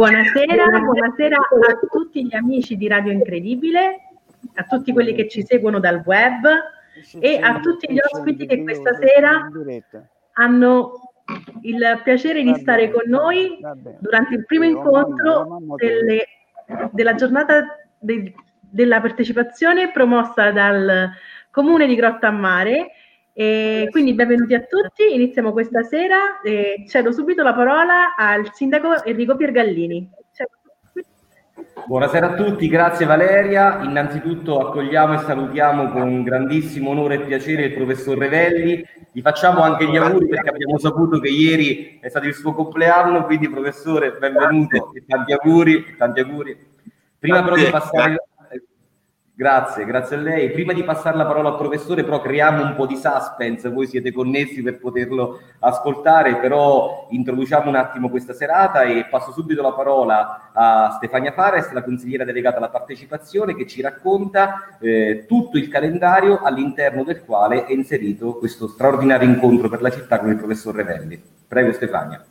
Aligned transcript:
Buonasera, 0.00 0.80
buonasera 0.80 1.36
a 1.36 1.86
tutti 1.90 2.24
gli 2.24 2.34
amici 2.34 2.78
di 2.78 2.88
Radio 2.88 3.12
Incredibile, 3.12 3.96
a 4.54 4.64
tutti 4.64 4.94
quelli 4.94 5.12
che 5.12 5.28
ci 5.28 5.44
seguono 5.44 5.78
dal 5.78 6.02
web 6.06 6.42
e 7.18 7.38
a 7.38 7.60
tutti 7.60 7.92
gli 7.92 7.98
ospiti 8.10 8.46
che 8.46 8.62
questa 8.62 8.94
sera 8.94 9.46
hanno 10.32 11.12
il 11.60 12.00
piacere 12.02 12.42
di 12.42 12.54
stare 12.54 12.90
con 12.90 13.02
noi 13.08 13.58
durante 13.98 14.36
il 14.36 14.46
primo 14.46 14.64
incontro 14.64 15.58
delle, 15.76 16.24
della 16.92 17.14
giornata 17.14 17.66
de, 17.98 18.32
della 18.58 19.02
partecipazione 19.02 19.92
promossa 19.92 20.50
dal 20.50 21.10
Comune 21.50 21.86
di 21.86 21.94
Grottammare 21.94 22.92
e 23.40 23.88
quindi 23.90 24.12
benvenuti 24.12 24.52
a 24.52 24.60
tutti, 24.60 25.14
iniziamo 25.14 25.52
questa 25.52 25.82
sera 25.82 26.42
e 26.42 26.84
cedo 26.86 27.10
subito 27.10 27.42
la 27.42 27.54
parola 27.54 28.14
al 28.14 28.52
sindaco 28.52 29.02
Enrico 29.02 29.34
Piergallini. 29.34 30.10
Buonasera 31.86 32.32
a 32.32 32.34
tutti, 32.34 32.68
grazie 32.68 33.06
Valeria. 33.06 33.80
Innanzitutto 33.82 34.60
accogliamo 34.60 35.14
e 35.14 35.18
salutiamo 35.24 35.88
con 35.88 36.22
grandissimo 36.22 36.90
onore 36.90 37.14
e 37.14 37.20
piacere 37.20 37.64
il 37.64 37.72
professor 37.72 38.18
Revelli. 38.18 38.84
Gli 39.10 39.22
facciamo 39.22 39.62
anche 39.62 39.88
gli 39.88 39.96
auguri 39.96 40.28
perché 40.28 40.50
abbiamo 40.50 40.76
saputo 40.76 41.18
che 41.18 41.30
ieri 41.30 41.98
è 41.98 42.10
stato 42.10 42.26
il 42.26 42.34
suo 42.34 42.52
compleanno, 42.52 43.24
quindi 43.24 43.48
professore 43.48 44.18
benvenuto 44.18 44.92
e 44.92 45.02
tanti 45.06 45.32
auguri. 45.32 45.96
Tanti 45.96 46.20
auguri. 46.20 46.58
Prima 47.18 47.42
però 47.42 47.56
di 47.56 47.70
passare 47.70 48.22
Grazie, 49.40 49.86
grazie 49.86 50.16
a 50.16 50.20
lei. 50.20 50.50
Prima 50.50 50.74
di 50.74 50.84
passare 50.84 51.16
la 51.16 51.24
parola 51.24 51.48
al 51.48 51.56
professore, 51.56 52.04
però 52.04 52.20
creiamo 52.20 52.62
un 52.62 52.74
po' 52.74 52.84
di 52.84 52.96
suspense, 52.96 53.70
voi 53.70 53.86
siete 53.86 54.12
connessi 54.12 54.60
per 54.60 54.78
poterlo 54.78 55.40
ascoltare, 55.60 56.36
però 56.36 57.06
introduciamo 57.08 57.70
un 57.70 57.76
attimo 57.76 58.10
questa 58.10 58.34
serata 58.34 58.82
e 58.82 59.06
passo 59.06 59.32
subito 59.32 59.62
la 59.62 59.72
parola 59.72 60.50
a 60.52 60.90
Stefania 60.90 61.32
Fares, 61.32 61.72
la 61.72 61.82
consigliera 61.82 62.24
delegata 62.24 62.58
alla 62.58 62.68
partecipazione, 62.68 63.56
che 63.56 63.66
ci 63.66 63.80
racconta 63.80 64.76
eh, 64.78 65.24
tutto 65.26 65.56
il 65.56 65.68
calendario 65.68 66.40
all'interno 66.42 67.02
del 67.02 67.24
quale 67.24 67.64
è 67.64 67.72
inserito 67.72 68.34
questo 68.34 68.68
straordinario 68.68 69.26
incontro 69.26 69.70
per 69.70 69.80
la 69.80 69.90
città 69.90 70.18
con 70.18 70.28
il 70.28 70.36
professor 70.36 70.74
Revelli. 70.74 71.18
Prego 71.48 71.72
Stefania. 71.72 72.22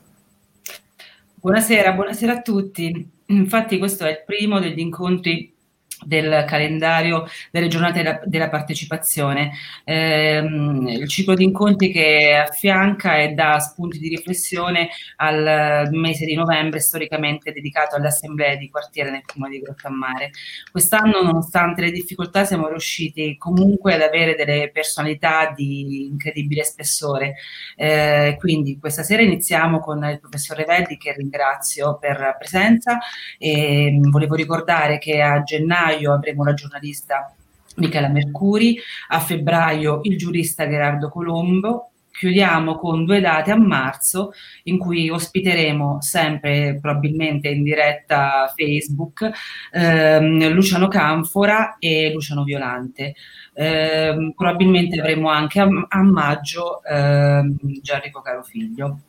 Buonasera, 1.33 1.91
buonasera 1.91 2.33
a 2.33 2.41
tutti. 2.41 3.09
Infatti 3.25 3.79
questo 3.79 4.05
è 4.05 4.11
il 4.11 4.23
primo 4.27 4.59
degli 4.59 4.79
incontri 4.79 5.57
del 6.05 6.45
calendario 6.47 7.25
delle 7.51 7.67
giornate 7.67 8.01
della, 8.01 8.19
della 8.23 8.49
partecipazione. 8.49 9.51
Eh, 9.83 10.37
il 10.37 11.07
ciclo 11.07 11.35
di 11.35 11.43
incontri 11.43 11.91
che 11.91 12.35
affianca 12.35 13.17
e 13.17 13.29
dà 13.29 13.59
spunti 13.59 13.99
di 13.99 14.09
riflessione 14.09 14.89
al 15.17 15.89
mese 15.91 16.25
di 16.25 16.35
novembre 16.35 16.79
storicamente 16.79 17.51
dedicato 17.51 17.95
alle 17.95 18.07
assemblee 18.07 18.57
di 18.57 18.69
quartiere 18.69 19.11
nel 19.11 19.25
comune 19.25 19.51
di 19.51 19.59
Grottammare. 19.59 20.31
Quest'anno, 20.71 21.21
nonostante 21.21 21.81
le 21.81 21.91
difficoltà, 21.91 22.45
siamo 22.45 22.67
riusciti 22.67 23.37
comunque 23.37 23.93
ad 23.95 24.01
avere 24.01 24.35
delle 24.35 24.69
personalità 24.71 25.51
di 25.55 26.05
incredibile 26.05 26.63
spessore. 26.63 27.35
Eh, 27.75 28.35
quindi 28.39 28.77
questa 28.79 29.03
sera 29.03 29.21
iniziamo 29.21 29.79
con 29.79 30.03
il 30.05 30.19
professor 30.19 30.57
Revelli 30.57 30.97
che 30.97 31.13
ringrazio 31.13 31.97
per 31.97 32.19
la 32.19 32.33
presenza 32.33 32.97
e 33.37 33.97
volevo 34.01 34.35
ricordare 34.35 34.97
che 34.97 35.21
a 35.21 35.43
gennaio 35.43 35.88
gennaio 35.89 36.13
avremo 36.13 36.43
la 36.43 36.53
giornalista 36.53 37.33
Michela 37.75 38.09
Mercuri, 38.09 38.77
a 39.09 39.19
febbraio 39.19 40.01
il 40.03 40.17
giurista 40.17 40.67
Gerardo 40.67 41.09
Colombo, 41.09 41.91
chiudiamo 42.11 42.75
con 42.75 43.05
due 43.05 43.21
date 43.21 43.51
a 43.51 43.57
marzo 43.57 44.33
in 44.63 44.77
cui 44.77 45.09
ospiteremo 45.09 46.01
sempre 46.01 46.77
probabilmente 46.81 47.47
in 47.47 47.63
diretta 47.63 48.51
Facebook 48.53 49.29
ehm, 49.71 50.49
Luciano 50.49 50.89
Canfora 50.89 51.77
e 51.79 52.11
Luciano 52.13 52.43
Violante. 52.43 53.13
Eh, 53.53 54.33
probabilmente 54.35 54.99
avremo 54.99 55.29
anche 55.29 55.59
a, 55.61 55.67
a 55.87 56.01
maggio 56.01 56.83
ehm, 56.83 57.55
Gianrico 57.81 58.21
Carofiglio. 58.21 58.99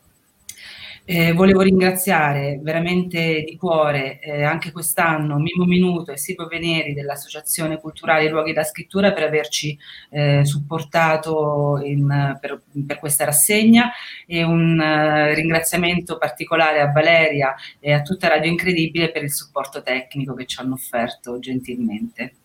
Eh, 1.03 1.33
volevo 1.33 1.61
ringraziare 1.61 2.59
veramente 2.61 3.43
di 3.43 3.57
cuore 3.57 4.19
eh, 4.19 4.43
anche 4.43 4.71
quest'anno 4.71 5.39
Mimo 5.39 5.65
Minuto 5.65 6.11
e 6.11 6.17
Silvio 6.17 6.45
Veneri 6.47 6.93
dell'Associazione 6.93 7.79
Culturale 7.79 8.29
Luoghi 8.29 8.53
da 8.53 8.63
Scrittura 8.63 9.11
per 9.11 9.23
averci 9.23 9.75
eh, 10.11 10.45
supportato 10.45 11.79
in, 11.83 12.37
per, 12.39 12.61
per, 12.85 12.99
questa 12.99 13.25
rassegna 13.25 13.91
e 14.27 14.43
un 14.43 14.77
uh, 14.77 15.33
ringraziamento 15.33 16.19
particolare 16.19 16.81
a 16.81 16.91
Valeria 16.91 17.55
e 17.79 17.93
a 17.93 18.03
tutta 18.03 18.27
Radio 18.27 18.51
Incredibile 18.51 19.11
per 19.11 19.23
il 19.23 19.33
supporto 19.33 19.81
tecnico 19.81 20.35
che 20.35 20.45
ci 20.45 20.59
hanno 20.59 20.75
offerto 20.75 21.39
gentilmente. 21.39 22.35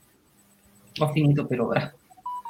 Ho 0.99 1.13
finito 1.13 1.45
per 1.45 1.61
ora. 1.61 1.95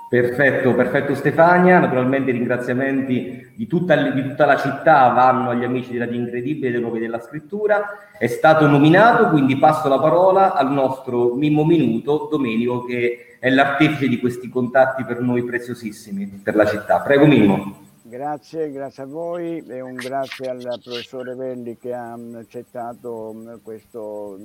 Perfetto, 0.08 0.72
perfetto 0.74 1.16
Stefania, 1.16 1.80
naturalmente 1.80 2.30
i 2.30 2.34
ringraziamenti 2.34 3.50
di 3.56 3.66
tutta, 3.66 3.96
di 3.96 4.22
tutta, 4.22 4.46
la 4.46 4.56
città 4.56 5.08
vanno 5.08 5.50
agli 5.50 5.64
amici 5.64 5.90
di 5.90 5.98
Radio 5.98 6.20
Incredibile 6.20 6.70
dei 6.70 6.80
luoghi 6.80 7.00
della 7.00 7.20
scrittura, 7.20 8.12
è 8.16 8.28
stato 8.28 8.68
nominato, 8.68 9.28
quindi 9.30 9.56
passo 9.56 9.88
la 9.88 9.98
parola 9.98 10.54
al 10.54 10.70
nostro 10.70 11.34
Mimmo 11.34 11.64
Minuto, 11.64 12.28
Domenico, 12.30 12.84
che 12.84 13.36
è 13.40 13.50
l'artefice 13.50 14.06
di 14.06 14.20
questi 14.20 14.48
contatti 14.48 15.04
per 15.04 15.20
noi 15.20 15.42
preziosissimi 15.42 16.40
per 16.40 16.54
la 16.54 16.66
città. 16.66 17.00
Prego 17.00 17.26
Mimmo. 17.26 17.84
Grazie, 18.02 18.70
grazie 18.70 19.02
a 19.02 19.06
voi 19.06 19.64
e 19.66 19.80
un 19.80 19.94
grazie 19.94 20.48
al 20.48 20.80
professore 20.84 21.34
Velli 21.34 21.76
che 21.76 21.92
ha 21.92 22.16
accettato 22.36 23.34
questo, 23.64 24.38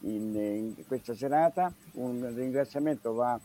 in, 0.00 0.34
in 0.34 0.74
questa 0.86 1.14
serata. 1.14 1.72
Un 1.92 2.30
ringraziamento 2.34 3.14
va 3.14 3.40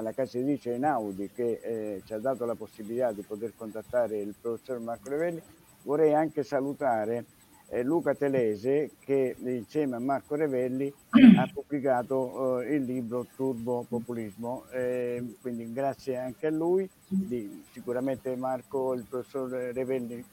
alla 0.00 0.12
casa 0.12 0.38
editrice 0.38 0.72
Einaudi 0.72 1.30
che 1.32 1.60
eh, 1.62 2.02
ci 2.04 2.12
ha 2.14 2.18
dato 2.18 2.44
la 2.44 2.54
possibilità 2.54 3.12
di 3.12 3.22
poter 3.22 3.52
contattare 3.56 4.18
il 4.18 4.34
professor 4.38 4.80
Marco 4.80 5.08
Revelli. 5.10 5.40
Vorrei 5.82 6.12
anche 6.14 6.42
salutare 6.42 7.24
eh, 7.68 7.82
Luca 7.82 8.14
Telese 8.14 8.90
che 8.98 9.36
insieme 9.38 9.96
a 9.96 10.00
Marco 10.00 10.34
Revelli 10.34 10.92
ha 11.36 11.48
pubblicato 11.52 12.60
eh, 12.60 12.74
il 12.74 12.84
libro 12.84 13.26
Turbo 13.36 13.84
Populismo, 13.88 14.64
eh, 14.72 15.36
quindi 15.40 15.72
grazie 15.72 16.16
anche 16.16 16.48
a 16.48 16.50
lui. 16.50 16.88
Di, 17.06 17.62
sicuramente 17.72 18.34
Marco, 18.36 18.94
il 18.94 19.04
professor 19.08 19.50
Revelli 19.50 20.24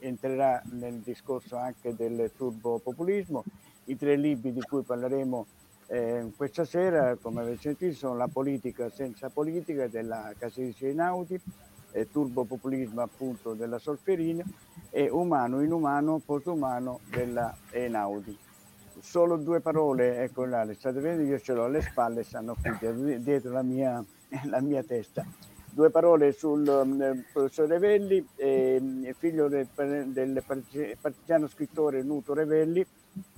entrerà 0.00 0.62
nel 0.72 1.00
discorso 1.00 1.56
anche 1.56 1.94
del 1.94 2.30
turbo 2.36 2.78
populismo. 2.78 3.44
I 3.86 3.96
tre 3.96 4.16
libri 4.16 4.52
di 4.52 4.60
cui 4.60 4.82
parleremo 4.82 5.46
eh, 5.90 6.30
questa 6.36 6.66
sera, 6.66 7.16
come 7.16 7.40
avete 7.40 7.60
sentito, 7.60 7.94
sono 7.94 8.16
La 8.16 8.28
politica 8.28 8.90
senza 8.90 9.30
politica 9.30 9.88
della 9.88 10.32
Caserice 10.36 10.88
Einaudi, 10.88 11.40
eh, 11.92 12.10
Turbopopulismo 12.10 13.00
appunto 13.00 13.54
della 13.54 13.78
Solferina 13.78 14.44
e 14.90 15.08
Umano 15.08 15.62
inumano, 15.62 16.20
postumano 16.24 17.00
della 17.10 17.56
Einaudi. 17.70 18.36
Solo 19.00 19.36
due 19.36 19.60
parole, 19.60 20.22
ecco 20.22 20.44
là, 20.44 20.64
le 20.64 20.74
state 20.74 21.00
vedendo, 21.00 21.22
io 21.22 21.38
ce 21.38 21.54
l'ho 21.54 21.64
alle 21.64 21.80
spalle, 21.80 22.22
stanno 22.22 22.54
qui 22.60 23.22
dietro 23.22 23.52
la 23.52 23.62
mia, 23.62 24.04
la 24.44 24.60
mia 24.60 24.82
testa. 24.82 25.24
Due 25.70 25.90
parole 25.90 26.32
sul 26.32 26.66
um, 26.66 27.24
professor 27.32 27.68
Revelli, 27.68 28.26
eh, 28.34 29.14
figlio 29.16 29.48
del, 29.48 29.68
del 30.08 30.42
partigiano 31.00 31.46
scrittore 31.46 32.02
Nuto 32.02 32.34
Revelli, 32.34 32.84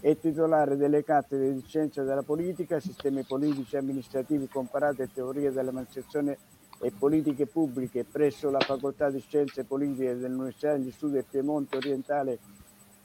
è 0.00 0.17
titolare 0.17 0.77
delle 0.77 1.05
cattedre 1.05 1.53
di 1.53 1.62
Scienza 1.67 2.03
della 2.03 2.23
Politica, 2.23 2.81
Sistemi 2.81 3.23
Politici 3.23 3.75
e 3.75 3.79
Amministrativi 3.79 4.49
Comparati 4.49 5.03
e 5.03 5.12
Teoria 5.12 5.50
dell'Amministrazione 5.50 6.38
e 6.81 6.91
Politiche 6.91 7.47
Pubbliche 7.47 8.05
presso 8.05 8.50
la 8.50 8.61
Facoltà 8.61 9.11
di 9.11 9.21
Scienze 9.21 9.65
Politiche 9.65 10.17
dell'Università 10.17 10.77
degli 10.77 10.91
Studi 10.91 11.15
del 11.15 11.27
Piemonte 11.29 11.77
Orientale 11.77 12.38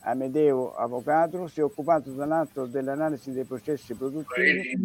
Amedeo 0.02 0.76
Avvocato, 0.76 1.48
si 1.48 1.60
è 1.60 1.64
occupato 1.64 2.12
dall'altro 2.12 2.68
dell'analisi 2.68 3.32
dei 3.32 3.44
processi 3.44 3.96
produttivi. 3.96 4.78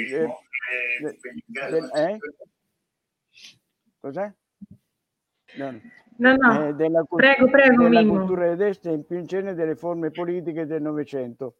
Eh, 0.00 1.18
eh, 1.52 2.12
eh? 2.12 2.18
Cos'è? 4.00 4.32
No. 5.56 5.70
No, 5.70 5.80
no, 6.36 6.68
eh, 6.68 6.74
della, 6.74 7.04
prego, 7.04 7.48
prego, 7.48 7.82
della 7.84 8.04
cultura 8.06 8.48
di 8.50 8.56
destra 8.56 8.90
e 8.90 8.94
in 8.94 9.04
più 9.04 9.18
in 9.18 9.26
genere 9.26 9.54
delle 9.54 9.76
forme 9.76 10.10
politiche 10.10 10.66
del 10.66 10.82
Novecento 10.82 11.54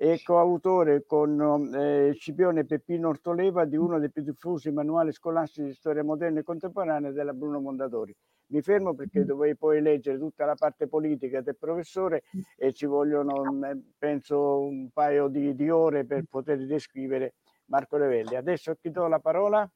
e 0.00 0.22
coautore 0.22 1.04
con 1.04 1.74
eh, 1.74 2.12
Scipione 2.14 2.64
Peppino 2.64 3.08
Ortoleva 3.08 3.64
di 3.64 3.76
uno 3.76 3.98
dei 3.98 4.12
più 4.12 4.22
diffusi 4.22 4.70
manuali 4.70 5.10
scolastici 5.10 5.66
di 5.66 5.74
storia 5.74 6.04
moderna 6.04 6.38
e 6.38 6.44
contemporanea 6.44 7.10
della 7.10 7.32
Bruno 7.32 7.58
Mondadori. 7.58 8.14
Mi 8.50 8.62
fermo 8.62 8.94
perché 8.94 9.24
dovrei 9.24 9.56
poi 9.56 9.82
leggere 9.82 10.16
tutta 10.16 10.44
la 10.44 10.54
parte 10.54 10.86
politica 10.86 11.40
del 11.40 11.56
professore 11.58 12.22
e 12.56 12.72
ci 12.72 12.86
vogliono, 12.86 13.42
mm, 13.42 13.64
penso, 13.98 14.60
un 14.60 14.88
paio 14.90 15.26
di, 15.26 15.56
di 15.56 15.68
ore 15.68 16.04
per 16.04 16.22
poter 16.30 16.64
descrivere 16.64 17.34
Marco 17.64 17.96
Revelli. 17.96 18.36
Adesso 18.36 18.76
ti 18.76 18.92
do 18.92 19.08
la 19.08 19.18
parola. 19.18 19.68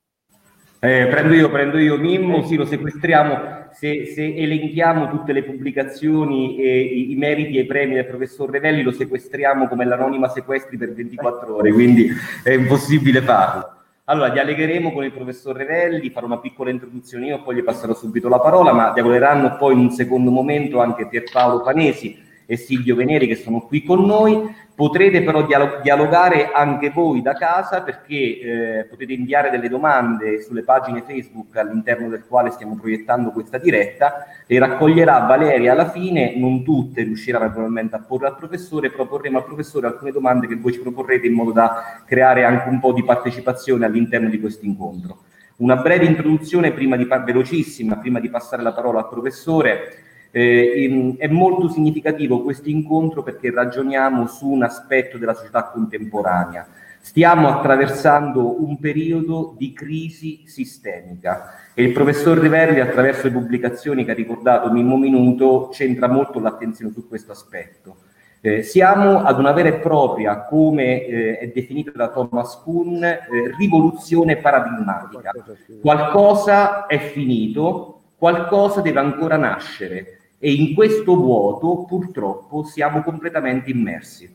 Eh, 0.85 1.07
prendo 1.07 1.33
io, 1.33 1.49
prendo 1.49 1.79
io 1.79 1.97
Mimmo, 1.97 2.43
sì, 2.43 2.57
lo 2.57 2.65
sequestriamo, 2.65 3.69
se, 3.71 4.05
se 4.07 4.35
elenchiamo 4.35 5.09
tutte 5.11 5.33
le 5.33 5.45
pubblicazioni 5.45 6.57
e 6.57 6.81
i, 6.81 7.13
i, 7.13 7.15
meriti 7.15 7.57
e 7.57 7.61
i 7.61 7.67
premi 7.67 7.95
del 7.95 8.05
professor 8.05 8.51
Revelli, 8.51 8.83
lo 8.83 8.91
sequestriamo 8.91 9.69
come 9.69 9.85
l'anonima 9.85 10.27
sequestri 10.27 10.77
per 10.77 10.93
24 10.93 11.55
ore, 11.55 11.71
quindi 11.71 12.11
è 12.43 12.51
impossibile 12.51 13.21
farlo. 13.21 13.77
Allora, 14.07 14.31
dialogheremo 14.31 14.91
con 14.93 15.05
il 15.05 15.13
professor 15.13 15.55
Revelli, 15.55 16.11
farò 16.11 16.27
una 16.27 16.41
piccola 16.41 16.71
introduzione 16.71 17.27
io, 17.27 17.43
poi 17.45 17.55
gli 17.55 17.63
passerò 17.63 17.95
subito 17.95 18.29
la 18.29 18.41
parola, 18.41 18.73
ma 18.73 18.91
dialogheranno 18.93 19.55
poi 19.59 19.75
in 19.75 19.79
un 19.79 19.91
secondo 19.93 20.33
momento 20.33 20.81
anche 20.81 21.07
Pierpaolo 21.07 21.63
Panesi 21.63 22.31
e 22.53 22.57
Silvio 22.59 22.95
Veneri 22.95 23.27
che 23.27 23.37
sono 23.37 23.61
qui 23.63 23.83
con 23.83 24.05
noi. 24.05 24.55
Potrete 24.75 25.23
però 25.23 25.47
dialogare 25.47 26.51
anche 26.53 26.91
voi 26.91 27.23
da 27.23 27.33
casa 27.35 27.83
perché 27.83 28.15
eh, 28.15 28.87
potete 28.91 29.15
inviare 29.15 29.49
delle 29.49 29.69
domande 29.69 30.43
sulle 30.43 30.63
pagine 30.63 31.03
Facebook 31.03 31.57
all'interno 31.57 32.09
del 32.09 32.27
quale 32.27 32.51
stiamo 32.51 32.77
proiettando 32.77 33.31
questa 33.31 33.57
diretta 33.57 34.27
e 34.47 34.59
raccoglierà 34.59 35.21
Valeria 35.21 35.73
alla 35.73 35.89
fine, 35.89 36.35
non 36.37 36.63
tutte 36.63 37.03
riuscirà 37.03 37.39
probabilmente 37.39 37.97
a 37.97 38.01
porre 38.01 38.27
al 38.27 38.37
professore, 38.37 38.91
proporremo 38.91 39.39
al 39.39 39.45
professore 39.45 39.87
alcune 39.87 40.11
domande 40.11 40.47
che 40.47 40.57
voi 40.57 40.73
ci 40.73 40.81
proporrete 40.81 41.27
in 41.27 41.35
modo 41.35 41.53
da 41.53 42.03
creare 42.05 42.45
anche 42.45 42.69
un 42.69 42.81
po' 42.81 42.93
di 42.93 43.05
partecipazione 43.05 43.87
all'interno 43.87 44.29
di 44.29 44.41
questo 44.41 44.67
incontro. 44.67 45.23
Una 45.57 45.77
breve 45.77 46.05
introduzione 46.07 46.73
prima 46.73 46.97
di 46.97 47.07
velocissima, 47.07 47.97
prima 47.97 48.21
di 48.21 48.29
passare 48.29 48.63
la 48.63 48.73
parola 48.73 49.01
al 49.01 49.09
professore 49.09 50.11
eh, 50.33 51.15
è 51.19 51.29
molto 51.29 51.69
significativo 51.69 52.43
questo 52.43 52.71
incontro 52.71 53.23
perché 53.23 53.51
ragioniamo 53.51 54.27
su 54.27 54.49
un 54.49 54.63
aspetto 54.63 55.19
della 55.19 55.35
società 55.35 55.65
contemporanea. 55.65 56.67
Stiamo 57.01 57.49
attraversando 57.49 58.63
un 58.63 58.79
periodo 58.79 59.55
di 59.59 59.73
crisi 59.73 60.45
sistemica 60.47 61.55
e 61.75 61.83
il 61.83 61.93
professor 61.93 62.39
Riverli 62.39 62.81
attraverso 62.81 63.25
le 63.25 63.33
pubblicazioni 63.33 64.05
che 64.05 64.13
ha 64.13 64.15
ricordato 64.15 64.71
Mimmo 64.71 64.97
Minuto 64.97 65.69
centra 65.73 66.09
molto 66.09 66.41
l'attenzione 66.41 66.93
su 66.93 67.07
questo 67.09 67.33
aspetto. 67.33 67.97
Eh, 68.41 68.63
siamo 68.63 69.23
ad 69.23 69.39
una 69.39 69.53
vera 69.53 69.69
e 69.69 69.75
propria, 69.75 70.45
come 70.45 71.05
eh, 71.05 71.39
è 71.39 71.49
definita 71.49 71.93
da 71.95 72.09
Thomas 72.09 72.61
Kuhn, 72.63 73.03
eh, 73.03 73.21
rivoluzione 73.59 74.37
paradigmatica. 74.37 75.33
Qualcosa 75.81 76.87
è 76.87 76.99
finito, 76.99 78.01
qualcosa 78.17 78.81
deve 78.81 79.01
ancora 79.01 79.37
nascere 79.37 80.22
e 80.45 80.53
in 80.53 80.75
questo 80.75 81.15
vuoto 81.15 81.85
purtroppo 81.85 82.65
siamo 82.65 83.05
completamente 83.05 83.71
immersi. 83.71 84.29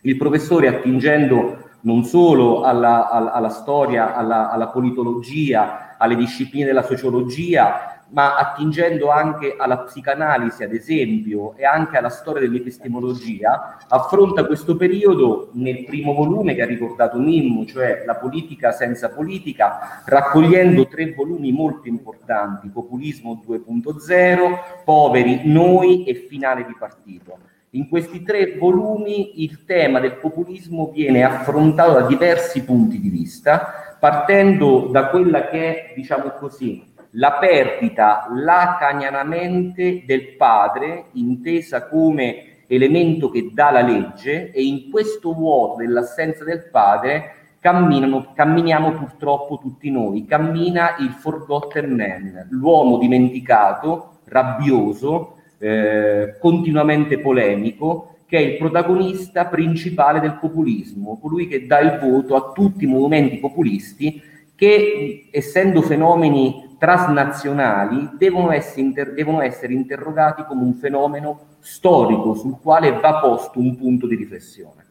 Il 0.00 0.16
professore 0.16 0.66
attingendo 0.66 1.70
non 1.82 2.02
solo 2.02 2.62
alla, 2.62 3.08
alla, 3.08 3.32
alla 3.32 3.50
storia, 3.50 4.16
alla, 4.16 4.50
alla 4.50 4.66
politologia, 4.70 5.94
alle 5.96 6.16
discipline 6.16 6.64
della 6.64 6.82
sociologia, 6.82 7.93
ma 8.14 8.36
attingendo 8.36 9.10
anche 9.10 9.56
alla 9.58 9.78
psicanalisi, 9.78 10.62
ad 10.62 10.72
esempio, 10.72 11.56
e 11.56 11.64
anche 11.64 11.96
alla 11.98 12.08
storia 12.08 12.42
dell'epistemologia, 12.42 13.78
affronta 13.88 14.46
questo 14.46 14.76
periodo 14.76 15.50
nel 15.54 15.84
primo 15.84 16.14
volume 16.14 16.54
che 16.54 16.62
ha 16.62 16.66
ricordato 16.66 17.18
Mimmo, 17.18 17.66
cioè 17.66 18.04
La 18.06 18.14
politica 18.14 18.70
senza 18.70 19.10
politica, 19.10 20.02
raccogliendo 20.04 20.86
tre 20.86 21.12
volumi 21.12 21.50
molto 21.50 21.88
importanti, 21.88 22.68
Populismo 22.68 23.42
2.0, 23.44 24.84
Poveri, 24.84 25.40
Noi 25.50 26.04
e 26.04 26.14
Finale 26.14 26.64
di 26.64 26.76
partito. 26.78 27.38
In 27.70 27.88
questi 27.88 28.22
tre 28.22 28.56
volumi 28.56 29.42
il 29.42 29.64
tema 29.64 29.98
del 29.98 30.18
populismo 30.18 30.92
viene 30.92 31.24
affrontato 31.24 31.94
da 31.94 32.06
diversi 32.06 32.62
punti 32.62 33.00
di 33.00 33.08
vista, 33.08 33.96
partendo 33.98 34.86
da 34.92 35.08
quella 35.08 35.48
che 35.48 35.90
è, 35.90 35.94
diciamo 35.96 36.34
così, 36.38 36.93
la 37.16 37.32
perdita 37.34 38.26
lacanianamente 38.32 40.04
del 40.06 40.36
padre, 40.36 41.06
intesa 41.12 41.86
come 41.86 42.62
elemento 42.66 43.30
che 43.30 43.50
dà 43.52 43.70
la 43.70 43.82
legge, 43.82 44.50
e 44.50 44.62
in 44.62 44.90
questo 44.90 45.32
vuoto 45.32 45.76
dell'assenza 45.76 46.44
del 46.44 46.68
padre 46.70 47.32
camminiamo 47.60 48.92
purtroppo 48.92 49.58
tutti 49.58 49.90
noi, 49.90 50.26
cammina 50.26 50.96
il 50.98 51.10
forgotten 51.10 51.94
man, 51.94 52.46
l'uomo 52.50 52.98
dimenticato, 52.98 54.18
rabbioso, 54.24 55.36
eh, 55.58 56.36
continuamente 56.40 57.18
polemico, 57.20 58.16
che 58.26 58.38
è 58.38 58.40
il 58.40 58.56
protagonista 58.58 59.46
principale 59.46 60.20
del 60.20 60.38
populismo, 60.38 61.18
colui 61.20 61.46
che 61.46 61.66
dà 61.66 61.78
il 61.78 61.98
voto 62.02 62.34
a 62.34 62.52
tutti 62.52 62.84
i 62.84 62.88
movimenti 62.88 63.38
populisti 63.38 64.20
che, 64.54 65.28
essendo 65.30 65.82
fenomeni 65.82 66.76
transnazionali 66.78 68.10
devono 68.16 68.50
essere, 68.50 68.82
inter- 68.82 69.12
devono 69.14 69.40
essere 69.40 69.72
interrogati 69.72 70.44
come 70.44 70.62
un 70.62 70.74
fenomeno 70.74 71.40
storico 71.60 72.34
sul 72.34 72.58
quale 72.60 72.92
va 72.92 73.20
posto 73.20 73.58
un 73.58 73.76
punto 73.76 74.06
di 74.06 74.16
riflessione. 74.16 74.82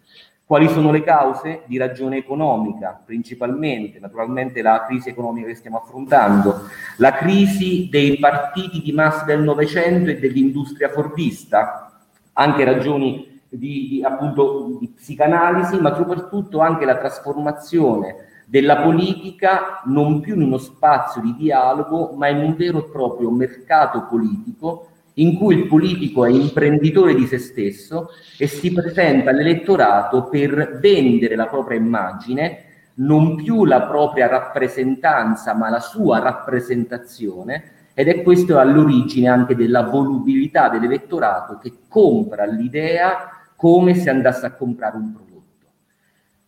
Quali 0.45 0.67
sono 0.67 0.91
le 0.91 1.03
cause? 1.03 1.61
Di 1.67 1.77
ragione 1.77 2.17
economica, 2.17 3.01
principalmente, 3.03 3.99
naturalmente 3.99 4.61
la 4.61 4.83
crisi 4.85 5.09
economica 5.09 5.47
che 5.47 5.55
stiamo 5.55 5.77
affrontando, 5.77 6.67
la 6.97 7.13
crisi 7.13 7.87
dei 7.89 8.17
partiti 8.19 8.81
di 8.81 8.91
massa 8.91 9.23
del 9.23 9.41
Novecento 9.41 10.09
e 10.09 10.19
dell'industria 10.19 10.89
fordista, 10.89 11.91
anche 12.33 12.63
ragioni 12.65 13.41
di, 13.47 13.87
di, 13.87 14.03
appunto, 14.03 14.77
di 14.79 14.89
psicanalisi, 14.89 15.79
ma 15.79 15.95
soprattutto 15.95 16.59
anche 16.59 16.85
la 16.85 16.97
trasformazione 16.97 18.31
della 18.45 18.77
politica 18.77 19.81
non 19.85 20.19
più 20.19 20.35
in 20.35 20.43
uno 20.43 20.57
spazio 20.57 21.21
di 21.21 21.35
dialogo, 21.35 22.13
ma 22.15 22.27
in 22.27 22.37
un 22.37 22.55
vero 22.55 22.79
e 22.79 22.89
proprio 22.89 23.31
mercato 23.31 24.05
politico 24.09 24.87
in 25.15 25.37
cui 25.37 25.55
il 25.55 25.67
politico 25.67 26.25
è 26.25 26.29
imprenditore 26.29 27.13
di 27.13 27.27
se 27.27 27.37
stesso 27.37 28.09
e 28.37 28.47
si 28.47 28.71
presenta 28.71 29.29
all'elettorato 29.29 30.23
per 30.23 30.79
vendere 30.79 31.35
la 31.35 31.47
propria 31.47 31.77
immagine, 31.77 32.63
non 32.95 33.35
più 33.35 33.65
la 33.65 33.83
propria 33.83 34.27
rappresentanza, 34.27 35.53
ma 35.53 35.69
la 35.69 35.79
sua 35.79 36.19
rappresentazione, 36.19 37.71
ed 37.93 38.07
è 38.07 38.23
questo 38.23 38.57
all'origine 38.57 39.27
anche 39.27 39.55
della 39.55 39.83
volubilità 39.83 40.69
dell'elettorato 40.69 41.59
che 41.59 41.73
compra 41.87 42.45
l'idea 42.45 43.29
come 43.55 43.93
se 43.93 44.09
andasse 44.09 44.47
a 44.47 44.51
comprare 44.53 44.97
un 44.97 45.11
prodotto. 45.11 45.22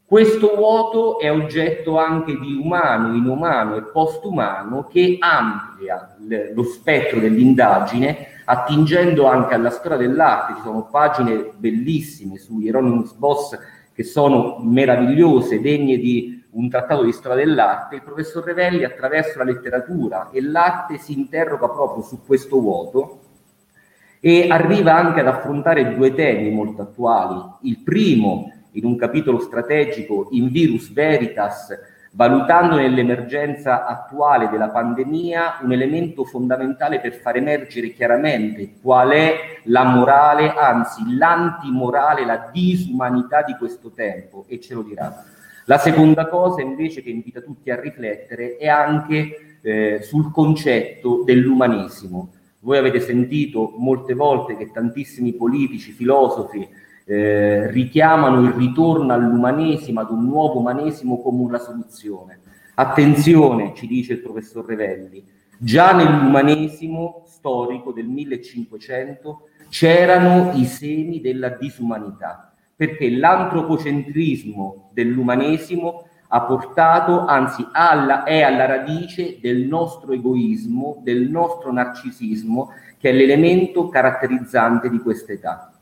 Questo 0.08 0.54
vuoto 0.56 1.18
è 1.18 1.32
oggetto 1.32 1.98
anche 1.98 2.38
di 2.38 2.54
umano, 2.62 3.16
inumano 3.16 3.76
e 3.76 3.84
postumano 3.86 4.84
che 4.84 5.18
amplia 5.20 6.16
lo 6.54 6.64
spettro 6.64 7.20
dell'indagine 7.20 8.28
attingendo 8.46 9.26
anche 9.26 9.56
alla 9.56 9.72
storia 9.72 9.98
dell'arte. 9.98 10.58
Ci 10.58 10.62
sono 10.62 10.88
pagine 10.92 11.50
bellissime 11.58 12.38
su 12.38 12.60
Hieronymus 12.60 13.14
Boss 13.14 13.58
che 13.94 14.04
sono 14.04 14.60
meravigliose, 14.62 15.60
degne 15.60 15.98
di 15.98 16.44
un 16.52 16.70
trattato 16.70 17.02
di 17.02 17.12
storia 17.12 17.44
dell'arte. 17.44 17.96
Il 17.96 18.04
professor 18.04 18.44
Revelli 18.44 18.84
attraverso 18.84 19.40
la 19.40 19.46
letteratura 19.46 20.30
e 20.32 20.40
l'arte 20.40 21.00
si 21.00 21.18
interroga 21.18 21.68
proprio 21.68 22.04
su 22.04 22.24
questo 22.24 22.60
vuoto 22.60 23.22
e 24.20 24.50
arriva 24.50 24.94
anche 24.94 25.22
ad 25.22 25.28
affrontare 25.28 25.96
due 25.96 26.14
temi 26.14 26.52
molto 26.52 26.84
attuali. 26.84 27.42
Il 27.62 27.80
primo 27.80 28.52
in 28.76 28.86
un 28.86 28.96
capitolo 28.96 29.40
strategico 29.40 30.28
in 30.32 30.50
Virus 30.50 30.92
Veritas, 30.92 31.68
valutando 32.12 32.78
nell'emergenza 32.78 33.86
attuale 33.86 34.50
della 34.50 34.70
pandemia 34.70 35.60
un 35.62 35.74
elemento 35.74 36.24
fondamentale 36.24 37.02
per 37.02 37.16
far 37.16 37.36
emergere 37.36 37.92
chiaramente 37.92 38.76
qual 38.82 39.10
è 39.10 39.36
la 39.64 39.84
morale, 39.84 40.54
anzi 40.54 41.04
l'antimorale, 41.18 42.26
la 42.26 42.50
disumanità 42.52 43.42
di 43.42 43.56
questo 43.58 43.92
tempo, 43.92 44.46
e 44.48 44.62
ce 44.62 44.74
lo 44.74 44.84
dirà. 44.84 45.26
La 45.66 45.78
seconda 45.78 46.28
cosa 46.28 46.62
invece 46.62 47.02
che 47.02 47.10
invita 47.10 47.42
tutti 47.42 47.72
a 47.72 47.80
riflettere 47.80 48.58
è 48.58 48.68
anche 48.68 49.58
eh, 49.62 50.00
sul 50.04 50.32
concetto 50.32 51.24
dell'umanesimo. 51.26 52.32
Voi 52.60 52.78
avete 52.78 53.00
sentito 53.00 53.74
molte 53.78 54.14
volte 54.14 54.56
che 54.56 54.72
tantissimi 54.72 55.34
politici, 55.34 55.92
filosofi, 55.92 56.68
eh, 57.06 57.70
richiamano 57.70 58.42
il 58.42 58.52
ritorno 58.52 59.14
all'umanesimo, 59.14 60.02
ad 60.02 60.10
un 60.10 60.26
nuovo 60.26 60.60
umanesimo 60.60 61.22
come 61.22 61.42
una 61.42 61.60
soluzione. 61.60 62.40
Attenzione, 62.74 63.74
ci 63.76 63.88
dice 63.88 64.14
il 64.14 64.20
professor 64.20 64.66
Revelli, 64.66 65.24
già 65.58 65.94
nell'umanesimo 65.94 67.24
storico 67.26 67.94
del 67.94 68.06
1500 68.06 69.48
c'erano 69.70 70.52
i 70.56 70.66
semi 70.66 71.22
della 71.22 71.50
disumanità, 71.50 72.54
perché 72.76 73.10
l'antropocentrismo 73.10 74.90
dell'umanesimo 74.92 76.08
ha 76.28 76.42
portato, 76.42 77.26
anzi 77.26 77.66
alla, 77.72 78.24
è 78.24 78.42
alla 78.42 78.66
radice 78.66 79.38
del 79.40 79.68
nostro 79.68 80.12
egoismo, 80.12 81.00
del 81.04 81.30
nostro 81.30 81.72
narcisismo, 81.72 82.72
che 82.98 83.12
è 83.12 83.14
l'elemento 83.14 83.88
caratterizzante 83.88 84.90
di 84.90 84.98
questa 85.00 85.32
età. 85.32 85.75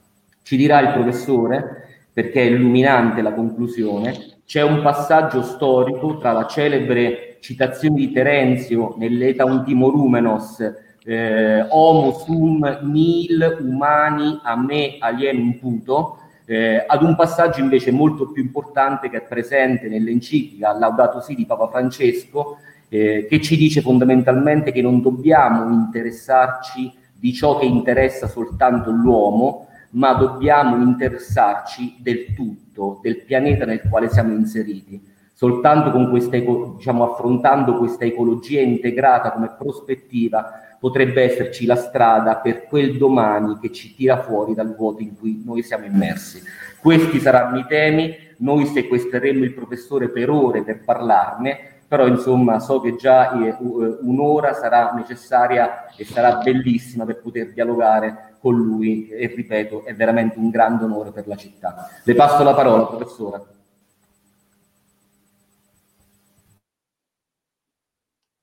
Ci 0.44 0.58
dirà 0.58 0.80
il 0.82 0.92
professore, 0.92 2.08
perché 2.14 2.42
è 2.42 2.46
illuminante 2.46 3.22
la 3.22 3.34
conclusione, 3.34 4.42
c'è 4.46 4.62
un 4.62 4.82
passaggio 4.82 5.42
storico 5.42 6.18
tra 6.18 6.32
la 6.32 6.46
celebre 6.46 7.38
citazioni 7.40 8.06
di 8.06 8.12
Terenzio 8.12 8.96
nell'Eta 8.98 9.46
Ultimorumenos, 9.46 10.60
eh, 11.06 11.66
homo 11.70 12.12
sum 12.12 12.80
nil 12.84 13.58
umani 13.62 14.40
a 14.44 14.56
me 14.56 14.98
alienum 15.00 15.54
puto, 15.54 16.18
eh, 16.46 16.84
ad 16.86 17.02
un 17.04 17.16
passaggio 17.16 17.62
invece 17.62 17.92
molto 17.92 18.32
più 18.32 18.44
importante 18.44 19.10
che 19.10 19.18
è 19.18 19.22
presente 19.22 19.88
nell'enciclica 19.88 20.78
Laudato 20.78 21.22
Si 21.22 21.36
di 21.36 21.46
Papa 21.46 21.68
Francesco, 21.70 22.58
eh, 22.90 23.26
che 23.30 23.42
ci 23.42 23.58
dice 23.58 23.82
fondamentalmente 23.82 24.72
che 24.72 24.82
non 24.82 25.02
dobbiamo 25.02 25.70
interessarci 25.74 26.94
di 27.14 27.34
ciò 27.34 27.58
che 27.58 27.66
interessa 27.66 28.28
soltanto 28.28 28.92
l'uomo, 28.92 29.68
ma 29.94 30.14
dobbiamo 30.14 30.82
interessarci 30.82 31.98
del 32.00 32.34
tutto, 32.34 33.00
del 33.02 33.24
pianeta 33.24 33.66
nel 33.66 33.82
quale 33.90 34.10
siamo 34.10 34.34
inseriti. 34.34 35.12
Soltanto 35.34 35.92
con 35.92 36.10
questa, 36.10 36.38
diciamo, 36.38 37.12
affrontando 37.12 37.78
questa 37.78 38.06
ecologia 38.06 38.62
integrata 38.62 39.32
come 39.32 39.54
prospettiva 39.58 40.62
potrebbe 40.80 41.24
esserci 41.24 41.66
la 41.66 41.76
strada 41.76 42.38
per 42.38 42.66
quel 42.66 42.98
domani 42.98 43.58
che 43.60 43.72
ci 43.72 43.96
tira 43.96 44.22
fuori 44.22 44.54
dal 44.54 44.76
vuoto 44.76 45.02
in 45.02 45.18
cui 45.18 45.42
noi 45.44 45.64
siamo 45.64 45.86
immersi. 45.86 46.42
Questi 46.80 47.20
saranno 47.20 47.58
i 47.58 47.66
temi, 47.66 48.16
noi 48.38 48.66
sequestreremo 48.66 49.44
il 49.44 49.54
professore 49.54 50.10
per 50.10 50.30
ore 50.30 50.64
per 50.64 50.84
parlarne, 50.84 51.58
però 51.88 52.08
insomma 52.08 52.60
so 52.60 52.80
che 52.82 52.96
già 52.96 53.32
eh, 53.32 53.56
un'ora 54.02 54.54
sarà 54.54 54.92
necessaria 54.94 55.88
e 55.96 56.06
sarà 56.06 56.38
bellissima 56.38 57.06
per 57.06 57.22
poter 57.22 57.54
dialogare 57.54 58.33
con 58.44 58.58
lui 58.58 59.08
e 59.08 59.28
ripeto 59.28 59.86
è 59.86 59.96
veramente 59.96 60.38
un 60.38 60.50
grande 60.50 60.84
onore 60.84 61.14
per 61.14 61.26
la 61.28 61.38
città. 61.38 61.88
Le 62.04 62.14
passo 62.14 62.44
la 62.44 62.54
parola 62.54 62.86
professore. 62.88 63.46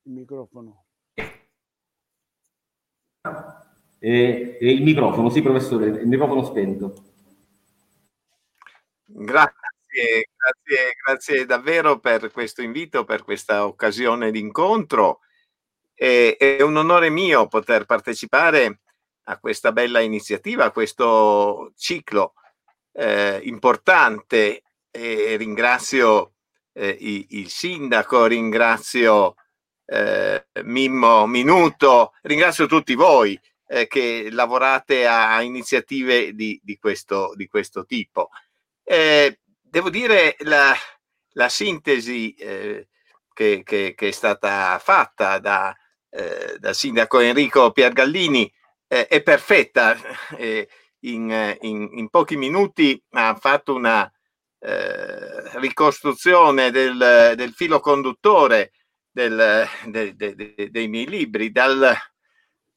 Il 0.05 0.13
microfono. 0.13 0.85
E, 3.99 4.57
e 4.59 4.71
il 4.73 4.83
microfono, 4.83 5.29
sì 5.29 5.43
professore, 5.43 5.89
il 5.89 6.09
microfono 6.09 6.45
spento. 6.45 6.95
Grazie, 9.05 10.31
grazie, 10.35 10.95
grazie 11.05 11.45
davvero 11.45 11.99
per 11.99 12.31
questo 12.31 12.63
invito, 12.63 13.05
per 13.05 13.23
questa 13.23 13.67
occasione 13.67 14.31
d'incontro. 14.31 15.21
E, 15.95 16.39
è 16.39 16.63
un 16.63 16.79
onore 16.79 17.11
mio 17.11 17.49
poter 17.49 17.85
partecipare 17.85 18.81
a 19.31 19.39
questa 19.39 19.73
bella 19.73 20.01
iniziativa, 20.01 20.65
a 20.65 20.71
questo 20.73 21.73
ciclo 21.77 22.35
eh, 22.93 23.41
importante 23.45 24.63
e 24.91 25.37
ringrazio 25.37 26.35
eh, 26.73 26.97
il, 27.29 27.49
sindaco, 27.49 28.27
ringrazio 28.27 29.37
eh, 29.87 30.47
Mimmo 30.65 31.27
Minuto, 31.27 32.13
ringrazio 32.23 32.67
tutti 32.67 32.95
voi 32.95 33.41
eh, 33.69 33.87
che 33.87 34.29
lavorate 34.31 35.07
a 35.07 35.41
iniziative 35.43 36.35
di, 36.35 36.61
di, 36.63 36.77
questo, 36.77 37.33
di 37.37 37.47
questo, 37.47 37.85
tipo. 37.85 38.31
Eh, 38.83 39.39
devo 39.61 39.91
dire 39.91 40.35
la, 40.41 40.75
la 41.35 41.49
sintesi 41.49 42.35
eh, 42.35 42.89
che, 43.33 43.63
che, 43.65 43.95
che, 43.97 44.09
è 44.09 44.11
stata 44.11 44.77
fatta 44.81 45.39
da, 45.39 45.77
eh, 46.11 46.57
dal 46.59 46.75
sindaco 46.75 47.21
Enrico 47.21 47.71
Piergallini 47.71 48.53
eh, 48.91 49.07
è 49.07 49.23
perfetta. 49.23 49.97
In, 51.03 51.57
in, 51.63 51.89
in, 51.95 52.11
pochi 52.11 52.37
minuti 52.37 53.03
ha 53.13 53.35
fatto 53.35 53.75
una 53.75 54.07
ricostruzione 55.55 56.71
del, 56.71 57.33
del 57.37 57.55
filo 57.55 57.81
conduttore 57.81 58.73
del, 59.11 59.67
de, 59.87 60.15
de, 60.15 60.35
de, 60.35 60.69
dei 60.71 60.89
miei 60.89 61.07
libri, 61.07 61.51
dal, 61.51 61.95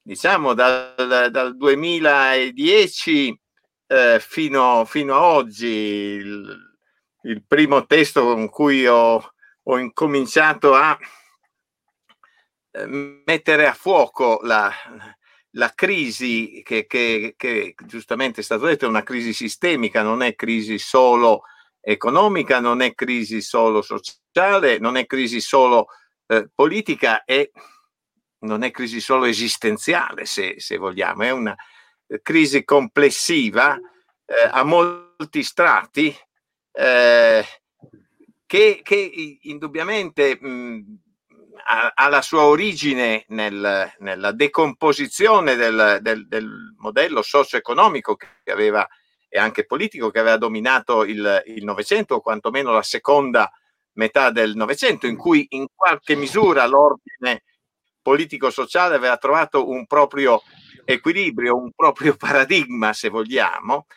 diciamo 0.01 0.53
dal, 0.53 1.29
dal 1.32 1.58
2010 1.58 3.39
eh, 3.88 4.20
fino, 4.20 4.86
fino, 4.86 5.15
a 5.15 5.24
oggi, 5.24 5.67
il, 5.67 6.77
il, 7.24 7.43
primo 7.46 7.86
testo 7.86 8.24
con 8.24 8.50
cui 8.50 8.88
ho, 8.88 9.34
ho 9.63 9.77
incominciato 9.77 10.74
a 10.74 10.98
eh, 12.72 12.86
mettere 12.88 13.67
a 13.67 13.74
fuoco 13.74 14.39
la, 14.43 14.72
la 15.56 15.72
crisi 15.74 16.62
che, 16.64 16.86
che, 16.86 17.34
che, 17.38 17.76
giustamente 17.86 18.42
è 18.42 18.44
stato 18.44 18.66
detto 18.66 18.86
è 18.86 18.90
una 18.90 19.04
crisi 19.04 19.34
sistemica, 19.34 20.02
non 20.02 20.22
è 20.22 20.36
crisi 20.36 20.78
solo 20.78 21.44
economica, 21.80 22.60
non 22.60 22.82
è 22.82 22.94
crisi 22.94 23.42
solo 23.42 23.82
sociale, 23.82 24.80
non 24.80 24.96
è 24.96 25.06
crisi 25.06 25.42
solo 25.42 25.88
eh, 26.28 26.50
politica 26.54 27.24
è, 27.24 27.50
non 28.40 28.64
è 28.64 28.72
crisi 28.72 29.00
solo 29.00 29.26
esistenziale, 29.26 30.26
se, 30.26 30.56
se 30.58 30.78
vogliamo, 30.78 31.24
è 31.24 31.32
una 31.32 31.56
eh, 32.08 32.22
crisi 32.22 32.64
complessiva 32.64 33.76
eh, 33.76 34.50
a 34.50 34.64
molti 34.64 35.44
strati 35.44 36.16
eh, 36.72 37.46
che, 38.46 38.80
che, 38.82 39.38
indubbiamente 39.42 40.38
mh, 40.40 41.02
ha, 41.65 42.10
la 42.10 42.22
sua 42.22 42.43
origine 42.43 43.25
nel, 43.29 43.93
nella 44.00 44.32
decomposizione 44.32 45.55
del, 45.55 46.00
del, 46.01 46.27
del 46.27 46.75
modello 46.77 47.22
socio-economico 47.22 48.15
che 48.15 48.51
aveva 48.51 48.88
e 49.36 49.39
anche 49.39 49.65
politico 49.65 50.12
che 50.12 50.20
aveva 50.20 50.38
dominato 50.38 51.03
il 51.03 51.41
Novecento, 51.63 52.13
o 52.13 52.22
quantomeno 52.22 52.72
la 52.72 52.84
seconda 52.84 53.51
metà 53.93 54.29
del 54.29 54.55
Novecento, 54.55 55.08
in 55.08 55.17
cui 55.17 55.48
in 55.50 55.65
qualche 55.74 56.15
misura 56.15 56.67
l'ordine 56.67 57.41
politico-sociale 58.00 58.93
aveva 58.93 59.17
trovato 59.17 59.67
un 59.67 59.88
proprio 59.88 60.43
equilibrio, 60.86 61.58
un 61.58 61.72
proprio 61.75 62.13
paradigma, 62.17 62.93
se 62.93 63.10
vogliamo, 63.10 63.88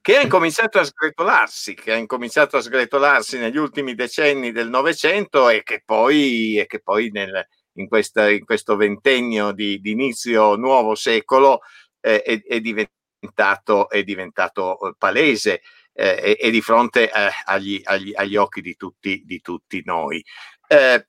che 0.00 0.16
ha 0.16 0.22
incominciato 0.22 0.78
a 0.78 0.84
sgretolarsi, 0.84 1.74
che 1.74 1.92
ha 1.92 1.96
incominciato 1.96 2.56
a 2.56 2.60
sgretolarsi 2.60 3.38
negli 3.38 3.56
ultimi 3.56 3.94
decenni 3.94 4.52
del 4.52 4.68
Novecento 4.68 5.48
e 5.48 5.62
che 5.62 5.82
poi, 5.84 6.58
e 6.58 6.66
che 6.66 6.80
poi 6.80 7.10
nel, 7.10 7.46
in, 7.74 7.88
questa, 7.88 8.30
in, 8.30 8.44
questo 8.44 8.76
ventennio 8.76 9.52
di, 9.52 9.80
di, 9.80 9.90
inizio 9.90 10.56
nuovo 10.56 10.94
secolo 10.94 11.60
eh, 12.00 12.22
è, 12.22 12.42
è, 12.42 12.60
diventato, 12.60 13.88
è 13.88 14.02
diventato 14.04 14.78
eh, 14.80 14.94
palese 14.96 15.62
eh, 15.92 16.38
e, 16.40 16.50
di 16.50 16.60
fronte 16.60 17.10
eh, 17.10 17.30
agli, 17.44 17.80
agli, 17.84 18.12
agli, 18.14 18.36
occhi 18.36 18.60
di 18.60 18.76
tutti, 18.76 19.22
di 19.24 19.40
tutti 19.40 19.82
noi. 19.84 20.24
Eh, 20.68 21.08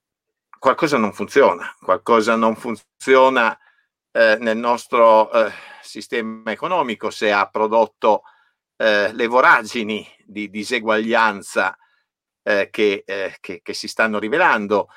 qualcosa 0.57 0.97
non 0.97 1.13
funziona, 1.13 1.73
qualcosa 1.79 2.35
non 2.35 2.55
funziona 2.55 3.57
eh, 4.11 4.37
nel 4.39 4.57
nostro 4.57 5.29
sistema 5.81 6.51
economico 6.51 7.09
se 7.09 7.31
ha 7.31 7.47
prodotto 7.47 8.23
eh, 8.83 9.13
le 9.13 9.27
voragini 9.27 10.05
di 10.25 10.49
diseguaglianza 10.49 11.77
che, 12.43 12.69
che, 12.69 13.61
che, 13.63 13.73
si 13.73 13.87
stanno 13.87 14.19
rivelando, 14.19 14.89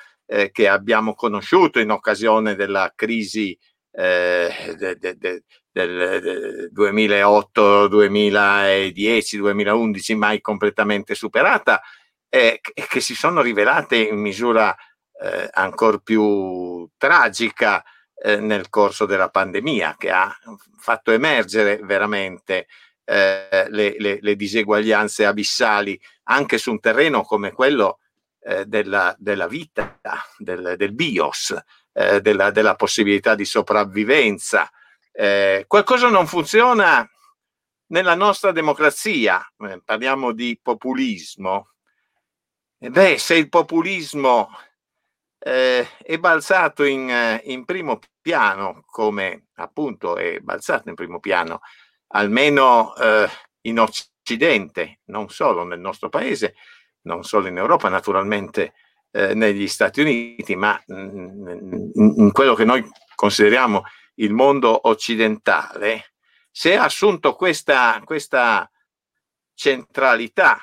che 0.51 0.67
abbiamo 0.67 1.15
conosciuto 1.15 1.79
in 1.79 1.91
occasione 1.91 2.55
della 2.55 2.91
crisi 2.93 3.57
de, 3.89 4.97
de, 4.99 5.15
de, 5.15 5.43
del 5.71 6.69
2008, 6.69 7.87
2010, 7.87 9.37
2011 9.37 10.15
mai 10.15 10.41
completamente 10.41 11.15
superata 11.15 11.81
eh, 12.29 12.59
che 12.61 12.99
si 12.99 13.15
sono 13.15 13.41
rivelate 13.41 13.95
in 13.97 14.19
misura 14.19 14.75
eh, 15.19 15.49
ancora 15.51 15.97
più 15.99 16.89
tragica 16.97 17.83
eh, 18.15 18.37
nel 18.37 18.69
corso 18.69 19.05
della 19.05 19.29
pandemia 19.29 19.95
che 19.97 20.11
ha 20.11 20.35
fatto 20.77 21.11
emergere 21.11 21.77
veramente 21.83 22.67
eh, 23.09 23.67
le, 23.69 23.95
le, 23.97 24.19
le, 24.21 24.35
diseguaglianze 24.35 25.25
abissali 25.25 25.97
anche 26.23 26.57
su 26.57 26.71
un 26.71 26.81
terreno 26.81 27.23
come 27.23 27.53
quello 27.53 27.99
eh, 28.41 28.65
della, 28.65 29.15
della, 29.17 29.47
vita, 29.47 29.97
del, 30.37 30.75
del 30.75 30.93
bios, 30.93 31.55
eh, 31.93 32.19
della, 32.19 32.51
della 32.51 32.75
possibilità 32.75 33.33
di 33.33 33.45
sopravvivenza, 33.45 34.69
eh, 35.13 35.63
qualcosa 35.67 36.09
non 36.09 36.27
funziona 36.27 37.09
nella 37.87 38.15
nostra 38.15 38.51
democrazia, 38.51 39.41
eh, 39.59 39.81
parliamo 39.83 40.33
di 40.33 40.59
populismo. 40.61 41.69
E 42.77 42.89
beh, 42.89 43.17
se 43.17 43.35
il 43.35 43.47
populismo 43.47 44.49
eh, 45.39 45.87
è 46.03 46.17
balzato 46.17 46.83
in, 46.83 47.09
eh, 47.09 47.41
in, 47.45 47.63
primo 47.63 47.99
piano, 48.21 48.83
come 48.85 49.47
appunto 49.55 50.17
è 50.17 50.39
balzato 50.39 50.89
in 50.89 50.95
primo 50.95 51.21
piano, 51.21 51.61
almeno 52.09 52.95
eh, 52.95 53.27
in 53.61 53.79
Occidente, 53.79 54.99
non 55.05 55.29
solo 55.29 55.63
nel 55.63 55.79
nostro 55.79 56.09
paese, 56.09 56.55
non 57.01 57.23
solo 57.23 57.47
in 57.47 57.57
Europa, 57.57 57.89
naturalmente 57.89 58.73
eh, 59.11 59.33
negli 59.33 59.67
Stati 59.67 60.01
Uniti, 60.01 60.55
ma 60.55 60.81
mm, 60.91 61.47
in, 61.49 62.13
in 62.17 62.31
quello 62.31 62.53
che 62.53 62.65
noi 62.65 62.87
consideriamo 63.15 63.83
il 64.15 64.33
mondo 64.33 64.87
occidentale, 64.87 66.13
se 66.51 66.75
ha 66.75 66.83
assunto 66.83 67.35
questa, 67.35 68.01
questa 68.03 68.69
centralità 69.53 70.59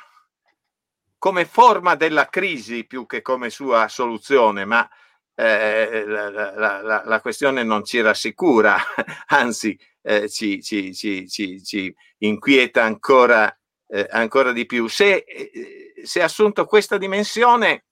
come 1.19 1.47
forma 1.47 1.95
della 1.95 2.29
crisi 2.29 2.85
più 2.85 3.07
che 3.07 3.23
come 3.23 3.49
sua 3.49 3.89
soluzione, 3.89 4.65
ma 4.65 4.89
eh, 5.35 6.05
la, 6.07 6.31
la, 6.31 7.03
la, 7.05 7.21
questione 7.21 7.63
non 7.63 7.85
ci 7.85 8.01
rassicura, 8.01 8.77
anzi 9.29 9.79
eh, 10.07 10.29
ci, 10.29 10.63
ci, 10.63 10.95
ci, 10.95 11.27
ci, 11.29 11.95
inquieta 12.19 12.83
ancora, 12.83 13.59
eh, 13.89 14.07
ancora 14.11 14.53
di 14.53 14.67
più. 14.67 14.87
Se, 14.87 15.25
eh, 15.27 15.95
se 16.03 16.23
assunto 16.23 16.67
questa 16.67 16.99
dimensione 16.99 17.87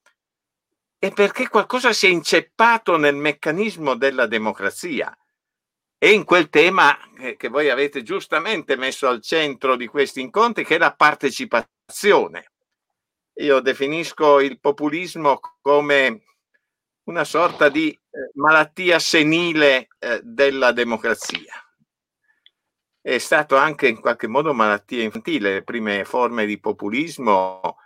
è 0.99 1.11
perché 1.13 1.49
qualcosa 1.49 1.93
si 1.93 2.07
è 2.07 2.11
inceppato 2.11 2.97
nel 2.97 3.17
meccanismo 3.17 3.97
della 3.97 4.27
democrazia 4.27 5.17
e 5.99 6.13
in 6.13 6.25
quel 6.25 6.49
tema 6.49 6.97
che 7.37 7.49
voi 7.49 7.71
avete 7.71 8.03
giustamente 8.03 8.77
messo 8.77 9.09
al 9.09 9.23
centro 9.23 9.77
di 9.77 9.87
questi 9.87 10.21
incontri, 10.21 10.65
che 10.65 10.75
è 10.75 10.79
la 10.79 10.95
partecipazione. 10.95 12.51
Io 13.35 13.61
definisco 13.61 14.41
il 14.41 14.61
populismo 14.61 15.41
come 15.61 16.25
una 17.05 17.25
sorta 17.25 17.69
di 17.69 17.91
eh, 17.91 18.31
malattia 18.35 18.99
senile 18.99 19.89
eh, 19.99 20.21
della 20.23 20.73
democrazia. 20.73 21.62
È 23.05 23.19
stato 23.19 23.57
anche 23.57 23.89
in 23.89 24.01
qualche 24.01 24.29
modo 24.29 24.55
malattia 24.55 25.03
infantile, 25.03 25.55
le 25.55 25.63
prime 25.65 26.05
forme 26.05 26.47
di 26.47 26.61
populismo 26.61 27.77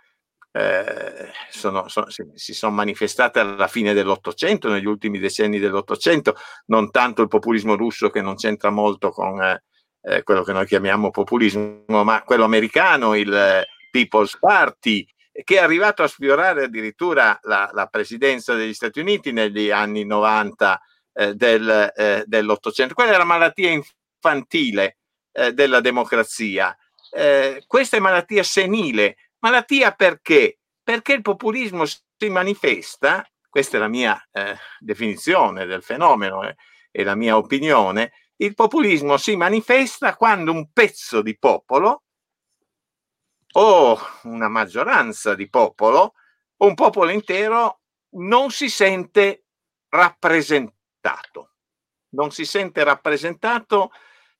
eh, 0.51 1.31
sono, 1.49 1.87
sono, 1.87 2.07
si 2.09 2.53
sono 2.53 2.73
manifestate 2.73 3.39
alla 3.39 3.67
fine 3.67 3.93
dell'Ottocento, 3.93 4.69
negli 4.69 4.85
ultimi 4.85 5.19
decenni 5.19 5.59
dell'Ottocento, 5.59 6.35
non 6.67 6.91
tanto 6.91 7.23
il 7.23 7.27
populismo 7.27 7.75
russo 7.75 8.09
che 8.09 8.21
non 8.21 8.35
c'entra 8.35 8.69
molto 8.69 9.09
con 9.09 9.41
eh, 9.41 9.63
eh 10.01 10.23
quello 10.23 10.43
che 10.43 10.53
noi 10.53 10.65
chiamiamo 10.65 11.09
populismo, 11.09 11.83
ma 11.87 12.23
quello 12.23 12.43
americano, 12.43 13.15
il 13.15 13.63
People's 13.91 14.37
Party, 14.39 15.05
che 15.43 15.55
è 15.55 15.59
arrivato 15.59 16.03
a 16.03 16.07
sfiorare 16.07 16.63
addirittura 16.65 17.37
la, 17.43 17.69
la 17.73 17.87
presidenza 17.87 18.53
degli 18.55 18.73
Stati 18.73 18.99
Uniti 18.99 19.31
negli 19.31 19.69
anni 19.69 20.05
90 20.05 20.81
eh, 21.13 21.33
del, 21.35 21.91
eh, 21.95 22.23
dell'Ottocento. 22.25 22.93
Quella 22.93 23.17
la 23.17 23.23
malattia 23.23 23.69
infantile 23.69 24.97
eh, 25.37 25.53
della 25.53 25.81
democrazia. 25.81 26.75
Eh, 27.11 27.63
questa 27.67 27.97
è 27.97 27.99
malattia 27.99 28.41
senile. 28.41 29.17
Malattia 29.39 29.91
perché? 29.91 30.59
Perché 30.81 31.13
il 31.13 31.21
populismo 31.21 31.85
si 31.85 32.29
manifesta, 32.29 33.23
questa 33.47 33.77
è 33.77 33.79
la 33.79 33.87
mia 33.87 34.19
eh, 34.31 34.57
definizione 34.79 35.65
del 35.65 35.83
fenomeno 35.83 36.41
eh, 36.43 36.55
e 36.91 37.03
la 37.03 37.13
mia 37.13 37.37
opinione, 37.37 38.13
il 38.37 38.55
populismo 38.55 39.17
si 39.17 39.35
manifesta 39.35 40.15
quando 40.15 40.51
un 40.51 40.71
pezzo 40.71 41.21
di 41.21 41.37
popolo 41.37 42.03
o 43.53 43.99
una 44.23 44.47
maggioranza 44.47 45.35
di 45.35 45.49
popolo 45.49 46.13
o 46.57 46.65
un 46.65 46.73
popolo 46.73 47.11
intero 47.11 47.81
non 48.09 48.49
si 48.49 48.69
sente 48.69 49.45
rappresentato, 49.89 51.51
non 52.09 52.31
si 52.31 52.45
sente 52.45 52.83
rappresentato 52.83 53.91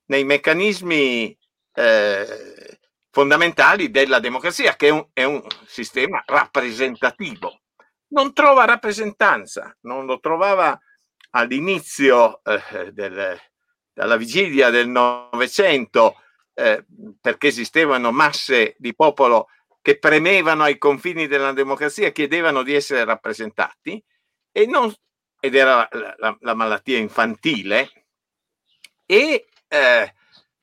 nei 0.08 0.24
meccanismi 0.24 1.38
eh, 1.74 2.80
fondamentali 3.12 3.90
della 3.90 4.20
democrazia, 4.20 4.76
che 4.76 4.88
è 4.88 4.92
un, 4.92 5.08
è 5.14 5.24
un, 5.24 5.44
sistema 5.66 6.24
rappresentativo. 6.26 7.62
Non 8.10 8.34
trova 8.34 8.66
rappresentanza, 8.66 9.76
non 9.82 10.06
lo 10.06 10.20
trovava 10.20 10.80
all'inizio 11.32 12.42
eh, 12.44 12.92
del, 12.92 13.38
dalla 13.94 14.16
vigilia 14.16 14.70
del 14.70 14.88
Novecento 14.88 16.22
eh, 16.54 16.86
perché 17.20 17.48
esistevano 17.48 18.12
masse 18.12 18.76
di 18.78 18.96
popolo 18.96 19.48
che 19.82 20.00
premevano 20.00 20.64
ai 20.64 20.78
confini 20.78 21.28
della 21.28 21.54
democrazia, 21.54 22.12
chiedevano 22.12 22.62
di 22.62 22.74
essere 22.74 23.06
rappresentati, 23.06 24.04
e 24.52 24.66
non, 24.66 24.94
ed 25.40 25.56
era 25.56 25.88
la, 25.92 26.16
la, 26.18 26.38
la 26.42 26.54
malattia 26.54 26.98
infantile, 26.98 28.08
e, 29.06 29.47
eh, 29.68 30.14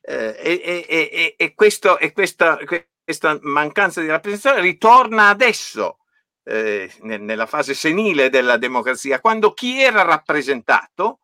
eh, 0.07 1.35
e, 1.37 1.55
questo, 1.55 1.99
e 1.99 2.12
questa, 2.12 2.59
questa, 3.05 3.38
mancanza 3.43 4.01
di 4.01 4.07
rappresentazione 4.09 4.61
ritorna 4.61 5.29
adesso, 5.29 5.99
eh, 6.45 6.93
nella 7.01 7.47
fase 7.47 7.75
senile 7.75 8.29
della 8.29 8.59
democrazia, 8.59 9.21
quando 9.21 9.53
chi 9.55 9.81
era 9.81 10.03
rappresentato, 10.03 11.21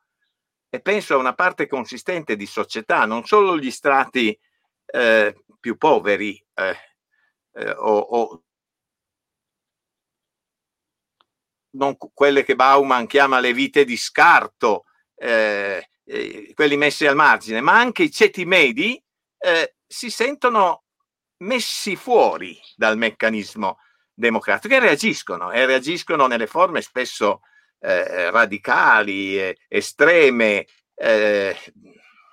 e 0.70 0.80
penso 0.80 1.14
a 1.14 1.18
una 1.18 1.34
parte 1.34 1.66
consistente 1.66 2.36
di 2.36 2.46
società, 2.46 3.04
non 3.04 3.24
solo 3.26 3.58
gli 3.58 3.70
strati 3.70 4.38
eh, 4.86 5.44
più 5.58 5.76
poveri 5.76 6.42
eh, 6.54 6.76
eh, 7.52 7.70
o, 7.70 7.98
o 7.98 8.42
non 11.72 11.96
quelle 11.96 12.44
che 12.44 12.56
Bauman 12.56 13.06
chiama 13.06 13.40
le 13.40 13.52
vite 13.52 13.84
di 13.84 13.96
scarto, 13.96 14.84
eh, 16.10 16.48
eh, 16.48 16.54
quelli 16.54 16.76
messi 16.76 17.06
al 17.06 17.14
margine, 17.14 17.60
ma 17.60 17.78
anche 17.78 18.02
i 18.02 18.10
ceti 18.10 18.44
medi 18.44 19.02
eh, 19.38 19.76
si 19.86 20.10
sentono 20.10 20.84
messi 21.38 21.96
fuori 21.96 22.58
dal 22.74 22.98
meccanismo 22.98 23.78
democratico 24.12 24.74
e 24.74 24.80
reagiscono, 24.80 25.52
e 25.52 25.64
reagiscono 25.64 26.26
nelle 26.26 26.46
forme 26.46 26.82
spesso 26.82 27.42
eh, 27.78 28.30
radicali, 28.30 29.56
estreme, 29.68 30.66
eh, 30.94 31.56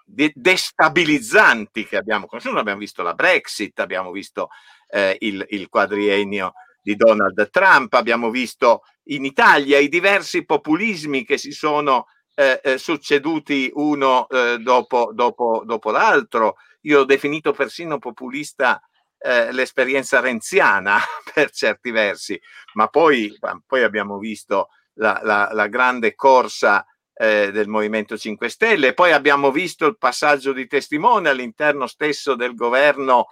de- 0.04 0.34
destabilizzanti 0.36 1.86
che 1.86 1.98
abbiamo 1.98 2.26
conosciuto. 2.26 2.58
Abbiamo 2.58 2.80
visto 2.80 3.04
la 3.04 3.13
Brexit, 3.13 3.80
abbiamo 3.80 4.12
visto 4.12 4.50
eh, 4.90 5.16
il, 5.20 5.46
il 5.50 5.70
quadriennio 5.70 6.54
di 6.82 6.96
Donald 6.96 7.50
Trump, 7.50 7.94
abbiamo 7.94 8.30
visto 8.30 8.84
in 9.06 9.24
Italia 9.26 9.78
i 9.78 9.90
diversi 9.90 10.46
populismi 10.46 11.26
che 11.26 11.38
si 11.38 11.52
sono 11.52 12.08
eh, 12.39 12.62
eh, 12.63 12.78
succeduti 12.78 13.71
uno 13.73 14.28
eh, 14.30 14.60
dopo, 14.60 15.10
dopo, 15.12 15.63
dopo, 15.65 15.89
l'altro. 15.89 16.58
Io 16.82 17.00
ho 17.00 17.04
definito 17.04 17.52
persino 17.52 17.97
populista 17.97 18.80
eh, 19.17 19.52
l'esperienza 19.52 20.19
renziana 20.19 21.00
per 21.34 21.50
certi 21.50 21.89
versi, 21.89 22.39
ma 22.76 22.89
poi, 22.89 23.36
poi 23.65 23.82
abbiamo 23.82 24.19
visto 24.19 24.69
la, 25.00 25.19
la, 25.23 25.50
la 25.52 25.65
grande 25.65 26.13
corsa 26.13 26.86
eh, 27.15 27.52
del 27.52 27.67
Movimento 27.67 28.15
5 28.15 28.50
Stelle. 28.50 28.93
Poi 28.93 29.13
abbiamo 29.13 29.50
visto 29.50 29.88
il 29.88 29.97
passaggio 29.97 30.54
di 30.54 30.67
testimone 30.67 31.30
all'interno 31.30 31.88
stesso 31.88 32.36
del 32.36 32.54
governo 32.54 33.30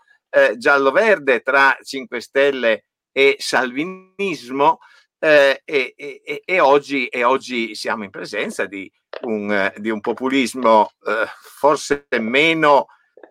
giallo-verde 0.57 1.39
tra 1.39 1.77
5 1.81 2.19
Stelle 2.19 2.85
e 3.13 3.37
salvinismo. 3.37 4.79
Eh, 5.25 5.63
e, 5.65 5.95
e, 5.97 6.41
e, 6.45 6.59
oggi, 6.59 7.07
e, 7.07 7.23
oggi, 7.23 7.73
siamo 7.73 8.03
in 8.03 8.11
presenza 8.11 8.67
di 8.67 8.87
un, 9.21 9.73
di 9.77 9.89
un 9.89 9.99
populismo 9.99 10.91
eh, 11.03 11.25
forse 11.57 12.05
meno 12.19 12.85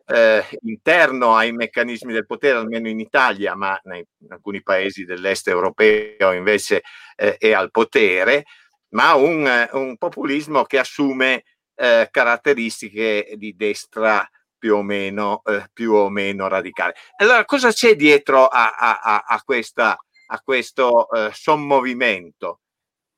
eh, 0.07 0.44
interno 0.62 1.37
ai 1.37 1.52
meccanismi 1.52 2.12
del 2.12 2.26
potere, 2.26 2.59
almeno 2.59 2.88
in 2.88 2.98
Italia, 2.98 3.54
ma 3.54 3.78
nei, 3.85 4.04
in 4.22 4.33
alcuni 4.33 4.61
paesi 4.61 5.04
dell'est 5.04 5.46
europeo 5.46 6.33
invece 6.33 6.83
eh, 7.14 7.37
è 7.37 7.52
al 7.52 7.70
potere, 7.70 8.42
ma 8.88 9.14
un, 9.14 9.68
un 9.74 9.96
populismo 9.96 10.64
che 10.64 10.80
assume 10.80 11.44
eh, 11.76 12.09
caratteristiche 12.11 13.35
di 13.37 13.54
destra 13.54 14.28
più 14.59 14.74
o 14.74 14.83
meno, 14.83 15.42
eh, 15.44 15.66
più 15.72 15.92
o 15.92 16.09
meno 16.09 16.48
radicale. 16.48 16.94
Allora, 17.18 17.44
cosa 17.44 17.70
c'è 17.70 17.94
dietro 17.94 18.46
a, 18.48 18.70
a, 18.72 19.22
a, 19.24 19.42
questa, 19.44 19.96
a 20.26 20.40
questo 20.40 21.10
eh, 21.10 21.30
sommovimento? 21.32 22.60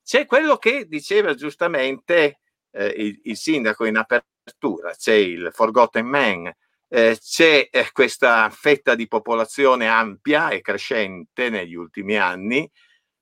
C'è 0.03 0.25
quello 0.25 0.57
che 0.57 0.85
diceva 0.87 1.33
giustamente 1.33 2.39
eh, 2.71 2.85
il, 2.85 3.19
il, 3.23 3.37
sindaco 3.37 3.85
in 3.85 3.97
apertura, 3.97 4.93
c'è 4.95 5.13
il 5.13 5.49
Forgotten 5.51 6.05
Man, 6.05 6.51
eh, 6.89 7.17
c'è 7.19 7.67
eh, 7.69 7.91
questa 7.91 8.49
fetta 8.49 8.95
di 8.95 9.07
popolazione 9.07 9.87
ampia 9.87 10.49
e 10.49 10.61
crescente 10.61 11.49
negli 11.49 11.75
ultimi 11.75 12.15
anni 12.15 12.69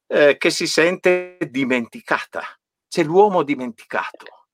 eh, 0.07 0.37
che 0.37 0.49
si 0.49 0.67
sente 0.67 1.37
dimenticata. 1.49 2.43
C'è 2.87 3.03
l'uomo 3.03 3.43
dimenticato, 3.43 4.47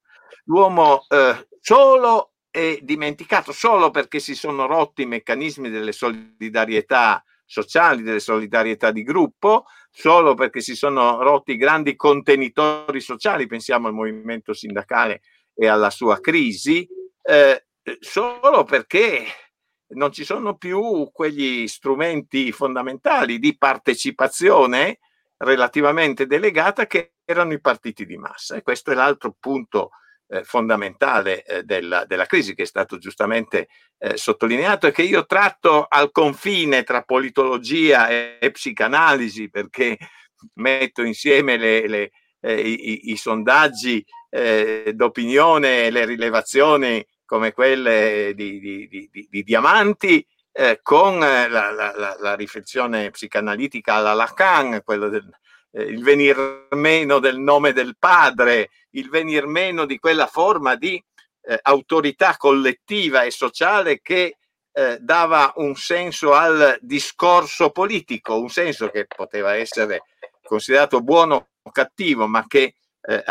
l'uomo 0.46 1.06
eh, 1.10 1.48
solo 1.60 2.34
e 2.50 2.80
dimenticato 2.82 3.52
solo 3.52 3.92
perché 3.92 4.20
si 4.20 4.36
sono 4.36 4.66
rotti 4.66 5.04
i 5.04 5.06
meccanismi 5.06 5.70
delle 5.70 5.92
solidarietà 5.92 7.24
sociali, 7.52 8.02
delle 8.02 8.22
solidarietà 8.22 8.92
di 8.92 9.04
gruppo, 9.04 9.66
solo 9.90 10.36
perché 10.36 10.62
si 10.62 10.74
sono 10.74 11.22
rotti 11.22 11.58
grandi 11.58 11.98
contenitori 11.98 13.02
sociali, 13.02 13.46
pensiamo 13.46 13.88
al 13.88 13.94
movimento 13.94 14.54
sindacale 14.54 15.22
e 15.54 15.68
alla 15.68 15.90
sua 15.90 16.22
crisi, 16.22 16.88
eh, 17.22 17.66
solo 18.00 18.64
perché 18.64 19.26
non 19.90 20.14
ci 20.14 20.24
sono 20.24 20.56
più 20.56 21.10
quegli 21.12 21.68
strumenti 21.68 22.54
fondamentali 22.54 23.38
di 23.38 23.58
partecipazione 23.58 25.00
relativamente 25.36 26.28
delegata 26.28 26.88
che 26.88 27.16
erano 27.26 27.52
i 27.52 27.60
partiti 27.60 28.06
di 28.06 28.16
massa. 28.16 28.56
E 28.56 28.62
questo 28.62 28.92
è 28.92 28.94
l'altro 28.94 29.36
punto 29.38 29.90
eh, 30.32 30.44
fondamentale 30.46 31.44
eh, 31.44 31.64
della, 31.64 32.06
della, 32.06 32.26
crisi 32.26 32.56
che 32.56 32.64
è 32.64 32.66
stato 32.66 32.98
giustamente 32.98 33.68
eh, 33.98 34.16
sottolineato 34.16 34.88
e 34.88 34.92
che 34.92 35.02
io 35.02 35.26
tratto 35.26 35.86
al 35.90 36.12
confine 36.12 36.84
tra 36.84 37.04
politologia 37.04 38.08
e, 38.08 38.38
e 38.40 38.52
psicanalisi 38.52 39.50
perché 39.50 39.98
metto 40.56 41.02
insieme 41.04 41.58
le, 41.58 41.88
le, 41.88 42.12
eh, 42.40 42.62
i, 42.62 43.12
i, 43.12 43.18
sondaggi 43.18 44.04
eh, 44.30 44.94
d'opinione 44.96 45.84
e 45.84 45.92
le 45.92 46.06
rilevazioni 46.06 47.06
come 47.26 47.52
quelle 47.52 48.32
di, 48.34 48.60
di, 48.60 48.88
di, 48.88 49.28
di 49.30 49.44
Diamanti 49.44 50.26
eh, 50.54 50.80
con 50.82 51.20
la, 51.20 51.48
la, 51.48 52.16
la, 52.20 52.36
riflessione 52.36 53.10
psicanalitica 53.10 53.96
alla 53.96 54.14
Lacan, 54.14 54.82
quello 54.84 55.10
del 55.10 55.30
eh, 55.72 55.84
il 55.84 56.04
venir 56.04 56.68
meno 56.72 57.20
del 57.20 57.38
nome 57.38 57.74
del 57.74 57.96
padre, 57.98 58.70
il 58.92 59.10
venir 59.10 59.46
meno 59.46 59.86
di 59.86 60.00
quella 60.00 60.28
forma 60.28 60.76
di 60.76 61.02
eh, 61.44 61.60
autorità 61.62 62.38
collettiva 62.38 63.24
e 63.24 63.32
sociale 63.32 64.02
che 64.02 64.38
eh, 64.74 64.98
dava 65.00 65.54
un 65.58 65.76
senso 65.76 66.34
al 66.34 66.78
discorso 66.82 67.72
politico, 67.72 68.40
un 68.40 68.50
senso 68.50 68.90
che 68.90 69.06
poteva 69.06 69.56
essere 69.56 70.04
considerato 70.44 71.02
buono 71.02 71.50
o 71.62 71.72
cattivo, 71.72 72.28
ma 72.28 72.46
che 72.48 72.76
eh, 73.02 73.24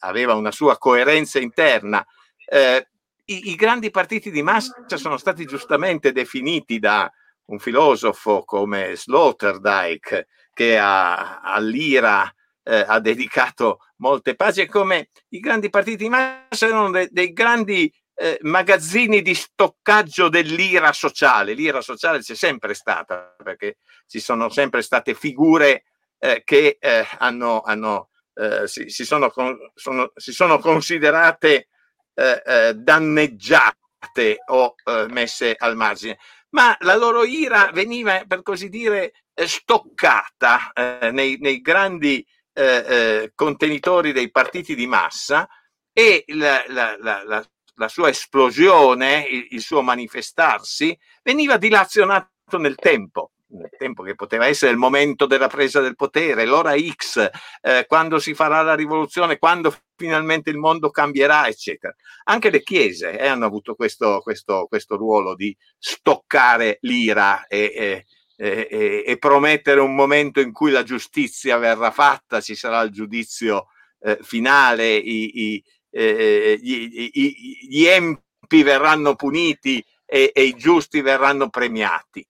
aveva 0.00 0.34
una 0.34 0.52
sua 0.52 0.78
coerenza 0.78 1.38
interna. 1.38 2.04
Eh, 2.46 2.88
i, 3.26 3.50
I 3.50 3.54
grandi 3.56 3.90
partiti 3.90 4.30
di 4.30 4.42
massa 4.42 4.74
sono 4.94 5.16
stati 5.16 5.44
giustamente 5.44 6.12
definiti 6.12 6.78
da 6.78 7.10
un 7.46 7.58
filosofo 7.58 8.44
come 8.44 8.94
Sloterdijk, 8.94 10.26
che 10.58 10.76
a, 10.76 11.38
all'IRA 11.40 12.34
eh, 12.64 12.84
ha 12.84 12.98
dedicato 12.98 13.78
molte 13.98 14.34
pagine, 14.34 14.66
come 14.66 15.10
i 15.28 15.38
grandi 15.38 15.70
partiti 15.70 15.98
di 15.98 16.08
massa 16.08 16.66
erano 16.66 16.90
de, 16.90 17.06
dei 17.12 17.32
grandi 17.32 17.92
eh, 18.16 18.38
magazzini 18.40 19.22
di 19.22 19.36
stoccaggio 19.36 20.28
dell'ira 20.28 20.92
sociale. 20.92 21.52
L'ira 21.52 21.80
sociale 21.80 22.22
c'è 22.22 22.34
sempre 22.34 22.74
stata, 22.74 23.36
perché 23.40 23.76
ci 24.08 24.18
sono 24.18 24.48
sempre 24.48 24.82
state 24.82 25.14
figure 25.14 25.84
eh, 26.18 26.42
che 26.44 26.78
eh, 26.80 27.06
hanno, 27.18 27.60
hanno 27.60 28.08
eh, 28.34 28.66
si, 28.66 28.88
si, 28.88 29.04
sono, 29.04 29.32
sono, 29.74 30.10
si, 30.16 30.32
sono, 30.32 30.58
considerate 30.58 31.68
eh, 32.14 32.72
danneggiate 32.74 34.38
o 34.46 34.74
messe 35.08 35.54
al 35.56 35.76
margine. 35.76 36.18
Ma 36.50 36.76
la 36.80 36.96
loro 36.96 37.24
ira 37.24 37.70
veniva, 37.72 38.24
per 38.26 38.42
così 38.42 38.68
dire, 38.68 39.12
stoccata 39.34 40.72
eh, 40.72 41.10
nei, 41.10 41.36
nei, 41.40 41.60
grandi 41.60 42.26
eh, 42.52 42.84
eh, 42.86 43.32
contenitori 43.34 44.12
dei 44.12 44.30
partiti 44.30 44.74
di 44.74 44.86
massa 44.86 45.48
e 45.92 46.24
la, 46.28 46.64
la, 46.68 46.96
la, 46.98 47.46
la 47.74 47.88
sua 47.88 48.08
esplosione, 48.08 49.26
il, 49.28 49.48
il, 49.50 49.60
suo 49.60 49.82
manifestarsi, 49.82 50.98
veniva 51.22 51.56
dilazionato 51.56 52.58
nel 52.58 52.76
tempo 52.76 53.32
nel 53.50 53.70
tempo 53.78 54.02
che 54.02 54.14
poteva 54.14 54.46
essere 54.46 54.72
il 54.72 54.76
momento 54.76 55.26
della 55.26 55.48
presa 55.48 55.80
del 55.80 55.96
potere, 55.96 56.44
l'ora 56.44 56.74
X, 56.76 57.30
eh, 57.62 57.84
quando 57.86 58.18
si 58.18 58.34
farà 58.34 58.60
la 58.62 58.74
rivoluzione, 58.74 59.38
quando 59.38 59.74
finalmente 59.96 60.50
il 60.50 60.58
mondo 60.58 60.90
cambierà, 60.90 61.46
eccetera. 61.48 61.94
Anche 62.24 62.50
le 62.50 62.62
chiese 62.62 63.18
eh, 63.18 63.26
hanno 63.26 63.46
avuto 63.46 63.74
questo, 63.74 64.20
questo, 64.20 64.66
questo, 64.68 64.96
ruolo 64.96 65.34
di 65.34 65.56
stoccare 65.78 66.78
l'ira 66.82 67.46
e, 67.46 67.72
e, 67.74 68.04
e, 68.36 69.04
e, 69.06 69.18
promettere 69.18 69.80
un 69.80 69.94
momento 69.94 70.40
in 70.40 70.52
cui 70.52 70.70
la 70.70 70.82
giustizia 70.82 71.56
verrà 71.56 71.90
fatta, 71.90 72.40
ci 72.40 72.54
sarà 72.54 72.82
il 72.82 72.90
giudizio 72.90 73.68
eh, 74.00 74.18
finale, 74.22 74.94
i, 74.94 75.52
i, 75.54 75.64
eh, 75.90 76.58
gli, 76.60 77.10
i, 77.12 77.68
gli, 77.68 77.86
empi 77.86 78.62
verranno 78.62 79.14
puniti 79.14 79.84
e, 80.04 80.32
i 80.34 80.54
giusti 80.54 81.00
verranno 81.00 81.48
premiati. 81.48 82.26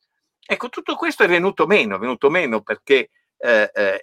Ecco, 0.51 0.71
tutto 0.71 0.95
questo 0.95 1.25
è 1.25 1.29
venuto 1.29 1.67
meno, 1.67 1.97
è 1.97 1.99
venuto 1.99 2.31
meno 2.31 2.63
perché 2.63 3.11
eh, 3.37 3.71
eh 3.75 4.01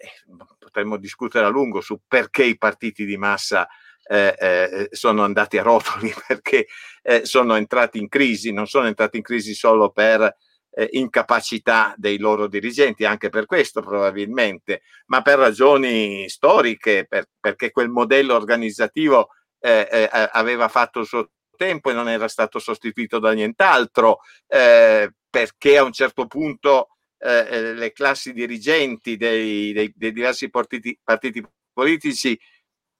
potremmo 0.59 0.97
discutere 0.97 1.47
a 1.47 1.49
lungo 1.49 1.81
su 1.81 2.01
perché 2.07 2.43
i 2.43 2.55
partiti 2.55 3.03
di 3.03 3.17
massa 3.17 3.67
eh, 4.07 4.35
eh, 4.37 4.87
sono 4.91 5.23
andati 5.23 5.57
a 5.57 5.63
rotoli, 5.63 6.13
perché 6.27 6.67
eh, 7.01 7.25
sono 7.25 7.55
entrati 7.55 7.97
in 7.97 8.07
crisi, 8.07 8.51
non 8.51 8.67
sono 8.67 8.85
entrati 8.85 9.17
in 9.17 9.23
crisi 9.23 9.55
solo 9.55 9.89
per 9.89 10.21
eh, 10.69 10.87
incapacità 10.91 11.95
dei 11.97 12.19
loro 12.19 12.45
dirigenti, 12.45 13.05
anche 13.05 13.29
per 13.29 13.47
questo 13.47 13.81
probabilmente, 13.81 14.83
ma 15.07 15.23
per 15.23 15.39
ragioni 15.39 16.29
storiche, 16.29 17.07
per, 17.09 17.25
perché 17.39 17.71
quel 17.71 17.89
modello 17.89 18.35
organizzativo 18.35 19.29
aveva 19.65 20.67
fatto 20.67 20.99
il 20.99 21.07
suo 21.07 21.31
tempo 21.55 21.89
e 21.89 21.93
non 21.93 22.09
era 22.09 22.27
stato 22.27 22.59
sostituito 22.59 23.19
da 23.19 23.31
nient'altro, 23.31 24.19
eh, 24.47 25.11
perché 25.29 25.77
a 25.77 25.83
un 25.83 25.91
certo 25.91 26.27
punto 26.27 26.89
eh, 27.17 27.47
eh, 27.49 27.73
le 27.73 27.91
classi 27.91 28.33
dirigenti 28.33 29.17
dei, 29.17 29.73
dei, 29.73 29.91
dei 29.95 30.11
diversi 30.11 30.49
partiti, 30.49 30.97
partiti, 31.03 31.43
politici 31.73 32.39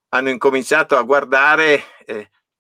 hanno 0.10 0.30
incominciato 0.30 0.98
a 0.98 1.04
guardare 1.04 1.84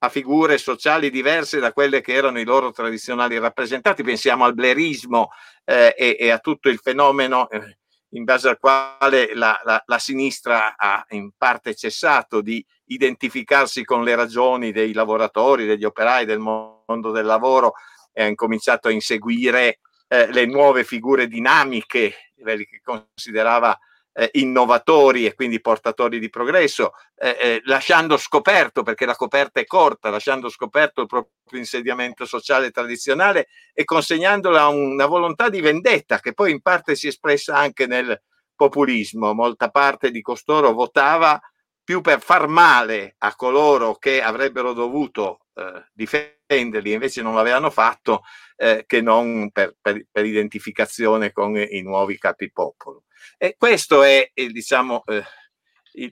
a 0.06 0.10
figure 0.10 0.58
sociali 0.58 1.10
diverse 1.10 1.60
da 1.60 1.74
quelle 1.74 2.02
che 2.02 2.14
erano 2.14 2.40
i 2.40 2.46
loro 2.46 2.72
tradizionali 2.72 3.38
rappresentanti. 3.38 4.04
Pensiamo 4.04 4.46
al 4.46 4.54
blerismo 4.54 5.32
eh, 5.64 5.94
e, 5.98 6.18
e, 6.20 6.30
a 6.30 6.40
tutto 6.40 6.70
il 6.70 6.78
fenomeno 6.78 7.50
eh, 7.50 7.78
in 8.16 8.24
base 8.24 8.50
al 8.50 8.58
quale 8.58 9.34
la, 9.36 9.60
la, 9.64 9.82
la, 9.86 10.00
sinistra 10.00 10.76
ha 10.78 11.06
in 11.10 11.32
parte 11.38 11.76
cessato 11.76 12.42
di 12.42 12.66
identificarsi 12.86 13.84
con 13.84 14.04
le 14.04 14.16
ragioni 14.16 14.72
dei 14.72 14.94
lavoratori, 14.94 15.66
degli 15.66 15.84
operai 15.84 16.26
del 16.26 16.40
mondo 16.40 17.12
del 17.12 17.26
lavoro 17.26 17.74
e 18.14 18.24
ha 18.24 18.28
incominciato 18.28 18.88
a 18.88 18.92
inseguire 18.92 19.80
eh, 20.08 20.32
le 20.32 20.46
nuove 20.46 20.86
figure 20.86 21.28
dinamiche, 21.28 22.14
che 22.36 22.82
considerava 22.84 23.78
eh, 24.18 24.30
innovatori 24.34 25.26
e 25.26 25.34
quindi 25.34 25.60
portatori 25.60 26.20
di 26.20 26.30
progresso, 26.30 26.94
eh, 27.16 27.38
eh, 27.40 27.62
lasciando 27.66 28.16
scoperto, 28.18 28.82
perché 28.82 29.06
la 29.06 29.16
coperta 29.16 29.60
è 29.60 29.66
corta, 29.66 30.10
lasciando 30.10 30.50
scoperto 30.50 31.02
il 31.02 31.08
proprio 31.08 31.34
insediamento 31.60 32.26
sociale 32.26 32.72
tradizionale 32.72 33.48
e 33.74 33.84
consegnandola 33.84 34.62
a 34.62 34.68
una 34.70 35.06
volontà 35.06 35.50
di 35.50 35.60
vendetta 35.60 36.20
che 36.20 36.34
poi 36.34 36.52
in 36.52 36.62
parte 36.62 36.96
si 36.96 37.08
è 37.08 37.10
espressa 37.10 37.56
anche 37.58 37.88
nel 37.88 38.20
populismo. 38.56 39.34
Molta 39.34 39.70
parte 39.70 40.12
di 40.12 40.22
costoro 40.22 40.72
votava 40.72 41.40
più 41.86 42.02
per 42.02 42.20
far 42.20 42.48
male 42.48 43.16
a 43.20 43.36
coloro 43.36 43.96
che 43.96 44.22
avrebbero 44.22 44.74
dovuto 44.74 45.46
eh, 45.54 45.86
difenderli, 45.94 46.92
invece 46.92 47.22
non 47.22 47.36
l'avevano 47.36 47.70
fatto, 47.70 48.24
eh, 48.58 48.84
che 48.86 49.02
non 49.02 49.52
per, 49.52 49.78
per, 49.80 50.06
per, 50.12 50.26
identificazione 50.26 51.32
con 51.32 51.56
i 51.56 51.82
nuovi 51.82 52.18
capi 52.18 52.52
popolo. 52.52 53.04
E 53.38 53.56
questo 53.58 54.04
è, 54.04 54.32
diciamo, 54.34 55.04
eh, 55.06 55.24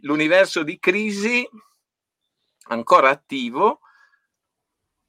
l'universo 0.02 0.64
di 0.64 0.80
crisi 0.80 1.46
ancora 2.68 3.10
attivo 3.10 3.80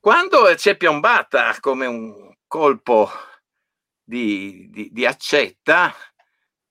quando 0.05 0.45
c'è 0.55 0.77
piombata 0.77 1.57
come 1.61 1.87
un 1.87 2.35
colpo 2.47 3.09
di, 4.03 4.69
di, 4.71 4.91
di 4.93 5.07
accetta, 5.07 5.95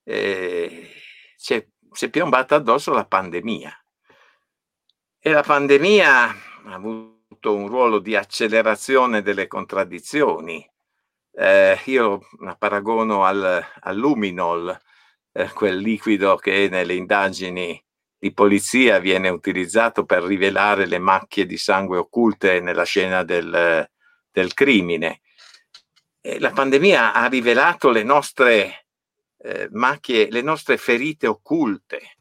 eh, 0.04 0.92
c'è, 1.36 1.68
c'è 1.92 2.10
piombata 2.12 2.56
addosso 2.58 2.92
la 2.92 3.08
pandemia. 3.08 3.83
E 5.26 5.32
la 5.32 5.42
pandemia 5.42 6.28
ha 6.66 6.74
avuto 6.74 7.56
un 7.56 7.70
ruolo 7.70 8.00
di 8.00 8.14
accelerazione 8.14 9.22
delle 9.22 9.48
contraddizioni. 9.48 10.70
Eh, 11.32 11.80
io 11.86 12.28
la 12.42 12.58
paragono 12.58 13.24
al, 13.24 13.66
al 13.80 13.96
luminol, 13.96 14.78
eh, 15.32 15.50
quel 15.52 15.78
liquido 15.78 16.36
che 16.36 16.68
nelle 16.70 16.96
indagini 16.96 17.82
di 18.18 18.34
polizia 18.34 19.00
viene 19.00 19.30
utilizzato 19.30 20.04
per 20.04 20.24
rivelare 20.24 20.88
le 20.88 21.00
macchie 21.00 21.46
di 21.46 21.56
sangue 21.56 22.00
occulte 22.00 22.60
nella 22.60 22.84
scena 22.84 23.24
del, 23.24 23.90
del 24.30 24.54
crimine. 24.54 25.22
E 26.20 26.38
la 26.38 26.52
pandemia 26.52 27.14
ha 27.14 27.28
rivelato 27.28 27.92
le 27.92 28.04
nostre 28.04 28.88
eh, 29.38 29.70
macchie, 29.72 30.30
le 30.30 30.42
nostre 30.42 30.76
ferite 30.76 31.28
occulte, 31.28 32.13